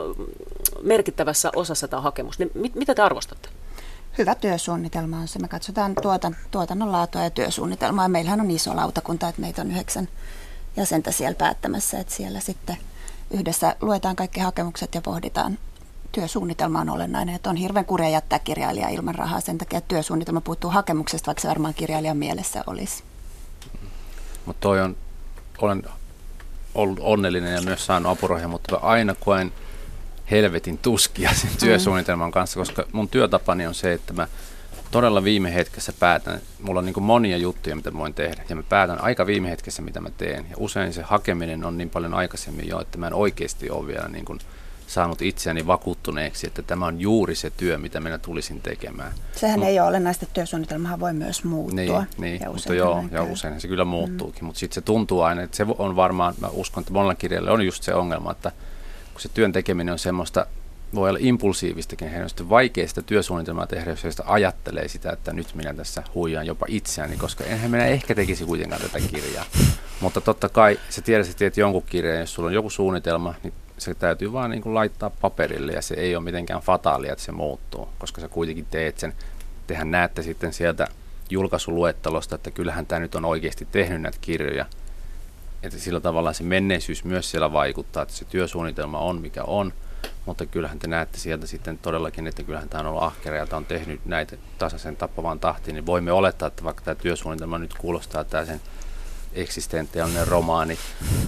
merkittävässä 0.83 1.51
osassa 1.57 1.89
tämä 1.89 2.03
hakemus. 2.03 2.39
Niin 2.39 2.51
mit, 2.55 2.75
mitä 2.75 2.95
te 2.95 3.03
arvostatte? 3.03 3.49
Hyvä 4.19 4.35
työsuunnitelma 4.35 5.19
on 5.19 5.29
se. 5.29 5.39
Me 5.39 5.49
katsotaan 5.49 5.95
tuotan, 6.03 6.37
tuotannon 6.51 6.93
laatua 6.93 7.23
ja 7.23 7.31
työsuunnitelmaa. 7.31 8.09
Meillähän 8.09 8.41
on 8.41 8.51
iso 8.51 8.77
lautakunta, 8.77 9.29
että 9.29 9.41
meitä 9.41 9.63
on 9.63 9.71
yhdeksän 9.71 10.09
jäsentä 10.77 11.11
siellä 11.11 11.35
päättämässä, 11.35 11.99
että 11.99 12.15
siellä 12.15 12.41
sitten– 12.41 12.77
yhdessä 13.31 13.77
luetaan 13.81 14.17
kaikki 14.17 14.41
hakemukset 14.41 14.95
ja 14.95 15.01
pohditaan. 15.01 15.59
Työsuunnitelma 16.13 16.81
on 16.81 16.91
olennainen, 16.91 17.35
että 17.35 17.51
on 17.51 17.57
hirveän 17.57 17.85
kurja 17.85 18.09
jättää 18.09 18.39
kirjailija 18.39 18.89
ilman 18.89 19.15
rahaa 19.15 19.41
sen 19.41 19.59
takia, 19.59 19.79
että 19.79 19.89
työsuunnitelma 19.89 20.41
puuttuu 20.41 20.71
hakemuksesta, 20.71 21.27
vaikka 21.27 21.43
se 21.43 21.49
varmaan 21.49 21.75
kirjailijan 21.75 22.17
mielessä 22.17 22.65
olisi. 22.67 23.03
Mutta 24.47 24.61
toi 24.61 24.81
on, 24.81 24.97
olen 25.59 25.83
ollut 26.75 26.99
onnellinen 27.03 27.55
ja 27.55 27.63
myös 27.63 27.87
saanut 27.87 28.13
apurahoja, 28.13 28.49
mutta 28.49 28.77
aina 28.77 29.15
koen 29.15 29.53
helvetin 30.31 30.79
tuskia 30.79 31.35
sen 31.35 31.51
mm. 31.51 31.57
työsuunnitelman 31.57 32.31
kanssa, 32.31 32.61
koska 32.61 32.85
mun 32.93 33.09
työtapani 33.09 33.67
on 33.67 33.75
se, 33.75 33.93
että 33.93 34.13
mä 34.13 34.29
todella 34.91 35.25
viime 35.25 35.55
hetkessä 35.55 35.93
päätän. 35.93 36.41
Mulla 36.63 36.79
on 36.79 36.85
niin 36.85 37.03
monia 37.03 37.37
juttuja, 37.37 37.77
mitä 37.77 37.93
voin 37.93 38.15
tehdä. 38.15 38.43
Ja 38.49 38.57
mä 38.57 38.63
päätän 38.63 39.01
aika 39.01 39.27
viime 39.27 39.51
hetkessä, 39.51 39.83
mitä 39.83 40.01
mä 40.01 40.11
teen. 40.11 40.47
Ja 40.51 40.57
usein 40.59 40.93
se 40.93 41.03
hakeminen 41.03 41.65
on 41.65 41.79
niin 41.79 41.91
paljon 41.91 42.15
aikaisemmin 42.15 42.69
jo, 42.69 42.81
että 42.81 42.99
mä 42.99 43.07
en 43.07 43.15
oikeasti 43.15 43.71
ole 43.71 43.87
vielä 43.87 44.09
niin 44.09 44.25
kuin 44.25 44.39
saanut 44.87 45.23
itseäni 45.23 45.67
vakuuttuneeksi, 45.67 46.47
että 46.47 46.63
tämä 46.63 46.87
on 46.87 47.01
juuri 47.01 47.35
se 47.35 47.51
työ, 47.51 47.79
mitä 47.79 48.01
minä 48.01 48.19
tulisin 48.19 48.61
tekemään. 48.61 49.13
Sehän 49.37 49.59
Mut, 49.59 49.69
ei 49.69 49.81
ole 49.81 49.89
olennaista, 49.89 50.27
työsuunnitelmahan 50.27 51.01
voi 51.01 51.13
myös 51.13 51.45
muuttua. 51.45 51.77
Niin, 51.77 52.07
niin 52.19 52.41
ja 52.41 52.51
mutta 52.51 52.75
joo, 52.75 53.05
ja 53.11 53.23
usein 53.23 53.61
se 53.61 53.69
kyllä 53.69 53.85
muuttuukin. 53.85 54.43
Mm. 54.43 54.47
Mutta 54.47 54.59
sitten 54.59 54.75
se 54.75 54.81
tuntuu 54.81 55.21
aina, 55.21 55.43
että 55.43 55.57
se 55.57 55.67
on 55.79 55.97
varmaan, 55.97 56.35
mä 56.41 56.49
uskon, 56.49 56.83
että 56.83 56.93
monella 56.93 57.15
kirjalla 57.15 57.51
on 57.51 57.67
just 57.67 57.83
se 57.83 57.95
ongelma, 57.95 58.33
että 58.33 58.53
kun 59.13 59.21
se 59.21 59.29
työn 59.29 59.53
tekeminen 59.53 59.93
on 59.93 59.99
semmoista 59.99 60.47
voi 60.95 61.09
olla 61.09 61.19
impulsiivistakin, 61.23 62.09
heidän 62.09 62.25
on 62.25 62.61
sitä 62.87 63.03
työsuunnitelmaa 63.03 63.67
tehdä, 63.67 63.91
jos 63.91 64.01
sitä 64.01 64.23
ajattelee 64.27 64.89
sitä, 64.89 65.11
että 65.11 65.33
nyt 65.33 65.55
minä 65.55 65.75
tässä 65.75 66.03
huijaan 66.15 66.47
jopa 66.47 66.67
itseäni, 66.69 67.17
koska 67.17 67.45
enhän 67.45 67.71
minä 67.71 67.87
ehkä 67.87 68.15
tekisi 68.15 68.45
kuitenkaan 68.45 68.83
tätä 68.83 69.01
kirjaa. 69.01 69.45
Mutta 70.01 70.21
totta 70.21 70.49
kai 70.49 70.81
sä 70.89 71.03
tiedät, 71.03 71.27
että 71.27 71.39
teet 71.39 71.57
jonkun 71.57 71.83
kirjan, 71.83 72.21
jos 72.21 72.35
sulla 72.35 72.47
on 72.47 72.55
joku 72.55 72.71
suunnitelma, 72.71 73.35
niin 73.43 73.53
se 73.79 73.95
täytyy 73.95 74.33
vaan 74.33 74.51
niin 74.51 74.63
kuin 74.63 74.75
laittaa 74.75 75.11
paperille 75.11 75.73
ja 75.73 75.83
se 75.83 75.95
ei 75.95 76.17
ole 76.17 76.25
mitenkään 76.25 76.63
fataalia, 76.63 77.13
että 77.13 77.25
se 77.25 77.33
muuttuu, 77.33 77.89
koska 77.99 78.21
sä 78.21 78.29
kuitenkin 78.29 78.67
teet 78.71 78.99
sen. 78.99 79.13
Tehän 79.67 79.91
näette 79.91 80.23
sitten 80.23 80.53
sieltä 80.53 80.89
julkaisuluettelosta, 81.31 82.35
että 82.35 82.51
kyllähän 82.51 82.87
tämä 82.87 82.99
nyt 82.99 83.15
on 83.15 83.25
oikeasti 83.25 83.69
tehnyt 83.73 84.03
näitä 84.03 84.19
kirjoja. 84.21 84.67
Että 85.63 85.79
sillä 85.79 86.01
tavalla 86.01 86.33
se 86.33 86.43
menneisyys 86.43 87.05
myös 87.05 87.31
siellä 87.31 87.53
vaikuttaa, 87.53 88.03
että 88.03 88.15
se 88.15 88.25
työsuunnitelma 88.25 88.99
on 88.99 89.21
mikä 89.21 89.45
on– 89.45 89.73
mutta 90.27 90.47
kyllähän 90.47 90.79
te 90.79 90.89
näette 90.89 91.19
sieltä 91.19 91.47
sitten 91.47 91.79
todellakin, 91.79 92.27
että 92.27 92.43
kyllähän 92.43 92.69
tämä 92.69 92.81
on 92.81 92.87
ollut 92.87 93.03
ahkera 93.03 93.37
ja 93.37 93.47
tämä 93.47 93.59
on 93.59 93.65
tehnyt 93.65 94.07
näitä 94.07 94.37
tasaisen 94.59 94.97
tappavan 94.97 95.41
tahtiin, 95.41 95.75
niin 95.75 95.87
voimme 95.87 96.13
olettaa, 96.13 96.49
että 96.49 96.65
vaikka 96.65 96.83
tämä 96.85 96.95
työsuunnitelma 96.95 97.59
nyt 97.59 97.75
kuulostaa 97.75 98.25
tämä 98.25 98.45
sen 98.45 98.61
eksistentiaalinen 99.33 100.29
romaani 100.29 100.79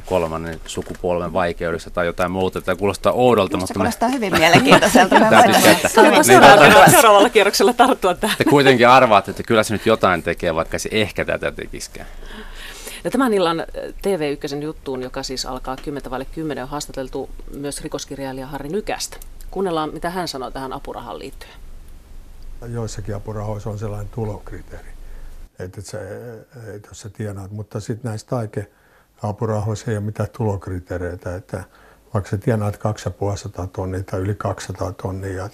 kolmannen 0.07 0.61
sukupolven 0.67 1.33
vaikeudessa 1.33 1.91
tai 1.91 2.07
jotain 2.07 2.31
muuta. 2.31 2.61
Tämä 2.63 2.77
kuulostaa 2.77 3.13
oudolta. 3.13 3.57
Mutta 3.57 3.75
kuulostaa 3.75 4.09
me... 4.09 4.15
hyvin 4.15 4.39
mielenkiintoiselta. 4.39 5.17
niin, 5.21 6.25
seuraavalla, 6.25 6.87
seuraavalla 6.91 7.31
kierroksella 7.31 7.73
tarttua 7.73 8.15
tähän. 8.15 8.37
Te 8.39 8.45
kuitenkin 8.45 8.89
arvaatte, 8.89 9.31
että 9.31 9.43
kyllä 9.43 9.63
se 9.63 9.75
nyt 9.75 9.87
jotain 9.87 10.23
tekee, 10.23 10.55
vaikka 10.55 10.79
se 10.79 10.89
ehkä 10.93 11.25
tätä 11.25 11.53
tekisikään. 11.53 12.09
Ja 13.05 13.11
tämän 13.11 13.35
illan 13.35 13.61
äh, 13.61 13.67
TV1 13.87 14.63
juttuun, 14.63 15.03
joka 15.03 15.23
siis 15.23 15.47
alkaa 15.47 15.77
10 15.77 16.11
vaille 16.11 16.27
10, 16.35 16.65
on 16.65 16.71
haastateltu 16.71 17.31
myös 17.57 17.83
rikoskirjailija 17.83 18.47
Harri 18.47 18.69
Nykästä. 18.69 19.17
Kuunnellaan, 19.51 19.93
mitä 19.93 20.11
hän 20.11 20.29
sanoi 20.29 20.53
tähän 20.53 20.73
apurahaan 20.73 21.19
liittyen. 21.19 21.53
Joissakin 22.69 23.17
apurahoissa 23.17 23.71
on 23.71 23.79
sellainen 23.79 24.09
tulokriteeri, 24.09 24.89
että 25.59 25.81
se, 25.81 25.99
että 26.75 26.89
jos 26.89 27.01
sä 27.01 27.09
tienaat, 27.09 27.51
mutta 27.51 27.81
sitten 27.81 28.09
näissä 28.09 28.27
taike-apurahoissa 28.27 29.91
ei 29.91 29.97
ole 29.97 30.05
mitään 30.05 30.29
tulokriteereitä, 30.37 31.37
että 31.37 31.65
vaikka 32.15 32.31
sä 32.31 32.37
tienaat 32.37 32.77
250 32.77 33.73
tonnia 33.73 34.03
tai 34.03 34.21
yli 34.21 34.35
200 34.35 34.93
tonnia, 34.93 35.51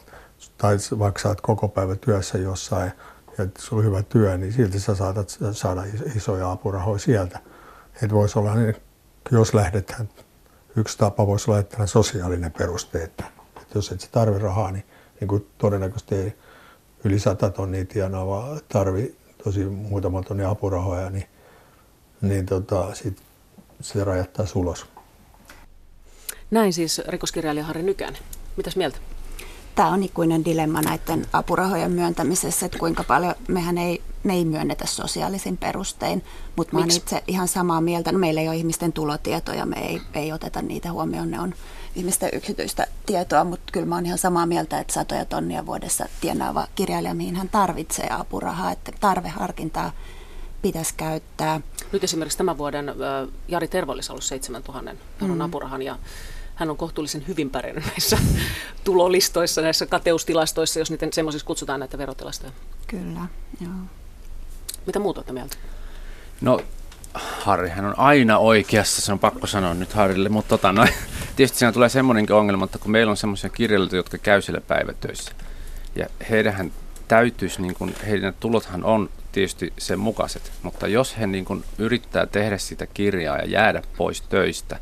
tai 0.58 0.76
vaikka 0.98 1.20
sä 1.20 1.28
oot 1.28 1.40
koko 1.40 1.68
päivä 1.68 1.96
työssä 1.96 2.38
jossain 2.38 2.92
ja 3.38 3.46
sulla 3.58 3.80
on 3.80 3.86
hyvä 3.86 4.02
työ, 4.02 4.36
niin 4.36 4.52
silti 4.52 4.80
sä 4.80 4.94
saatat 4.94 5.38
saada 5.52 5.82
isoja 6.16 6.50
apurahoja 6.50 6.98
sieltä. 6.98 7.38
Että 8.02 8.14
voisi 8.14 8.38
olla, 8.38 8.54
niin, 8.54 8.76
jos 9.30 9.54
lähdetään, 9.54 10.08
yksi 10.76 10.98
tapa 10.98 11.26
voisi 11.26 11.50
olla, 11.50 11.60
että 11.60 11.86
sosiaalinen 11.86 12.52
peruste, 12.52 13.02
että, 13.02 13.24
että 13.62 13.78
jos 13.78 13.92
et 13.92 14.00
sä 14.00 14.08
tarvi 14.12 14.38
rahaa, 14.38 14.70
niin, 14.70 14.84
niin 15.20 15.28
kuin 15.28 15.46
todennäköisesti 15.58 16.14
ei 16.14 16.36
yli 17.04 17.18
100 17.18 17.50
tonnia 17.50 17.84
tienaava 17.84 18.60
tarvi 18.68 19.16
tosi 19.44 19.64
muutama 19.64 20.22
tonni 20.22 20.44
apurahoja, 20.44 21.10
niin, 21.10 21.26
niin 22.20 22.46
tota, 22.46 22.94
sit 22.94 23.22
se 23.80 24.04
rajattaa 24.04 24.46
ulos. 24.54 24.86
Näin 26.50 26.72
siis 26.72 27.02
rikoskirjailija 27.08 27.64
Harri 27.64 27.82
Nykänen. 27.82 28.22
Mitäs 28.56 28.76
mieltä? 28.76 28.98
Tämä 29.78 29.90
on 29.90 30.02
ikuinen 30.02 30.44
dilemma 30.44 30.82
näiden 30.82 31.26
apurahojen 31.32 31.92
myöntämisessä, 31.92 32.66
että 32.66 32.78
kuinka 32.78 33.04
paljon 33.04 33.34
mehän 33.48 33.78
ei, 33.78 34.02
me 34.24 34.34
ei 34.34 34.44
myönnetä 34.44 34.86
sosiaalisin 34.86 35.56
perustein, 35.56 36.24
mutta 36.56 36.76
mä 36.76 36.84
itse 36.84 37.24
ihan 37.26 37.48
samaa 37.48 37.80
mieltä. 37.80 38.12
No, 38.12 38.18
meillä 38.18 38.40
ei 38.40 38.48
ole 38.48 38.56
ihmisten 38.56 38.92
tulotietoja, 38.92 39.66
me 39.66 39.76
ei, 39.86 40.00
ei 40.14 40.32
oteta 40.32 40.62
niitä 40.62 40.92
huomioon, 40.92 41.30
ne 41.30 41.40
on 41.40 41.54
ihmisten 41.96 42.30
yksityistä 42.32 42.86
tietoa, 43.06 43.44
mutta 43.44 43.72
kyllä 43.72 43.86
mä 43.86 43.94
olen 43.94 44.06
ihan 44.06 44.18
samaa 44.18 44.46
mieltä, 44.46 44.80
että 44.80 44.92
satoja 44.92 45.24
tonnia 45.24 45.66
vuodessa 45.66 46.06
tienaava 46.20 46.66
kirjailija, 46.74 47.14
mihin 47.14 47.36
hän 47.36 47.48
tarvitsee 47.48 48.08
apurahaa, 48.10 48.72
että 48.72 48.92
tarveharkintaa 49.00 49.92
pitäisi 50.62 50.94
käyttää. 50.96 51.60
Nyt 51.92 52.04
esimerkiksi 52.04 52.38
tämän 52.38 52.58
vuoden 52.58 52.94
Jari 53.48 53.68
Tervollis 53.68 54.10
on 54.10 54.14
ollut 54.14 54.24
7000 54.24 54.90
euron 55.20 55.36
mm. 55.36 55.40
apurahan 55.40 55.82
ja 55.82 55.98
hän 56.58 56.70
on 56.70 56.76
kohtuullisen 56.76 57.24
hyvin 57.28 57.50
pärjännyt 57.50 57.86
näissä 57.86 58.18
tulolistoissa, 58.84 59.62
näissä 59.62 59.86
kateustilastoissa, 59.86 60.78
jos 60.78 60.90
niitä 60.90 61.06
semmoisiksi 61.12 61.46
kutsutaan 61.46 61.80
näitä 61.80 61.98
verotilastoja. 61.98 62.52
Kyllä, 62.86 63.20
joo. 63.60 63.72
Mitä 64.86 64.98
muuta 64.98 65.18
olette 65.18 65.32
mieltä? 65.32 65.56
No, 66.40 66.60
Harri, 67.14 67.68
hän 67.68 67.84
on 67.84 67.98
aina 67.98 68.38
oikeassa, 68.38 69.02
se 69.02 69.12
on 69.12 69.18
pakko 69.18 69.46
sanoa 69.46 69.74
nyt 69.74 69.92
Harrille, 69.92 70.28
mutta 70.28 70.48
tota, 70.48 70.72
no, 70.72 70.86
tietysti 71.36 71.58
siinä 71.58 71.72
tulee 71.72 71.88
semmoinenkin 71.88 72.36
ongelma, 72.36 72.64
että 72.64 72.78
kun 72.78 72.90
meillä 72.90 73.10
on 73.10 73.16
semmoisia 73.16 73.50
kirjailijoita, 73.50 73.96
jotka 73.96 74.18
käy 74.18 74.42
siellä 74.42 74.60
päivätöissä, 74.60 75.32
ja 75.96 76.06
heidän 76.30 76.72
täytyisi, 77.08 77.62
niin 77.62 77.74
kun, 77.74 77.94
heidän 78.06 78.34
tulothan 78.40 78.84
on 78.84 79.10
tietysti 79.32 79.72
sen 79.78 80.00
mukaiset, 80.00 80.52
mutta 80.62 80.88
jos 80.88 81.18
he 81.18 81.26
niin 81.26 81.44
kun, 81.44 81.64
yrittää 81.78 82.26
tehdä 82.26 82.58
sitä 82.58 82.86
kirjaa 82.86 83.36
ja 83.38 83.46
jäädä 83.46 83.82
pois 83.96 84.22
töistä, 84.22 84.80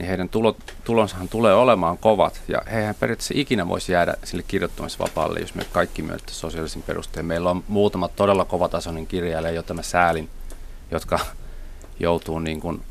niin 0.00 0.08
heidän 0.08 0.28
tulot, 0.28 0.56
tulonsahan 0.84 1.28
tulee 1.28 1.54
olemaan 1.54 1.98
kovat. 1.98 2.40
Ja 2.48 2.62
heihän 2.72 2.94
periaatteessa 2.94 3.34
ikinä 3.36 3.68
voisi 3.68 3.92
jäädä 3.92 4.14
sille 4.24 4.44
kirjoittamisvapaalle, 4.48 5.40
jos 5.40 5.54
me 5.54 5.64
kaikki 5.72 6.02
myöntäisiin 6.02 6.40
sosiaalisen 6.40 6.82
perusteen. 6.82 7.26
Meillä 7.26 7.50
on 7.50 7.64
muutama 7.68 8.08
todella 8.08 8.44
kovatasoinen 8.44 9.06
kirjailija, 9.06 9.52
jota 9.52 9.74
mä 9.74 9.82
säälin, 9.82 10.28
jotka 10.90 11.18
joutuu 12.00 12.38
niin 12.38 12.60
kuin 12.60 12.82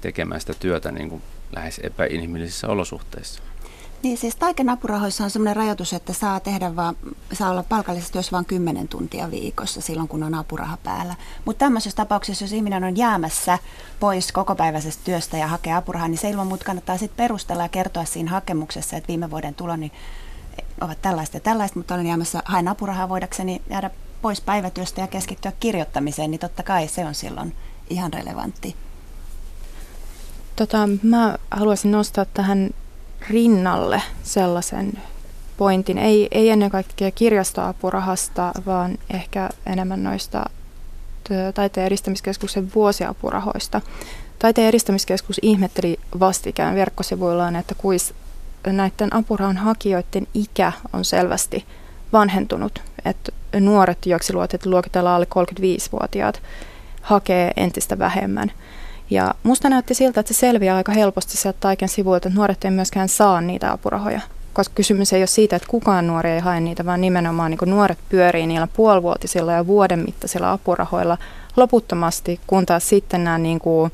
tekemään 0.00 0.40
sitä 0.40 0.54
työtä 0.54 0.92
niin 0.92 1.10
kuin 1.10 1.22
lähes 1.52 1.80
epäinhimillisissä 1.82 2.68
olosuhteissa. 2.68 3.42
Niin 4.02 4.18
siis 4.18 4.36
taiken 4.36 4.68
apurahoissa 4.68 5.24
on 5.24 5.30
sellainen 5.30 5.56
rajoitus, 5.56 5.92
että 5.92 6.12
saa 6.12 6.40
tehdä 6.40 6.76
vaan, 6.76 6.96
saa 7.32 7.50
olla 7.50 7.62
palkallisessa 7.62 8.12
työssä 8.12 8.32
vain 8.32 8.44
10 8.44 8.88
tuntia 8.88 9.30
viikossa 9.30 9.80
silloin, 9.80 10.08
kun 10.08 10.22
on 10.22 10.34
apuraha 10.34 10.76
päällä. 10.76 11.14
Mutta 11.44 11.58
tämmöisessä 11.58 11.96
tapauksessa, 11.96 12.44
jos 12.44 12.52
ihminen 12.52 12.84
on 12.84 12.96
jäämässä 12.96 13.58
pois 14.00 14.32
kokopäiväisestä 14.32 15.04
työstä 15.04 15.36
ja 15.36 15.46
hakee 15.46 15.72
apurahaa, 15.72 16.08
niin 16.08 16.18
se 16.18 16.30
ilman 16.30 16.46
muuta 16.46 16.64
kannattaa 16.64 16.98
sitten 16.98 17.16
perustella 17.16 17.62
ja 17.62 17.68
kertoa 17.68 18.04
siinä 18.04 18.30
hakemuksessa, 18.30 18.96
että 18.96 19.08
viime 19.08 19.30
vuoden 19.30 19.54
tuloni 19.54 19.92
ovat 20.80 21.02
tällaista 21.02 21.36
ja 21.36 21.40
tällaista, 21.40 21.78
mutta 21.78 21.94
olen 21.94 22.06
jäämässä, 22.06 22.42
haen 22.44 22.68
apurahaa 22.68 23.08
voidakseni 23.08 23.62
jäädä 23.70 23.90
pois 24.22 24.40
päivätyöstä 24.40 25.00
ja 25.00 25.06
keskittyä 25.06 25.52
kirjoittamiseen, 25.60 26.30
niin 26.30 26.38
totta 26.38 26.62
kai 26.62 26.88
se 26.88 27.04
on 27.04 27.14
silloin 27.14 27.56
ihan 27.90 28.12
relevantti. 28.12 28.76
Tota, 30.56 30.88
mä 31.02 31.38
haluaisin 31.50 31.90
nostaa 31.90 32.24
tähän 32.24 32.70
rinnalle 33.30 34.02
sellaisen 34.22 34.92
pointin, 35.56 35.98
ei, 35.98 36.28
ei 36.30 36.50
ennen 36.50 36.70
kaikkea 36.70 37.10
kirjastoapurahasta, 37.10 38.52
vaan 38.66 38.98
ehkä 39.10 39.48
enemmän 39.66 40.02
noista 40.02 40.44
taiteen 41.54 41.86
edistämiskeskuksen 41.86 42.72
vuosiapurahoista. 42.74 43.80
Taiteen 44.38 44.68
edistämiskeskus 44.68 45.38
ihmetteli 45.42 46.00
vastikään 46.20 46.74
verkkosivuillaan, 46.74 47.56
että 47.56 47.74
kuis 47.74 48.14
näiden 48.66 49.14
apurahan 49.14 49.56
hakijoiden 49.56 50.26
ikä 50.34 50.72
on 50.92 51.04
selvästi 51.04 51.64
vanhentunut, 52.12 52.82
että 53.04 53.32
nuoret, 53.60 54.06
joiksi 54.06 54.32
luokitellaan 54.64 55.16
alle 55.16 55.26
35-vuotiaat, 55.34 56.42
hakee 57.02 57.52
entistä 57.56 57.98
vähemmän– 57.98 58.52
ja 59.10 59.34
musta 59.42 59.68
näytti 59.68 59.94
siltä, 59.94 60.20
että 60.20 60.34
se 60.34 60.38
selviää 60.38 60.76
aika 60.76 60.92
helposti 60.92 61.36
sieltä 61.36 61.58
Taiken 61.60 61.88
sivuilta, 61.88 62.28
että 62.28 62.38
nuoret 62.38 62.64
ei 62.64 62.70
myöskään 62.70 63.08
saa 63.08 63.40
niitä 63.40 63.72
apurahoja. 63.72 64.20
Koska 64.52 64.74
kysymys 64.74 65.12
ei 65.12 65.20
ole 65.20 65.26
siitä, 65.26 65.56
että 65.56 65.68
kukaan 65.68 66.06
nuori 66.06 66.30
ei 66.30 66.40
hae 66.40 66.60
niitä, 66.60 66.86
vaan 66.86 67.00
nimenomaan 67.00 67.50
niin 67.50 67.70
nuoret 67.70 67.98
pyörii 68.08 68.46
niillä 68.46 68.66
puolivuotisilla 68.66 69.52
ja 69.52 69.66
vuoden 69.66 69.98
mittaisilla 69.98 70.52
apurahoilla 70.52 71.18
loputtomasti, 71.56 72.40
kun 72.46 72.66
taas 72.66 72.88
sitten 72.88 73.24
nämä 73.24 73.38
niin 73.38 73.58
kuin 73.58 73.92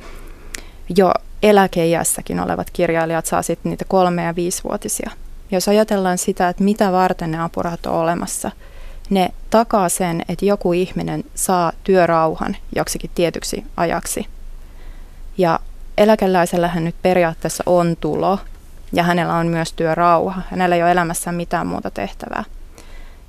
jo 0.97 1.12
eläkeiässäkin 1.43 2.41
olevat 2.41 2.71
kirjailijat 2.71 3.27
saa 3.27 3.43
sitten 3.43 3.71
niitä 3.71 3.85
kolme- 3.89 4.25
ja 4.25 4.37
viisivuotisia. 4.37 5.11
Jos 5.51 5.69
ajatellaan 5.69 6.19
sitä, 6.19 6.49
että 6.49 6.65
mitä 6.65 6.93
varten 6.93 7.31
ne 7.31 7.43
apurahat 7.43 7.87
on 7.87 7.95
olemassa, 7.95 8.51
ne 9.11 9.31
takaa 9.51 9.89
sen, 9.89 10.23
että 10.29 10.45
joku 10.45 10.73
ihminen 10.73 11.25
saa 11.35 11.73
työrauhan 11.85 12.57
joksikin 12.77 13.11
tietyksi 13.15 13.65
ajaksi– 13.77 14.27
ja 15.39 15.59
eläkeläisellähän 15.99 16.85
nyt 16.85 16.95
periaatteessa 17.03 17.62
on 17.66 17.97
tulo 18.01 18.39
ja 18.93 19.03
hänellä 19.03 19.35
on 19.35 19.47
myös 19.47 19.72
työrauha. 19.72 20.43
Hänellä 20.51 20.76
ei 20.76 20.82
ole 20.82 20.93
elämässään 20.93 21.37
mitään 21.37 21.66
muuta 21.66 21.91
tehtävää. 21.91 22.45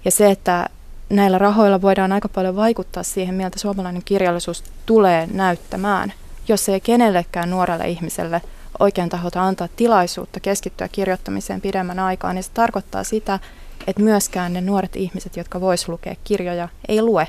Ja 0.05 0.11
se, 0.11 0.31
että 0.31 0.69
näillä 1.09 1.37
rahoilla 1.37 1.81
voidaan 1.81 2.11
aika 2.11 2.29
paljon 2.29 2.55
vaikuttaa 2.55 3.03
siihen, 3.03 3.35
miltä 3.35 3.59
suomalainen 3.59 4.01
kirjallisuus 4.05 4.63
tulee 4.85 5.27
näyttämään, 5.31 6.13
jos 6.47 6.69
ei 6.69 6.79
kenellekään 6.79 7.49
nuorelle 7.49 7.87
ihmiselle 7.87 8.41
oikein 8.79 9.09
tahota 9.09 9.43
antaa 9.43 9.67
tilaisuutta 9.75 10.39
keskittyä 10.39 10.87
kirjoittamiseen 10.87 11.61
pidemmän 11.61 11.99
aikaa, 11.99 12.33
niin 12.33 12.43
se 12.43 12.51
tarkoittaa 12.53 13.03
sitä, 13.03 13.39
että 13.87 14.01
myöskään 14.01 14.53
ne 14.53 14.61
nuoret 14.61 14.95
ihmiset, 14.95 15.37
jotka 15.37 15.61
vois 15.61 15.89
lukea 15.89 16.15
kirjoja, 16.23 16.69
ei 16.87 17.01
lue, 17.01 17.27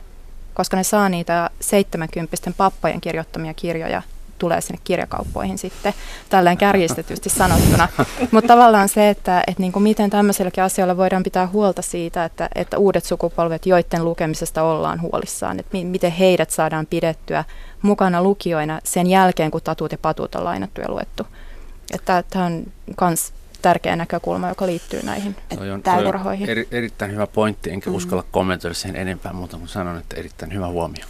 koska 0.55 0.77
ne 0.77 0.85
saa 0.85 1.09
niitä 1.09 1.51
70 1.61 2.53
pappojen 2.57 3.01
kirjoittamia 3.01 3.55
kirjoja 3.55 4.03
tulee 4.39 4.61
sinne 4.61 4.81
kirjakauppoihin 4.85 5.59
sitten, 5.59 5.95
tällään 6.29 6.57
kärjistetysti 6.57 7.29
sanottuna. 7.29 7.89
Mutta 8.31 8.49
tavallaan 8.49 8.89
se, 8.89 9.11
että, 9.11 9.43
että 9.47 9.63
niin 9.63 9.73
kuin 9.73 9.83
miten 9.83 10.11
tämmöisilläkin 10.11 10.65
asioilla 10.65 10.97
voidaan 10.97 11.23
pitää 11.23 11.47
huolta 11.47 11.83
siitä, 11.83 12.25
että, 12.25 12.49
että 12.55 12.79
uudet 12.79 13.05
sukupolvet, 13.05 13.67
joiden 13.67 14.05
lukemisesta 14.05 14.63
ollaan 14.63 15.01
huolissaan, 15.01 15.61
että 15.61 15.77
mi- 15.77 15.85
miten 15.85 16.13
heidät 16.13 16.51
saadaan 16.51 16.87
pidettyä 16.87 17.45
mukana 17.83 18.23
lukijoina 18.23 18.81
sen 18.85 19.07
jälkeen, 19.07 19.51
kun 19.51 19.61
tatut 19.65 19.93
ja 19.93 19.99
patut 19.99 20.35
on 20.35 20.45
lainattu 20.45 20.81
ja 20.81 20.91
luettu. 20.91 21.27
Että 21.95 22.25
tämä 22.31 22.45
on 22.45 22.65
myös 23.01 23.33
tärkeä 23.63 23.97
näkökulma, 23.97 24.49
joka 24.49 24.67
liittyy 24.67 25.03
näihin 25.03 25.37
toi 25.57 25.71
on, 25.71 25.83
toi 25.83 26.07
on 26.07 26.49
eri, 26.49 26.69
erittäin 26.71 27.13
hyvä 27.13 27.27
pointti, 27.27 27.71
enkä 27.71 27.91
mm. 27.91 27.97
uskalla 27.97 28.25
kommentoida 28.31 28.75
sen 28.75 28.97
enempää 28.97 29.33
muuta 29.33 29.57
kuin 29.57 29.69
sanon, 29.69 29.99
että 29.99 30.17
erittäin 30.17 30.53
hyvä 30.53 30.67
huomio. 30.67 31.05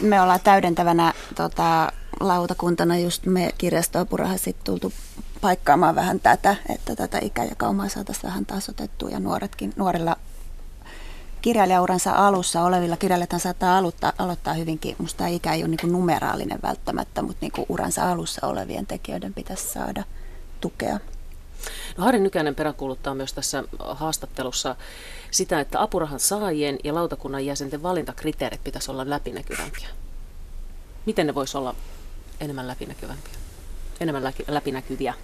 Me 0.00 0.20
ollaan 0.20 0.40
täydentävänä 0.44 1.12
tota, 1.34 1.92
lautakuntana 2.28 2.98
just 2.98 3.26
me 3.26 3.52
kirjastoapuraha 3.58 4.36
sitten 4.36 4.64
tultu 4.64 4.92
paikkaamaan 5.40 5.94
vähän 5.94 6.20
tätä, 6.20 6.56
että 6.68 6.96
tätä 6.96 7.18
ikäjakaumaa 7.18 7.88
saataisiin 7.88 8.28
vähän 8.28 8.46
tasotettua 8.46 9.10
ja 9.10 9.20
nuoretkin, 9.20 9.72
nuorilla 9.76 10.16
kirjailijauransa 11.42 12.12
alussa 12.12 12.62
olevilla 12.62 12.96
kirjailijat 12.96 13.42
saattaa 13.42 13.78
aloittaa, 13.78 14.12
aloittaa 14.18 14.54
hyvinkin, 14.54 14.96
musta 14.98 15.18
tämä 15.18 15.28
ikä 15.28 15.52
ei 15.52 15.62
ole 15.62 15.68
niin 15.68 15.92
numeraalinen 15.92 16.58
välttämättä, 16.62 17.22
mutta 17.22 17.38
niin 17.40 17.66
uransa 17.68 18.12
alussa 18.12 18.46
olevien 18.46 18.86
tekijöiden 18.86 19.34
pitäisi 19.34 19.68
saada 19.68 20.04
tukea. 20.60 20.98
No, 21.96 22.04
Harri 22.04 22.20
Nykänen 22.20 22.54
peräkuuluttaa 22.54 23.14
myös 23.14 23.32
tässä 23.32 23.64
haastattelussa 23.78 24.76
sitä, 25.30 25.60
että 25.60 25.82
apurahan 25.82 26.20
saajien 26.20 26.78
ja 26.84 26.94
lautakunnan 26.94 27.46
jäsenten 27.46 27.82
valintakriteerit 27.82 28.64
pitäisi 28.64 28.90
olla 28.90 29.10
läpinäkyvämpiä. 29.10 29.88
Miten 31.06 31.26
ne 31.26 31.34
voisi 31.34 31.58
olla 31.58 31.74
enemmän 32.42 32.68
läpinäkyvämpiä, 32.68 33.32
enemmän 34.00 34.32
läpinäkyviä? 34.48 35.14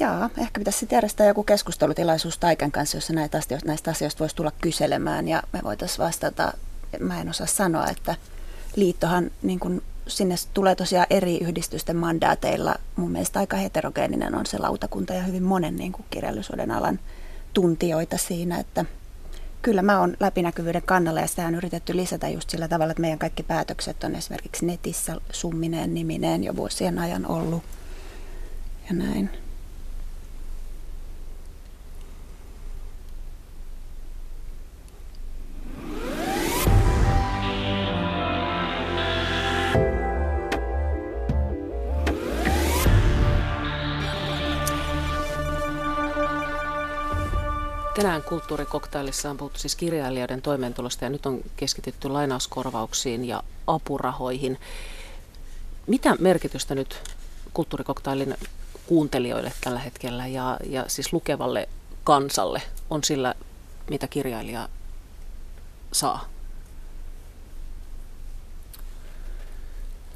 Joo, 0.00 0.30
ehkä 0.38 0.60
pitäisi 0.60 0.88
järjestää 0.90 1.26
joku 1.26 1.44
keskustelutilaisuus 1.44 2.38
Taikan 2.38 2.72
kanssa, 2.72 2.96
jossa 2.96 3.12
näitä 3.12 3.38
asioista, 3.38 3.68
näistä 3.68 3.90
asioista 3.90 4.20
voisi 4.20 4.36
tulla 4.36 4.52
kyselemään 4.60 5.28
ja 5.28 5.42
me 5.52 5.60
voitaisiin 5.64 6.04
vastata. 6.04 6.52
Mä 7.00 7.20
en 7.20 7.30
osaa 7.30 7.46
sanoa, 7.46 7.86
että 7.86 8.14
liittohan 8.76 9.30
niin 9.42 9.60
kuin 9.60 9.82
sinne 10.06 10.34
tulee 10.54 10.74
tosiaan 10.74 11.06
eri 11.10 11.38
yhdistysten 11.38 11.96
mandaateilla. 11.96 12.74
Mun 12.96 13.10
mielestä 13.10 13.40
aika 13.40 13.56
heterogeeninen 13.56 14.34
on 14.34 14.46
se 14.46 14.58
lautakunta 14.58 15.14
ja 15.14 15.22
hyvin 15.22 15.42
monen 15.42 15.76
niin 15.76 15.92
kuin 15.92 16.04
kirjallisuuden 16.10 16.70
alan 16.70 17.00
tuntijoita 17.52 18.18
siinä, 18.18 18.58
että 18.58 18.84
kyllä 19.64 19.82
mä 19.82 20.00
oon 20.00 20.16
läpinäkyvyyden 20.20 20.82
kannalla 20.82 21.20
ja 21.20 21.26
sitä 21.26 21.46
on 21.46 21.54
yritetty 21.54 21.96
lisätä 21.96 22.28
just 22.28 22.50
sillä 22.50 22.68
tavalla, 22.68 22.90
että 22.90 23.00
meidän 23.00 23.18
kaikki 23.18 23.42
päätökset 23.42 24.04
on 24.04 24.14
esimerkiksi 24.14 24.66
netissä 24.66 25.16
summineen 25.32 25.94
nimineen 25.94 26.44
jo 26.44 26.56
vuosien 26.56 26.98
ajan 26.98 27.26
ollut 27.26 27.62
ja 28.88 28.94
näin. 28.94 29.43
Tänään 48.04 48.22
kulttuurikoktailissa 48.22 49.30
on 49.30 49.36
puhuttu 49.36 49.58
siis 49.58 49.76
kirjailijoiden 49.76 50.42
toimeentulosta 50.42 51.04
ja 51.04 51.10
nyt 51.10 51.26
on 51.26 51.40
keskitytty 51.56 52.08
lainauskorvauksiin 52.08 53.24
ja 53.24 53.42
apurahoihin. 53.66 54.60
Mitä 55.86 56.16
merkitystä 56.20 56.74
nyt 56.74 57.12
kulttuurikoktailin 57.54 58.34
kuuntelijoille 58.86 59.52
tällä 59.60 59.78
hetkellä 59.78 60.26
ja, 60.26 60.56
ja 60.70 60.84
siis 60.88 61.12
lukevalle 61.12 61.68
kansalle 62.04 62.62
on 62.90 63.04
sillä, 63.04 63.34
mitä 63.90 64.06
kirjailija 64.06 64.68
saa? 65.92 66.28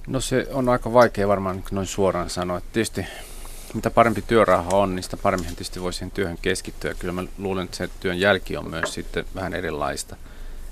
No 0.07 0.20
se 0.20 0.47
on 0.53 0.68
aika 0.68 0.93
vaikea 0.93 1.28
varmaan 1.28 1.64
noin 1.70 1.86
suoraan 1.86 2.30
sanoa. 2.30 2.61
Tietysti 2.72 3.07
mitä 3.74 3.90
parempi 3.90 4.22
työrauha 4.22 4.76
on, 4.76 4.94
niin 4.94 5.02
sitä 5.02 5.16
paremmin 5.16 5.48
tietysti 5.48 5.80
voi 5.80 5.92
siihen 5.92 6.10
työhön 6.10 6.38
keskittyä. 6.42 6.94
Kyllä 6.94 7.12
mä 7.12 7.24
luulen, 7.38 7.64
että 7.64 7.76
se 7.76 7.88
työn 8.00 8.20
jälki 8.20 8.56
on 8.56 8.70
myös 8.70 8.94
sitten 8.94 9.24
vähän 9.34 9.54
erilaista. 9.54 10.16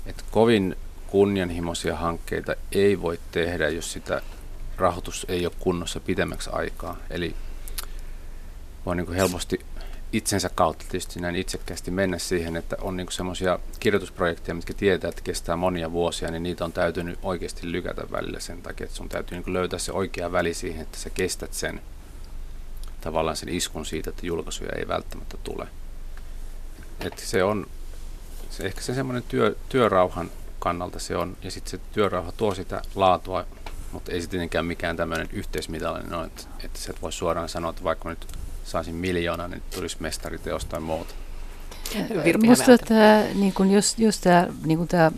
Että 0.05 0.23
kovin 0.31 0.75
kunnianhimoisia 1.07 1.95
hankkeita 1.95 2.55
ei 2.71 3.01
voi 3.01 3.19
tehdä, 3.31 3.69
jos 3.69 3.93
sitä 3.93 4.21
rahoitus 4.77 5.25
ei 5.29 5.45
ole 5.45 5.53
kunnossa 5.59 5.99
pidemmäksi 5.99 6.49
aikaa. 6.53 6.97
Eli 7.09 7.35
voi 8.85 8.95
niin 8.95 9.05
kuin 9.05 9.17
helposti 9.17 9.59
itsensä 10.13 10.49
kautta 10.55 10.85
tietysti 10.89 11.19
näin 11.19 11.35
itsekkäästi 11.35 11.91
mennä 11.91 12.17
siihen, 12.17 12.55
että 12.55 12.75
on 12.81 12.97
niin 12.97 13.11
semmoisia 13.11 13.59
kirjoitusprojekteja, 13.79 14.55
mitkä 14.55 14.73
tietää, 14.73 15.09
että 15.09 15.21
kestää 15.21 15.55
monia 15.55 15.91
vuosia, 15.91 16.31
niin 16.31 16.43
niitä 16.43 16.65
on 16.65 16.73
täytynyt 16.73 17.19
oikeasti 17.23 17.71
lykätä 17.71 18.11
välillä 18.11 18.39
sen 18.39 18.61
takia, 18.61 18.83
että 18.85 18.95
sun 18.95 19.09
täytyy 19.09 19.37
niin 19.37 19.53
löytää 19.53 19.79
se 19.79 19.91
oikea 19.91 20.31
väli 20.31 20.53
siihen, 20.53 20.81
että 20.81 20.97
sä 20.97 21.09
kestät 21.09 21.53
sen 21.53 21.81
tavallaan 23.01 23.37
sen 23.37 23.49
iskun 23.49 23.85
siitä, 23.85 24.09
että 24.09 24.25
julkaisuja 24.25 24.71
ei 24.77 24.87
välttämättä 24.87 25.37
tule. 25.43 25.67
Et 26.99 27.19
se 27.19 27.43
on 27.43 27.67
se, 28.49 28.65
ehkä 28.65 28.81
se 28.81 28.93
semmoinen 28.93 29.23
työ, 29.23 29.55
työrauhan 29.69 30.31
kannalta 30.59 30.99
se 30.99 31.17
on, 31.17 31.37
ja 31.43 31.51
sitten 31.51 31.71
se 31.71 31.79
työrauha 31.93 32.31
tuo 32.31 32.55
sitä 32.55 32.81
laatua 32.95 33.45
mutta 33.91 34.11
ei 34.11 34.21
se 34.21 34.29
tietenkään 34.29 34.65
mikään 34.65 34.97
tämmöinen 34.97 35.29
yhteismitallinen 35.33 36.13
ole, 36.13 36.25
että, 36.25 36.43
että 36.63 36.79
sä 36.79 36.91
et 36.91 37.01
voi 37.01 37.11
suoraan 37.11 37.49
sanoa, 37.49 37.69
että 37.69 37.83
vaikka 37.83 38.09
nyt 38.09 38.27
saisin 38.63 38.95
miljoona, 38.95 39.47
niin 39.47 39.61
tulisi 39.75 39.97
mestariteosta 39.99 40.69
tai 40.69 40.79
muuta. 40.79 41.13
Minusta 42.41 42.77
tämä, 42.77 43.23
niin 43.35 43.53
kun 43.53 43.71
jos, 43.71 43.95
jos 43.97 44.19
tämä, 44.19 44.47
niin 44.65 44.77
kun 44.77 44.87
tämä 44.87 45.11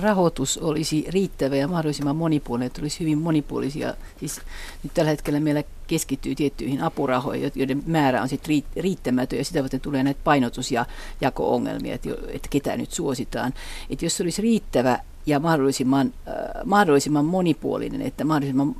rahoitus 0.00 0.58
olisi 0.58 1.04
riittävä 1.08 1.56
ja 1.56 1.68
mahdollisimman 1.68 2.16
monipuolinen, 2.16 2.66
että 2.66 2.80
olisi 2.80 3.00
hyvin 3.00 3.18
monipuolisia, 3.18 3.94
siis 4.20 4.40
nyt 4.82 4.94
tällä 4.94 5.10
hetkellä 5.10 5.40
meillä 5.40 5.62
keskittyy 5.90 6.34
tiettyihin 6.34 6.82
apurahoihin, 6.82 7.52
joiden 7.54 7.82
määrä 7.86 8.22
on 8.22 8.28
sitten 8.28 8.62
riittämätön 8.76 9.38
ja 9.38 9.44
sitä 9.44 9.62
varten 9.62 9.80
tulee 9.80 10.02
näitä 10.02 10.20
painotus- 10.24 10.72
ja 10.72 10.86
jako-ongelmia, 11.20 11.94
että, 11.94 12.10
että 12.28 12.48
ketä 12.50 12.76
nyt 12.76 12.92
suositaan. 12.92 13.54
Että 13.90 14.04
jos 14.04 14.16
se 14.16 14.22
olisi 14.22 14.42
riittävä 14.42 14.98
ja 15.26 15.40
mahdollisimman, 15.40 16.12
äh, 16.28 16.34
mahdollisimman 16.64 17.24
monipuolinen, 17.24 18.02
että 18.02 18.24
mahdollisimman 18.24 18.76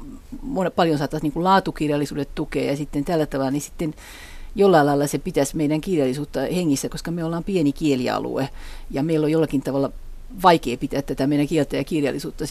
paljon 0.77 0.99
saataisiin 0.99 1.33
niin 1.35 1.45
laatukirjallisuudet 1.45 2.35
tukea 2.35 2.71
ja 2.71 2.77
sitten 2.77 3.05
tällä 3.05 3.27
tavalla, 3.27 3.51
niin 3.51 3.63
sitten 3.63 3.95
jollain 4.55 4.87
lailla 4.87 5.07
se 5.07 5.19
pitäisi 5.19 5.57
meidän 5.57 5.81
kirjallisuutta 5.81 6.41
hengissä, 6.41 6.89
koska 6.89 7.11
me 7.11 7.25
ollaan 7.25 7.45
pieni 7.45 7.73
kielialue 7.73 8.49
ja 8.91 9.03
meillä 9.03 9.25
on 9.25 9.33
jollakin 9.33 9.63
tavalla 9.63 9.91
vaikea 10.43 10.76
pitää 10.76 11.03
tätä 11.03 11.26
meidän 11.26 11.47
kieltä 11.47 11.76
ja 11.76 11.85
kirjallisuutta 11.85 12.45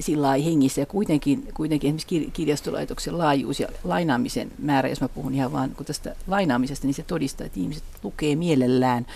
sillä 0.00 0.32
hengissä. 0.44 0.80
Ja 0.80 0.86
kuitenkin, 0.86 1.48
kuitenkin 1.54 1.88
esimerkiksi 1.88 2.30
kirjastolaitoksen 2.32 3.18
laajuus 3.18 3.60
ja 3.60 3.68
lainaamisen 3.84 4.52
määrä, 4.58 4.88
jos 4.88 5.00
mä 5.00 5.08
puhun 5.08 5.34
ihan 5.34 5.52
vaan 5.52 5.70
kun 5.70 5.86
tästä 5.86 6.16
lainaamisesta, 6.26 6.86
niin 6.86 6.94
se 6.94 7.02
todistaa, 7.02 7.46
että 7.46 7.60
ihmiset 7.60 7.84
lukee 8.02 8.36
mielellään, 8.36 9.06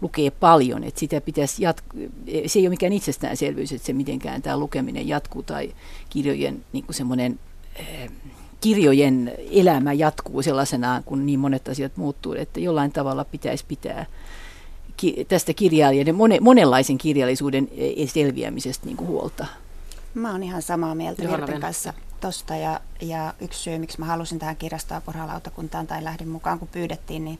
lukee 0.00 0.30
paljon. 0.30 0.84
Että 0.84 1.00
sitä 1.00 1.20
pitäisi 1.20 1.62
jatk- 1.62 2.10
se 2.46 2.58
ei 2.58 2.64
ole 2.66 2.70
mikään 2.70 2.92
itsestäänselvyys, 2.92 3.72
että 3.72 3.86
se 3.86 3.92
mitenkään 3.92 4.42
tämä 4.42 4.56
lukeminen 4.56 5.08
jatkuu 5.08 5.42
tai 5.42 5.72
kirjojen 6.10 6.64
niin 6.72 6.84
semmoinen 6.90 7.38
eh, 7.76 8.10
kirjojen 8.60 9.32
elämä 9.50 9.92
jatkuu 9.92 10.42
sellaisenaan, 10.42 11.04
kun 11.04 11.26
niin 11.26 11.40
monet 11.40 11.68
asiat 11.68 11.96
muuttuu, 11.96 12.32
että 12.32 12.60
jollain 12.60 12.92
tavalla 12.92 13.24
pitäisi 13.24 13.64
pitää 13.68 14.06
tästä 15.28 15.54
kirjailijoiden, 15.54 16.14
monenlaisen 16.40 16.98
kirjallisuuden 16.98 17.68
e, 17.76 18.06
selviämisestä 18.06 18.86
niin 18.86 18.96
kuin 18.96 19.08
huolta. 19.08 19.46
Mä 20.14 20.32
oon 20.32 20.42
ihan 20.42 20.62
samaa 20.62 20.94
mieltä 20.94 21.22
Virpen 21.22 21.60
kanssa 21.60 21.94
tosta 22.20 22.56
ja, 22.56 22.80
ja 23.00 23.34
yksi 23.40 23.58
syy, 23.58 23.78
miksi 23.78 24.00
mä 24.00 24.06
halusin 24.06 24.38
tähän 24.38 24.56
kirjastoapurahalautakuntaan 24.56 25.86
tai 25.86 26.04
lähdin 26.04 26.28
mukaan, 26.28 26.58
kun 26.58 26.68
pyydettiin, 26.68 27.24
niin 27.24 27.38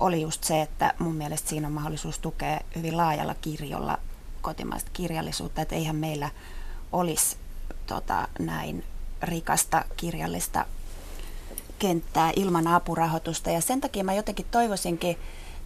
oli 0.00 0.20
just 0.20 0.44
se, 0.44 0.62
että 0.62 0.94
mun 0.98 1.14
mielestä 1.14 1.48
siinä 1.48 1.66
on 1.66 1.72
mahdollisuus 1.72 2.18
tukea 2.18 2.60
hyvin 2.76 2.96
laajalla 2.96 3.34
kirjolla 3.40 3.98
kotimaista 4.42 4.90
kirjallisuutta, 4.92 5.62
että 5.62 5.74
eihän 5.74 5.96
meillä 5.96 6.30
olisi 6.92 7.36
tota, 7.86 8.28
näin 8.38 8.84
rikasta 9.22 9.84
kirjallista 9.96 10.66
kenttää 11.78 12.32
ilman 12.36 12.66
apurahoitusta. 12.66 13.50
Ja 13.50 13.60
sen 13.60 13.80
takia 13.80 14.04
mä 14.04 14.14
jotenkin 14.14 14.46
toivoisinkin, 14.50 15.16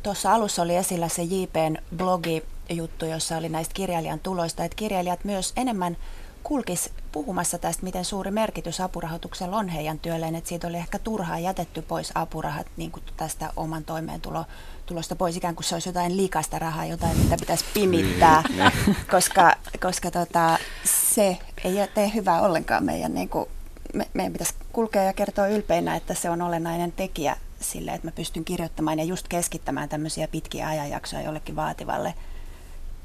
tuossa 0.02 0.34
alussa 0.34 0.62
oli 0.62 0.76
esillä 0.76 1.08
se 1.08 1.22
JPn 1.22 1.76
blogi 1.96 2.42
juttu, 2.70 3.06
jossa 3.06 3.36
oli 3.36 3.48
näistä 3.48 3.74
kirjailijan 3.74 4.20
tuloista, 4.20 4.64
että 4.64 4.76
kirjailijat 4.76 5.24
myös 5.24 5.52
enemmän 5.56 5.96
kulkis 6.42 6.90
puhumassa 7.12 7.58
tästä, 7.58 7.82
miten 7.82 8.04
suuri 8.04 8.30
merkitys 8.30 8.80
apurahoituksella 8.80 9.56
on 9.56 9.68
heidän 9.68 9.98
työlleen, 9.98 10.34
että 10.34 10.48
siitä 10.48 10.66
oli 10.66 10.76
ehkä 10.76 10.98
turhaa 10.98 11.38
jätetty 11.38 11.82
pois 11.82 12.12
apurahat 12.14 12.66
niin 12.76 12.90
kuin 12.90 13.02
tästä 13.16 13.52
oman 13.56 13.84
toimeentulosta 13.84 15.16
pois, 15.18 15.36
ikään 15.36 15.54
kuin 15.54 15.64
se 15.64 15.74
olisi 15.74 15.88
jotain 15.88 16.16
liikasta 16.16 16.58
rahaa, 16.58 16.84
jotain, 16.84 17.18
mitä 17.18 17.36
pitäisi 17.40 17.64
pimittää, 17.74 18.42
niin, 18.48 18.72
niin. 18.86 18.96
koska, 19.10 19.52
koska 19.80 20.10
tota, 20.10 20.58
se 20.84 21.38
ei 21.64 21.88
tee 21.94 22.12
hyvää 22.14 22.40
ollenkaan 22.40 22.84
meidän, 22.84 23.14
niin 23.14 23.28
kuin, 23.28 23.46
me, 23.94 24.08
meidän 24.14 24.32
pitäisi 24.32 24.54
kulkea 24.72 25.02
ja 25.02 25.12
kertoa 25.12 25.46
ylpeinä, 25.46 25.96
että 25.96 26.14
se 26.14 26.30
on 26.30 26.42
olennainen 26.42 26.92
tekijä 26.92 27.36
sille, 27.60 27.90
että 27.90 28.06
mä 28.06 28.12
pystyn 28.12 28.44
kirjoittamaan 28.44 28.98
ja 28.98 29.04
just 29.04 29.28
keskittämään 29.28 29.88
tämmöisiä 29.88 30.28
pitkiä 30.28 30.68
ajanjaksoja 30.68 31.22
jollekin 31.22 31.56
vaativalle 31.56 32.14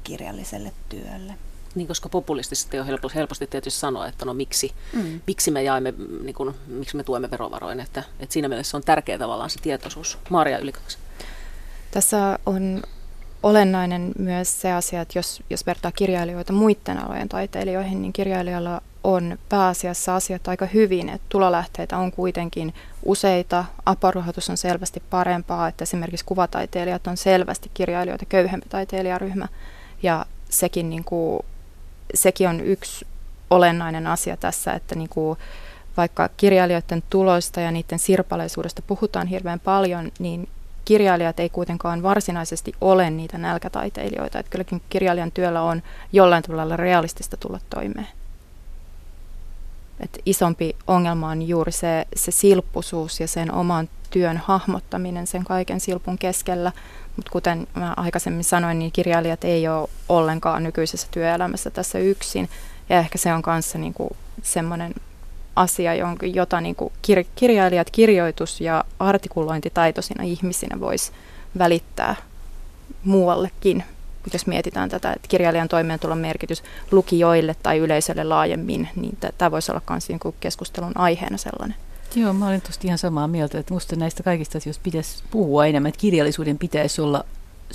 kirjalliselle 0.04 0.72
työlle. 0.88 1.34
Niin, 1.74 1.88
koska 1.88 2.08
populistisesti 2.08 2.78
on 2.78 2.86
helposti, 2.86 3.18
helposti 3.18 3.46
tietysti 3.46 3.80
sanoa, 3.80 4.06
että 4.06 4.24
no 4.24 4.34
miksi, 4.34 4.72
mm. 4.92 5.20
miksi 5.26 5.50
me 5.50 5.62
jaamme, 5.62 5.94
niin 6.22 6.34
kun, 6.34 6.54
miksi 6.66 6.96
me 6.96 7.04
tuemme 7.04 7.30
verovaroin, 7.30 7.80
että, 7.80 8.04
että 8.20 8.32
siinä 8.32 8.48
mielessä 8.48 8.76
on 8.76 8.82
tärkeä 8.82 9.18
tavallaan 9.18 9.50
se 9.50 9.60
tietoisuus. 9.62 10.18
Maria 10.30 10.58
Ylikaksi. 10.58 10.98
Tässä 11.90 12.38
on 12.46 12.82
olennainen 13.44 14.12
myös 14.18 14.60
se 14.60 14.72
asia, 14.72 15.00
että 15.00 15.18
jos, 15.18 15.42
jos 15.50 15.66
vertaa 15.66 15.92
kirjailijoita 15.92 16.52
muiden 16.52 16.98
alojen 16.98 17.28
taiteilijoihin, 17.28 18.02
niin 18.02 18.12
kirjailijalla 18.12 18.82
on 19.04 19.38
pääasiassa 19.48 20.16
asiat 20.16 20.48
aika 20.48 20.66
hyvin, 20.66 21.08
että 21.08 21.26
tulolähteitä 21.28 21.98
on 21.98 22.12
kuitenkin 22.12 22.74
useita, 23.04 23.64
apurahoitus 23.86 24.50
on 24.50 24.56
selvästi 24.56 25.02
parempaa, 25.10 25.68
että 25.68 25.82
esimerkiksi 25.82 26.24
kuvataiteilijat 26.24 27.06
on 27.06 27.16
selvästi 27.16 27.70
kirjailijoita 27.74 28.26
köyhempi 28.26 28.66
taiteilijaryhmä, 28.68 29.48
ja 30.02 30.26
sekin, 30.50 30.90
niin 30.90 31.04
kuin, 31.04 31.44
sekin 32.14 32.48
on 32.48 32.60
yksi 32.60 33.06
olennainen 33.50 34.06
asia 34.06 34.36
tässä, 34.36 34.72
että 34.72 34.94
niin 34.94 35.08
kuin, 35.08 35.38
vaikka 35.96 36.28
kirjailijoiden 36.36 37.02
tuloista 37.10 37.60
ja 37.60 37.70
niiden 37.70 37.98
sirpaleisuudesta 37.98 38.82
puhutaan 38.82 39.26
hirveän 39.26 39.60
paljon, 39.60 40.12
niin 40.18 40.48
kirjailijat 40.84 41.40
ei 41.40 41.48
kuitenkaan 41.48 42.02
varsinaisesti 42.02 42.72
ole 42.80 43.10
niitä 43.10 43.38
nälkätaiteilijoita. 43.38 44.38
Että 44.38 44.50
kylläkin 44.50 44.82
kirjailijan 44.88 45.32
työllä 45.32 45.62
on 45.62 45.82
jollain 46.12 46.42
tavalla 46.42 46.76
realistista 46.76 47.36
tulla 47.36 47.60
toimeen. 47.70 48.08
Et 50.00 50.18
isompi 50.26 50.76
ongelma 50.86 51.28
on 51.28 51.42
juuri 51.42 51.72
se, 51.72 52.06
se 52.16 52.30
silppusuus 52.30 53.20
ja 53.20 53.28
sen 53.28 53.52
oman 53.52 53.88
työn 54.10 54.36
hahmottaminen 54.36 55.26
sen 55.26 55.44
kaiken 55.44 55.80
silpun 55.80 56.18
keskellä. 56.18 56.72
Mutta 57.16 57.30
kuten 57.30 57.66
mä 57.74 57.94
aikaisemmin 57.96 58.44
sanoin, 58.44 58.78
niin 58.78 58.92
kirjailijat 58.92 59.44
ei 59.44 59.68
ole 59.68 59.88
ollenkaan 60.08 60.62
nykyisessä 60.62 61.08
työelämässä 61.10 61.70
tässä 61.70 61.98
yksin. 61.98 62.48
Ja 62.88 62.98
ehkä 62.98 63.18
se 63.18 63.32
on 63.32 63.42
kanssa 63.42 63.78
niinku 63.78 64.16
semmoinen 64.42 64.94
asia, 65.56 65.92
jota 66.34 66.60
niin 66.60 66.74
kuin 66.74 66.92
kir- 67.06 67.26
kirjailijat 67.34 67.90
kirjoitus- 67.90 68.60
ja 68.60 68.84
artikulointitaitoisina 68.98 70.24
ihmisinä 70.24 70.80
voisi 70.80 71.12
välittää 71.58 72.16
muuallekin. 73.04 73.84
Jos 74.32 74.46
mietitään 74.46 74.88
tätä, 74.88 75.12
että 75.12 75.28
kirjailijan 75.28 75.68
toimeentulon 75.68 76.18
merkitys 76.18 76.62
lukijoille 76.90 77.56
tai 77.62 77.78
yleisölle 77.78 78.24
laajemmin, 78.24 78.88
niin 78.96 79.18
tämä 79.38 79.50
voisi 79.50 79.72
olla 79.72 79.82
myös 79.90 80.08
niin 80.08 80.20
keskustelun 80.40 80.92
aiheena 80.94 81.38
sellainen. 81.38 81.76
Joo, 82.14 82.32
mä 82.32 82.48
olen 82.48 82.60
tuosta 82.60 82.86
ihan 82.86 82.98
samaa 82.98 83.28
mieltä, 83.28 83.58
että 83.58 83.72
minusta 83.72 83.96
näistä 83.96 84.22
kaikista 84.22 84.58
asioista 84.58 84.82
pitäisi 84.82 85.22
puhua 85.30 85.66
enemmän, 85.66 85.88
että 85.88 86.00
kirjallisuuden 86.00 86.58
pitäisi 86.58 87.00
olla 87.00 87.24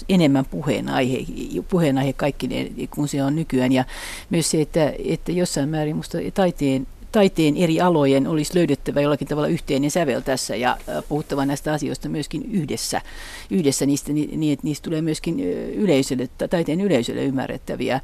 enemmän 0.09 0.45
puheenaihe, 0.45 1.25
puheenaihe 1.69 2.13
kaikki 2.13 2.73
kun 2.89 3.07
se 3.07 3.23
on 3.23 3.35
nykyään. 3.35 3.71
Ja 3.71 3.85
myös 4.29 4.51
se, 4.51 4.61
että, 4.61 4.93
että 5.05 5.31
jossain 5.31 5.69
määrin 5.69 5.95
minusta 5.95 6.17
taiteen 6.33 6.87
taiteen 7.11 7.57
eri 7.57 7.81
alojen 7.81 8.27
olisi 8.27 8.55
löydettävä 8.55 9.01
jollakin 9.01 9.27
tavalla 9.27 9.47
yhteinen 9.47 9.91
sävel 9.91 10.21
tässä 10.21 10.55
ja 10.55 10.77
puhuttava 11.09 11.45
näistä 11.45 11.73
asioista 11.73 12.09
myöskin 12.09 12.51
yhdessä, 12.51 13.01
yhdessä 13.49 13.85
niistä, 13.85 14.13
niin, 14.13 14.53
että 14.53 14.67
niistä 14.67 14.83
tulee 14.83 15.01
myöskin 15.01 15.39
yleisölle, 15.73 16.29
taiteen 16.49 16.81
yleisölle 16.81 17.23
ymmärrettäviä 17.23 18.01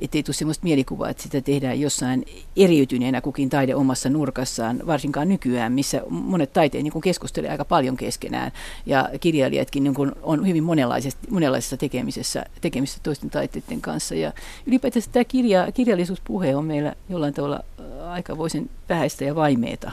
ettei 0.00 0.22
tule 0.22 0.34
sellaista 0.34 0.64
mielikuvaa, 0.64 1.10
että 1.10 1.22
sitä 1.22 1.40
tehdään 1.40 1.80
jossain 1.80 2.24
eriytyneenä 2.56 3.20
kukin 3.20 3.50
taide 3.50 3.74
omassa 3.74 4.10
nurkassaan, 4.10 4.82
varsinkaan 4.86 5.28
nykyään, 5.28 5.72
missä 5.72 6.02
monet 6.08 6.52
taiteet 6.52 6.84
niin 6.84 7.02
keskustelee 7.02 7.50
aika 7.50 7.64
paljon 7.64 7.96
keskenään 7.96 8.52
ja 8.86 9.10
kirjailijatkin 9.20 9.84
niin 9.84 9.94
kuin 9.94 10.12
on 10.22 10.46
hyvin 10.46 10.64
monenlaisessa, 10.64 11.18
monenlaisessa 11.30 11.76
tekemisessä, 11.76 12.44
tekemisessä 12.60 13.00
toisten 13.02 13.30
taiteiden 13.30 13.80
kanssa. 13.80 14.14
Ja 14.14 14.32
ylipäätään 14.66 15.04
tämä 15.12 15.24
kirja, 15.24 15.72
kirjallisuuspuhe 15.72 16.56
on 16.56 16.64
meillä 16.64 16.94
jollain 17.08 17.34
tavalla 17.34 17.60
aika 18.08 18.38
voisin 18.38 18.70
vähäistä 18.88 19.24
ja 19.24 19.34
vaimeeta, 19.34 19.92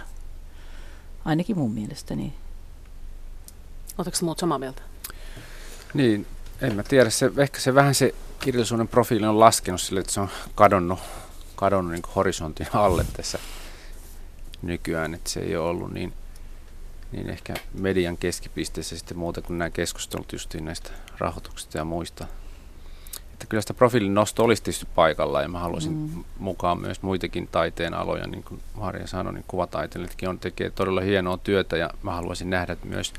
ainakin 1.25 1.57
mun 1.57 1.71
mielestäni. 1.71 2.33
Oletko 3.97 4.25
muut 4.25 4.39
samaa 4.39 4.59
mieltä? 4.59 4.81
Niin, 5.93 6.25
en 6.61 6.75
mä 6.75 6.83
tiedä. 6.83 7.09
Se, 7.09 7.31
ehkä 7.37 7.59
se 7.59 7.75
vähän 7.75 7.95
se 7.95 8.15
kirjallisuuden 8.43 8.87
profiili 8.87 9.25
on 9.25 9.39
laskenut 9.39 9.81
sille, 9.81 9.99
että 9.99 10.13
se 10.13 10.19
on 10.19 10.29
kadonnut, 10.55 10.99
kadonnut 11.55 11.91
niin 11.91 12.03
horisontin 12.15 12.67
alle 12.73 13.05
tässä 13.17 13.39
nykyään, 14.61 15.13
että 15.13 15.29
se 15.29 15.39
ei 15.39 15.55
ole 15.55 15.69
ollut 15.69 15.93
niin, 15.93 16.13
niin 17.11 17.29
ehkä 17.29 17.53
median 17.73 18.17
keskipisteessä 18.17 18.97
sitten 18.97 19.17
muuta 19.17 19.41
kuin 19.41 19.57
nämä 19.57 19.69
keskustelut 19.69 20.31
justiin 20.31 20.65
näistä 20.65 20.89
rahoituksista 21.17 21.77
ja 21.77 21.85
muista. 21.85 22.27
Että 23.33 23.45
kyllä 23.45 23.61
sitä 23.61 23.73
profiilin 23.73 24.13
nosto 24.13 24.43
olisi 24.43 24.63
tietysti 24.63 24.87
paikalla 24.95 25.41
ja 25.41 25.47
mä 25.47 25.59
haluaisin 25.59 25.93
mm. 25.93 26.23
mukaan 26.37 26.81
myös 26.81 27.01
muitakin 27.01 27.47
taiteen 27.47 27.93
aloja, 27.93 28.27
niin 28.27 28.43
kuin 28.43 28.61
Marja 28.73 29.07
sanoi, 29.07 29.33
niin 29.33 29.45
kuvataiteilijatkin 29.47 30.29
on, 30.29 30.39
tekee 30.39 30.69
todella 30.69 31.01
hienoa 31.01 31.37
työtä 31.37 31.77
ja 31.77 31.89
mä 32.01 32.13
haluaisin 32.13 32.49
nähdä 32.49 32.77
myös 32.83 33.13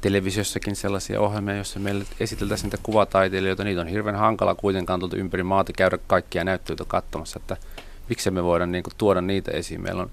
televisiossakin 0.00 0.76
sellaisia 0.76 1.20
ohjelmia, 1.20 1.54
joissa 1.54 1.80
meille 1.80 2.04
esiteltäisiin 2.20 2.66
niitä 2.66 2.78
kuvataiteilijoita. 2.82 3.64
Niitä 3.64 3.80
on 3.80 3.86
hirveän 3.86 4.16
hankala 4.16 4.54
kuitenkaan 4.54 5.00
tuolta 5.00 5.16
ympäri 5.16 5.42
maata 5.42 5.72
käydä 5.72 5.98
kaikkia 6.06 6.44
näyttöitä 6.44 6.84
katsomassa, 6.88 7.40
että 7.42 7.56
miksi 8.08 8.30
me 8.30 8.44
voidaan 8.44 8.72
niin 8.72 8.84
kuin, 8.84 8.94
tuoda 8.98 9.20
niitä 9.20 9.50
esiin. 9.50 9.82
Meillä 9.82 10.02
on 10.02 10.10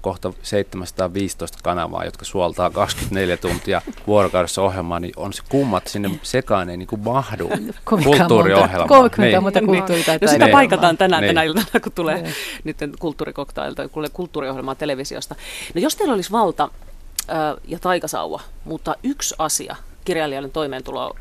kohta 0.00 0.32
715 0.42 1.58
kanavaa, 1.62 2.04
jotka 2.04 2.24
suoltaa 2.24 2.70
24 2.70 3.36
tuntia 3.36 3.82
vuorokaudessa 4.06 4.62
ohjelmaa, 4.62 5.00
niin 5.00 5.12
on 5.16 5.32
se 5.32 5.42
kummat 5.48 5.86
sinne 5.86 6.10
sekaan 6.22 6.70
ei 6.70 6.76
niin 6.82 6.86
kuin 6.86 7.00
mahdu 7.00 7.50
kulttuuriohjelma. 7.84 8.86
30 8.86 9.20
niin. 9.20 9.42
muuta 9.42 9.60
kulttuuri- 9.60 10.04
tai 10.04 10.18
no 10.22 10.28
sitä 10.28 10.44
niin. 10.44 10.52
paikataan 10.52 10.96
tänään 10.96 11.22
niin. 11.22 11.28
tänä 11.28 11.42
iltana, 11.42 11.80
kun 11.82 11.92
tulee 11.92 12.22
niin. 12.22 12.34
nyt 12.64 12.76
kulttuurikoktailta, 12.98 13.88
kun 13.88 14.08
kulttuuriohjelmaa 14.12 14.74
televisiosta. 14.74 15.34
No 15.74 15.80
jos 15.80 15.96
teillä 15.96 16.14
olisi 16.14 16.32
valta 16.32 16.68
ja 17.64 17.78
taikasauva, 17.78 18.40
mutta 18.64 18.94
yksi 19.02 19.34
asia 19.38 19.76
kirjailijan 20.04 20.50
toimeentulo 20.50 21.16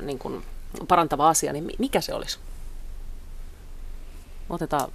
niin 0.00 0.18
kuin 0.18 0.44
parantava 0.88 1.28
asia, 1.28 1.52
niin 1.52 1.70
mikä 1.78 2.00
se 2.00 2.14
olisi? 2.14 2.38
Otetaan 4.50 4.92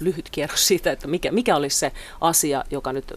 lyhyt 0.00 0.30
kierros 0.30 0.66
siitä, 0.68 0.92
että 0.92 1.08
mikä, 1.08 1.32
mikä 1.32 1.56
olisi 1.56 1.78
se 1.78 1.92
asia, 2.20 2.64
joka 2.70 2.92
nyt 2.92 3.12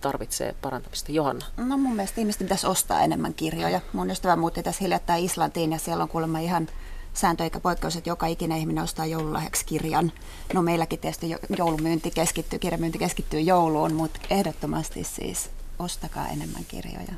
tarvitsee 0.00 0.54
parantamista. 0.62 1.12
Johanna? 1.12 1.46
No 1.56 1.78
mun 1.78 1.96
mielestä 1.96 2.20
ihmisten 2.20 2.44
pitäisi 2.44 2.66
ostaa 2.66 3.02
enemmän 3.02 3.34
kirjoja. 3.34 3.80
Mun 3.92 4.10
ystävä 4.10 4.36
muutti 4.36 4.62
tässä 4.62 4.84
hiljattain 4.84 5.24
Islantiin 5.24 5.72
ja 5.72 5.78
siellä 5.78 6.02
on 6.02 6.08
kuulemma 6.08 6.38
ihan 6.38 6.68
sääntö 7.14 7.44
eikä 7.44 7.60
poikkeus, 7.60 7.96
että 7.96 8.10
joka 8.10 8.26
ikinen 8.26 8.58
ihminen 8.58 8.84
ostaa 8.84 9.06
joululahjaksi 9.06 9.66
kirjan. 9.66 10.12
No 10.54 10.62
meilläkin 10.62 10.98
tietysti 10.98 11.36
joulumyynti 11.58 12.10
keskittyy, 12.10 12.58
kirjamyynti 12.58 12.98
keskittyy 12.98 13.40
jouluun, 13.40 13.94
mutta 13.94 14.20
ehdottomasti 14.30 15.04
siis 15.04 15.50
ostakaa 15.78 16.28
enemmän 16.28 16.64
kirjoja. 16.68 17.12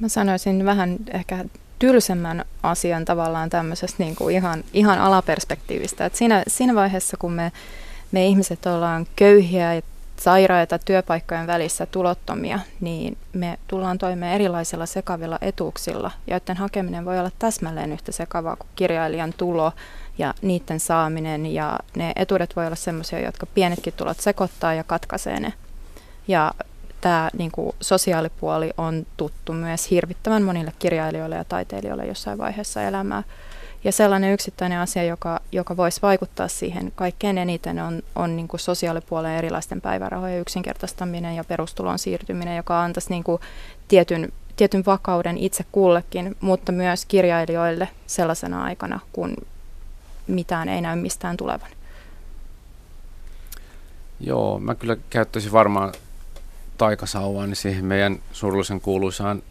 Mä 0.00 0.08
sanoisin 0.08 0.64
vähän 0.64 0.96
ehkä 1.12 1.44
tylsemmän 1.78 2.44
asian 2.62 3.04
tavallaan 3.04 3.50
tämmöisestä 3.50 4.02
niin 4.02 4.16
kuin 4.16 4.34
ihan, 4.34 4.64
ihan 4.72 4.98
alaperspektiivistä. 4.98 6.06
Et 6.06 6.14
siinä, 6.14 6.42
siinä 6.48 6.74
vaiheessa, 6.74 7.16
kun 7.16 7.32
me, 7.32 7.52
me 8.12 8.26
ihmiset 8.26 8.66
ollaan 8.66 9.06
köyhiä 9.16 9.74
ja 9.74 9.82
sairaita 10.18 10.78
työpaikkojen 10.78 11.46
välissä 11.46 11.86
tulottomia, 11.86 12.58
niin 12.80 13.18
me 13.32 13.58
tullaan 13.68 13.98
toimeen 13.98 14.34
erilaisilla 14.34 14.86
sekavilla 14.86 15.38
etuuksilla, 15.40 16.10
joiden 16.26 16.56
hakeminen 16.56 17.04
voi 17.04 17.18
olla 17.18 17.30
täsmälleen 17.38 17.92
yhtä 17.92 18.12
sekavaa 18.12 18.56
kuin 18.56 18.68
kirjailijan 18.76 19.34
tulo 19.36 19.72
ja 20.18 20.34
niiden 20.42 20.80
saaminen. 20.80 21.46
Ja 21.46 21.78
ne 21.96 22.12
etuudet 22.16 22.56
voi 22.56 22.66
olla 22.66 22.76
sellaisia, 22.76 23.20
jotka 23.20 23.46
pienetkin 23.46 23.92
tulot 23.92 24.20
sekoittaa 24.20 24.74
ja 24.74 24.84
katkaisee 24.84 25.40
ne. 25.40 25.52
Ja 26.28 26.54
tämä 27.00 27.30
niin 27.38 27.50
kuin 27.50 27.76
sosiaalipuoli 27.80 28.70
on 28.78 29.06
tuttu 29.16 29.52
myös 29.52 29.90
hirvittävän 29.90 30.42
monille 30.42 30.72
kirjailijoille 30.78 31.36
ja 31.36 31.44
taiteilijoille 31.44 32.06
jossain 32.06 32.38
vaiheessa 32.38 32.82
elämää. 32.82 33.22
Ja 33.86 33.92
sellainen 33.92 34.32
yksittäinen 34.32 34.78
asia, 34.78 35.04
joka, 35.04 35.40
joka 35.52 35.76
voisi 35.76 36.02
vaikuttaa 36.02 36.48
siihen 36.48 36.92
kaikkein 36.94 37.38
eniten, 37.38 37.78
on, 37.78 38.02
on 38.14 38.36
niin 38.36 38.48
kuin 38.48 38.60
sosiaalipuolen 38.60 39.32
erilaisten 39.32 39.80
päivärahojen 39.80 40.40
yksinkertaistaminen 40.40 41.36
ja 41.36 41.44
perustulon 41.44 41.98
siirtyminen, 41.98 42.56
joka 42.56 42.82
antaisi 42.82 43.10
niin 43.10 43.24
kuin 43.24 43.40
tietyn, 43.88 44.32
tietyn 44.56 44.82
vakauden 44.86 45.38
itse 45.38 45.64
kullekin, 45.72 46.36
mutta 46.40 46.72
myös 46.72 47.04
kirjailijoille 47.04 47.88
sellaisena 48.06 48.64
aikana, 48.64 49.00
kun 49.12 49.36
mitään 50.26 50.68
ei 50.68 50.80
näy 50.80 50.96
mistään 50.96 51.36
tulevan. 51.36 51.70
Joo, 54.20 54.58
mä 54.58 54.74
kyllä 54.74 54.96
käyttäisin 55.10 55.52
varmaan 55.52 55.92
taikasauvaan 56.78 57.48
niin 57.48 57.56
siihen 57.56 57.84
meidän 57.84 58.18
surullisen 58.32 58.80
kuuluisaan 58.80 59.42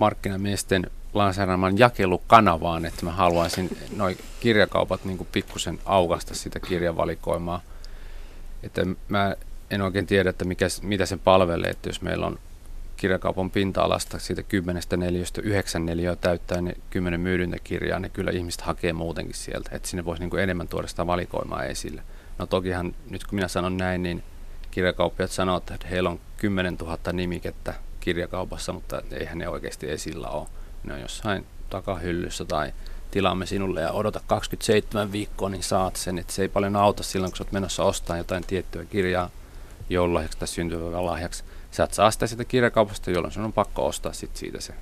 markkinamiesten 0.00 0.90
lanseeraamaan 1.14 1.78
jakelukanavaan, 1.78 2.84
että 2.84 3.04
mä 3.04 3.12
haluaisin 3.12 3.78
noin 3.96 4.18
kirjakaupat 4.40 5.04
niin 5.04 5.26
pikkusen 5.32 5.78
aukasta 5.84 6.34
sitä 6.34 6.60
kirjavalikoimaa. 6.60 7.60
Että 8.62 8.86
mä 9.08 9.36
en 9.70 9.82
oikein 9.82 10.06
tiedä, 10.06 10.30
että 10.30 10.44
mikä, 10.44 10.66
mitä 10.82 11.06
se 11.06 11.16
palvelee, 11.16 11.70
että 11.70 11.88
jos 11.88 12.02
meillä 12.02 12.26
on 12.26 12.38
kirjakaupan 12.96 13.50
pinta-alasta 13.50 14.18
siitä 14.18 14.42
10 14.42 14.82
neliöstä 14.96 15.40
9 15.42 15.86
neliöä 15.86 16.16
täyttää 16.16 16.60
ne 16.60 16.74
10 16.90 17.20
myydyntä 17.20 17.56
kirjaa, 17.64 17.98
niin 17.98 18.12
kyllä 18.12 18.30
ihmiset 18.30 18.60
hakee 18.60 18.92
muutenkin 18.92 19.34
sieltä, 19.34 19.70
että 19.72 19.88
sinne 19.88 20.04
voisi 20.04 20.22
niin 20.22 20.38
enemmän 20.38 20.68
tuoda 20.68 20.88
sitä 20.88 21.06
valikoimaa 21.06 21.64
esille. 21.64 22.02
No 22.38 22.46
tokihan 22.46 22.94
nyt 23.10 23.24
kun 23.24 23.34
minä 23.34 23.48
sanon 23.48 23.76
näin, 23.76 24.02
niin 24.02 24.22
kirjakauppiat 24.70 25.30
sanovat, 25.30 25.70
että 25.70 25.86
heillä 25.86 26.10
on 26.10 26.20
10 26.36 26.76
000 26.80 26.98
nimikettä 27.12 27.74
kirjakaupassa, 28.00 28.72
mutta 28.72 29.02
eihän 29.10 29.38
ne 29.38 29.48
oikeasti 29.48 29.90
esillä 29.90 30.28
ole. 30.28 30.48
Ne 30.84 30.94
on 30.94 31.00
jossain 31.00 31.46
takahyllyssä 31.70 32.44
tai 32.44 32.72
tilaamme 33.10 33.46
sinulle 33.46 33.80
ja 33.80 33.92
odota 33.92 34.20
27 34.26 35.12
viikkoa, 35.12 35.48
niin 35.48 35.62
saat 35.62 35.96
sen. 35.96 36.18
Että 36.18 36.32
se 36.32 36.42
ei 36.42 36.48
paljon 36.48 36.76
auta 36.76 37.02
silloin, 37.02 37.32
kun 37.32 37.40
olet 37.40 37.52
menossa 37.52 37.84
ostamaan 37.84 38.18
jotain 38.18 38.44
tiettyä 38.46 38.84
kirjaa 38.84 39.30
joululahjaksi 39.90 40.38
tai 40.38 40.48
syntyvän 40.48 41.06
lahjaksi. 41.06 41.44
Sä 41.70 41.84
et 41.84 41.94
saa 41.94 42.10
sitä 42.10 42.26
siitä 42.26 42.44
kirjakaupasta, 42.44 43.10
jolloin 43.10 43.32
sinun 43.32 43.46
on 43.46 43.52
pakko 43.52 43.86
ostaa 43.86 44.12
sit 44.12 44.36
siitä 44.36 44.60
se 44.60 44.74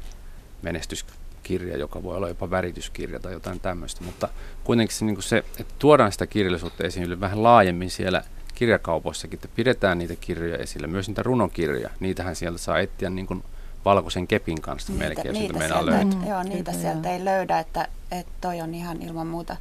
menestyskirja, 0.62 1.76
joka 1.76 2.02
voi 2.02 2.16
olla 2.16 2.28
jopa 2.28 2.50
värityskirja 2.50 3.20
tai 3.20 3.32
jotain 3.32 3.60
tämmöistä. 3.60 4.04
Mutta 4.04 4.28
kuitenkin 4.64 4.96
se, 4.96 5.04
niin 5.04 5.22
se 5.22 5.38
että 5.38 5.74
tuodaan 5.78 6.12
sitä 6.12 6.26
kirjallisuutta 6.26 6.84
esiin 6.84 7.20
vähän 7.20 7.42
laajemmin 7.42 7.90
siellä– 7.90 8.22
kirjakaupoissakin, 8.54 9.36
että 9.36 9.48
pidetään 9.56 9.98
niitä 9.98 10.16
kirjoja 10.16 10.56
esillä, 10.56 10.86
myös 10.86 11.08
niitä 11.08 11.22
runokirjoja. 11.22 11.90
Niitähän 12.00 12.36
sieltä 12.36 12.58
saa 12.58 12.78
etsiä 12.78 13.10
niin 13.10 13.26
kuin 13.26 13.44
valkoisen 13.84 14.26
kepin 14.26 14.62
kanssa 14.62 14.92
niitä, 14.92 15.04
melkein, 15.04 15.34
niitä 15.34 15.58
sieltä, 15.58 15.86
löytää. 15.86 16.04
Mm, 16.04 16.26
joo, 16.26 16.42
niitä 16.42 16.70
kyllä. 16.70 16.82
sieltä 16.82 17.10
ei 17.10 17.24
löydä, 17.24 17.58
että, 17.58 17.88
että 18.10 18.32
toi 18.40 18.60
on 18.60 18.74
ihan 18.74 19.02
ilman 19.02 19.26
muuta 19.26 19.56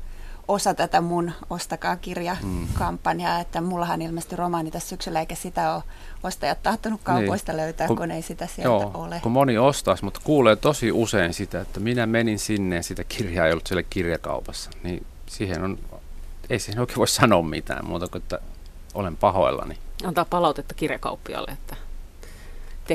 osa 0.47 0.73
tätä 0.73 1.01
mun 1.01 1.31
Ostakaa 1.49 1.95
kirja-kampanjaa, 1.95 3.35
mm. 3.35 3.41
että 3.41 3.61
mullahan 3.61 4.01
ilmestyi 4.01 4.35
romaani 4.35 4.71
tässä 4.71 4.89
syksyllä, 4.89 5.19
eikä 5.19 5.35
sitä 5.35 5.75
ole 5.75 5.83
ostajat 6.23 6.63
tahtonut 6.63 7.01
kaupoista 7.03 7.51
niin. 7.51 7.57
löytää, 7.61 7.87
kun, 7.87 7.97
kun 7.97 8.11
ei 8.11 8.21
sitä 8.21 8.47
sieltä 8.47 8.67
joo, 8.67 8.91
ole. 8.93 9.19
kun 9.23 9.31
moni 9.31 9.57
ostaisi, 9.57 10.03
mutta 10.03 10.19
kuulee 10.23 10.55
tosi 10.55 10.91
usein 10.91 11.33
sitä, 11.33 11.61
että 11.61 11.79
minä 11.79 12.05
menin 12.05 12.39
sinne 12.39 12.75
ja 12.75 12.83
sitä 12.83 13.03
kirjaa 13.03 13.45
ei 13.45 13.51
ollut 13.51 13.67
siellä 13.67 13.83
kirjakaupassa, 13.83 14.69
niin 14.83 15.05
siihen 15.25 15.63
on, 15.63 15.79
ei 16.49 16.59
siihen 16.59 16.79
oikein 16.79 16.97
voi 16.97 17.07
sanoa 17.07 17.41
mitään 17.41 17.85
muuta 17.85 18.07
kuin, 18.07 18.21
että 18.21 18.39
olen 18.93 19.17
pahoillani. 19.17 19.77
Antaa 20.03 20.25
palautetta 20.25 20.73
kirjakauppialle, 20.73 21.51
että 21.51 21.75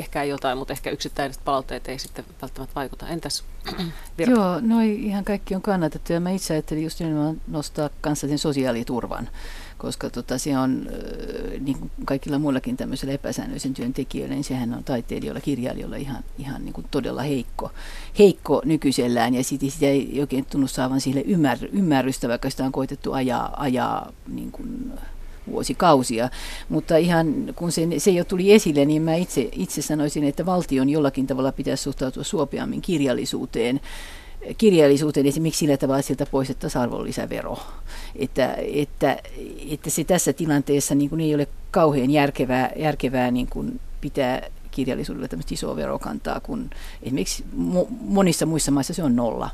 tehkää 0.01 0.23
jotain, 0.23 0.57
mutta 0.57 0.73
ehkä 0.73 0.89
yksittäiset 0.89 1.41
palautteet 1.45 1.87
ei 1.87 1.99
sitten 1.99 2.25
välttämättä 2.41 2.75
vaikuta. 2.75 3.07
Entäs 3.07 3.43
Virka? 4.17 4.35
Joo, 4.35 4.59
no 4.61 4.79
ihan 4.81 5.23
kaikki 5.23 5.55
on 5.55 5.61
kannatettu 5.61 6.13
ja 6.13 6.19
mä 6.19 6.29
itse 6.29 6.53
ajattelin 6.53 6.83
just 6.83 6.99
nimenomaan 6.99 7.41
nostaa 7.47 7.89
kanssa 8.01 8.27
sen 8.27 8.39
sosiaaliturvan, 8.39 9.29
koska 9.77 10.09
tota, 10.09 10.37
se 10.37 10.57
on 10.57 10.87
niin 11.59 11.79
kuin 11.79 11.91
kaikilla 12.05 12.39
muillakin 12.39 12.77
tämmöisillä 12.77 13.13
epäsäännöisen 13.13 13.73
työntekijöillä, 13.73 14.35
niin 14.35 14.43
sehän 14.43 14.73
on 14.73 14.83
taiteilijoilla, 14.83 15.41
kirjailijoilla 15.41 15.95
ihan, 15.95 16.23
ihan 16.37 16.65
niin 16.65 16.73
kuin 16.73 16.87
todella 16.91 17.21
heikko, 17.21 17.71
heikko 18.19 18.61
nykyisellään 18.65 19.33
ja 19.33 19.43
sit, 19.43 19.61
sitä 19.61 19.85
ei 19.85 20.17
oikein 20.19 20.45
tunnu 20.45 20.67
saavan 20.67 21.01
sille 21.01 21.21
ymmär, 21.21 21.57
ymmärrystä, 21.71 22.29
vaikka 22.29 22.49
sitä 22.49 22.65
on 22.65 22.71
koitettu 22.71 23.13
ajaa, 23.13 23.53
ajaa 23.63 24.13
niin 24.27 24.51
kuin 24.51 24.93
vuosikausia. 25.47 26.29
Mutta 26.69 26.97
ihan 26.97 27.53
kun 27.55 27.71
se, 27.71 27.87
se 27.97 28.11
jo 28.11 28.23
tuli 28.23 28.53
esille, 28.53 28.85
niin 28.85 29.01
mä 29.01 29.15
itse, 29.15 29.49
itse 29.51 29.81
sanoisin, 29.81 30.23
että 30.23 30.45
valtion 30.45 30.89
jollakin 30.89 31.27
tavalla 31.27 31.51
pitäisi 31.51 31.83
suhtautua 31.83 32.23
suopeammin 32.23 32.81
kirjallisuuteen 32.81 33.81
kirjallisuuteen 34.57 35.25
esimerkiksi 35.25 35.59
sillä 35.59 35.77
tavalla, 35.77 35.99
että 35.99 36.07
sieltä 36.07 36.25
poistettaisiin 36.25 36.81
arvonlisävero. 36.81 37.57
Että, 38.15 38.55
että, 38.73 39.17
että 39.69 39.89
se 39.89 40.03
tässä 40.03 40.33
tilanteessa 40.33 40.95
niin 40.95 41.09
kuin 41.09 41.21
ei 41.21 41.35
ole 41.35 41.47
kauhean 41.71 42.11
järkevää, 42.11 42.71
järkevää 42.75 43.31
niin 43.31 43.47
kuin 43.47 43.79
pitää 44.01 44.41
kirjallisuudelle 44.71 45.27
tämmöistä 45.27 45.53
isoa 45.53 45.75
verokantaa, 45.75 46.39
kun 46.39 46.69
esimerkiksi 47.03 47.45
monissa 48.01 48.45
muissa 48.45 48.71
maissa 48.71 48.93
se 48.93 49.03
on 49.03 49.15
nolla. 49.15 49.49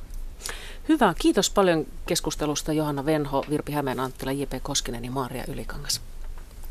Hyvä, 0.90 1.14
kiitos 1.20 1.50
paljon 1.50 1.86
keskustelusta 2.06 2.74
Johanna 2.74 3.06
Venho, 3.06 3.46
Virpi 3.50 3.72
Hämeen 3.72 4.00
Anttila, 4.00 4.32
J.P. 4.32 4.54
Koskinen 4.64 5.06
ja 5.06 5.12
Maria 5.12 5.44
Ylikangas. 5.48 6.02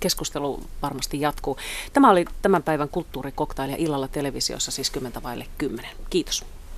Keskustelu 0.01 0.63
varmasti 0.83 1.21
jatkuu. 1.21 1.57
Tämä 1.93 2.11
oli 2.11 2.25
tämän 2.43 2.63
päivän 2.63 2.89
kulttuurikoktailija 2.89 3.79
illalla 3.79 4.09
televisiossa, 4.09 4.71
siis 4.71 4.91
10 4.91 5.23
vaille 5.23 5.47
10. 5.59 5.91
Kiitos. 6.11 6.45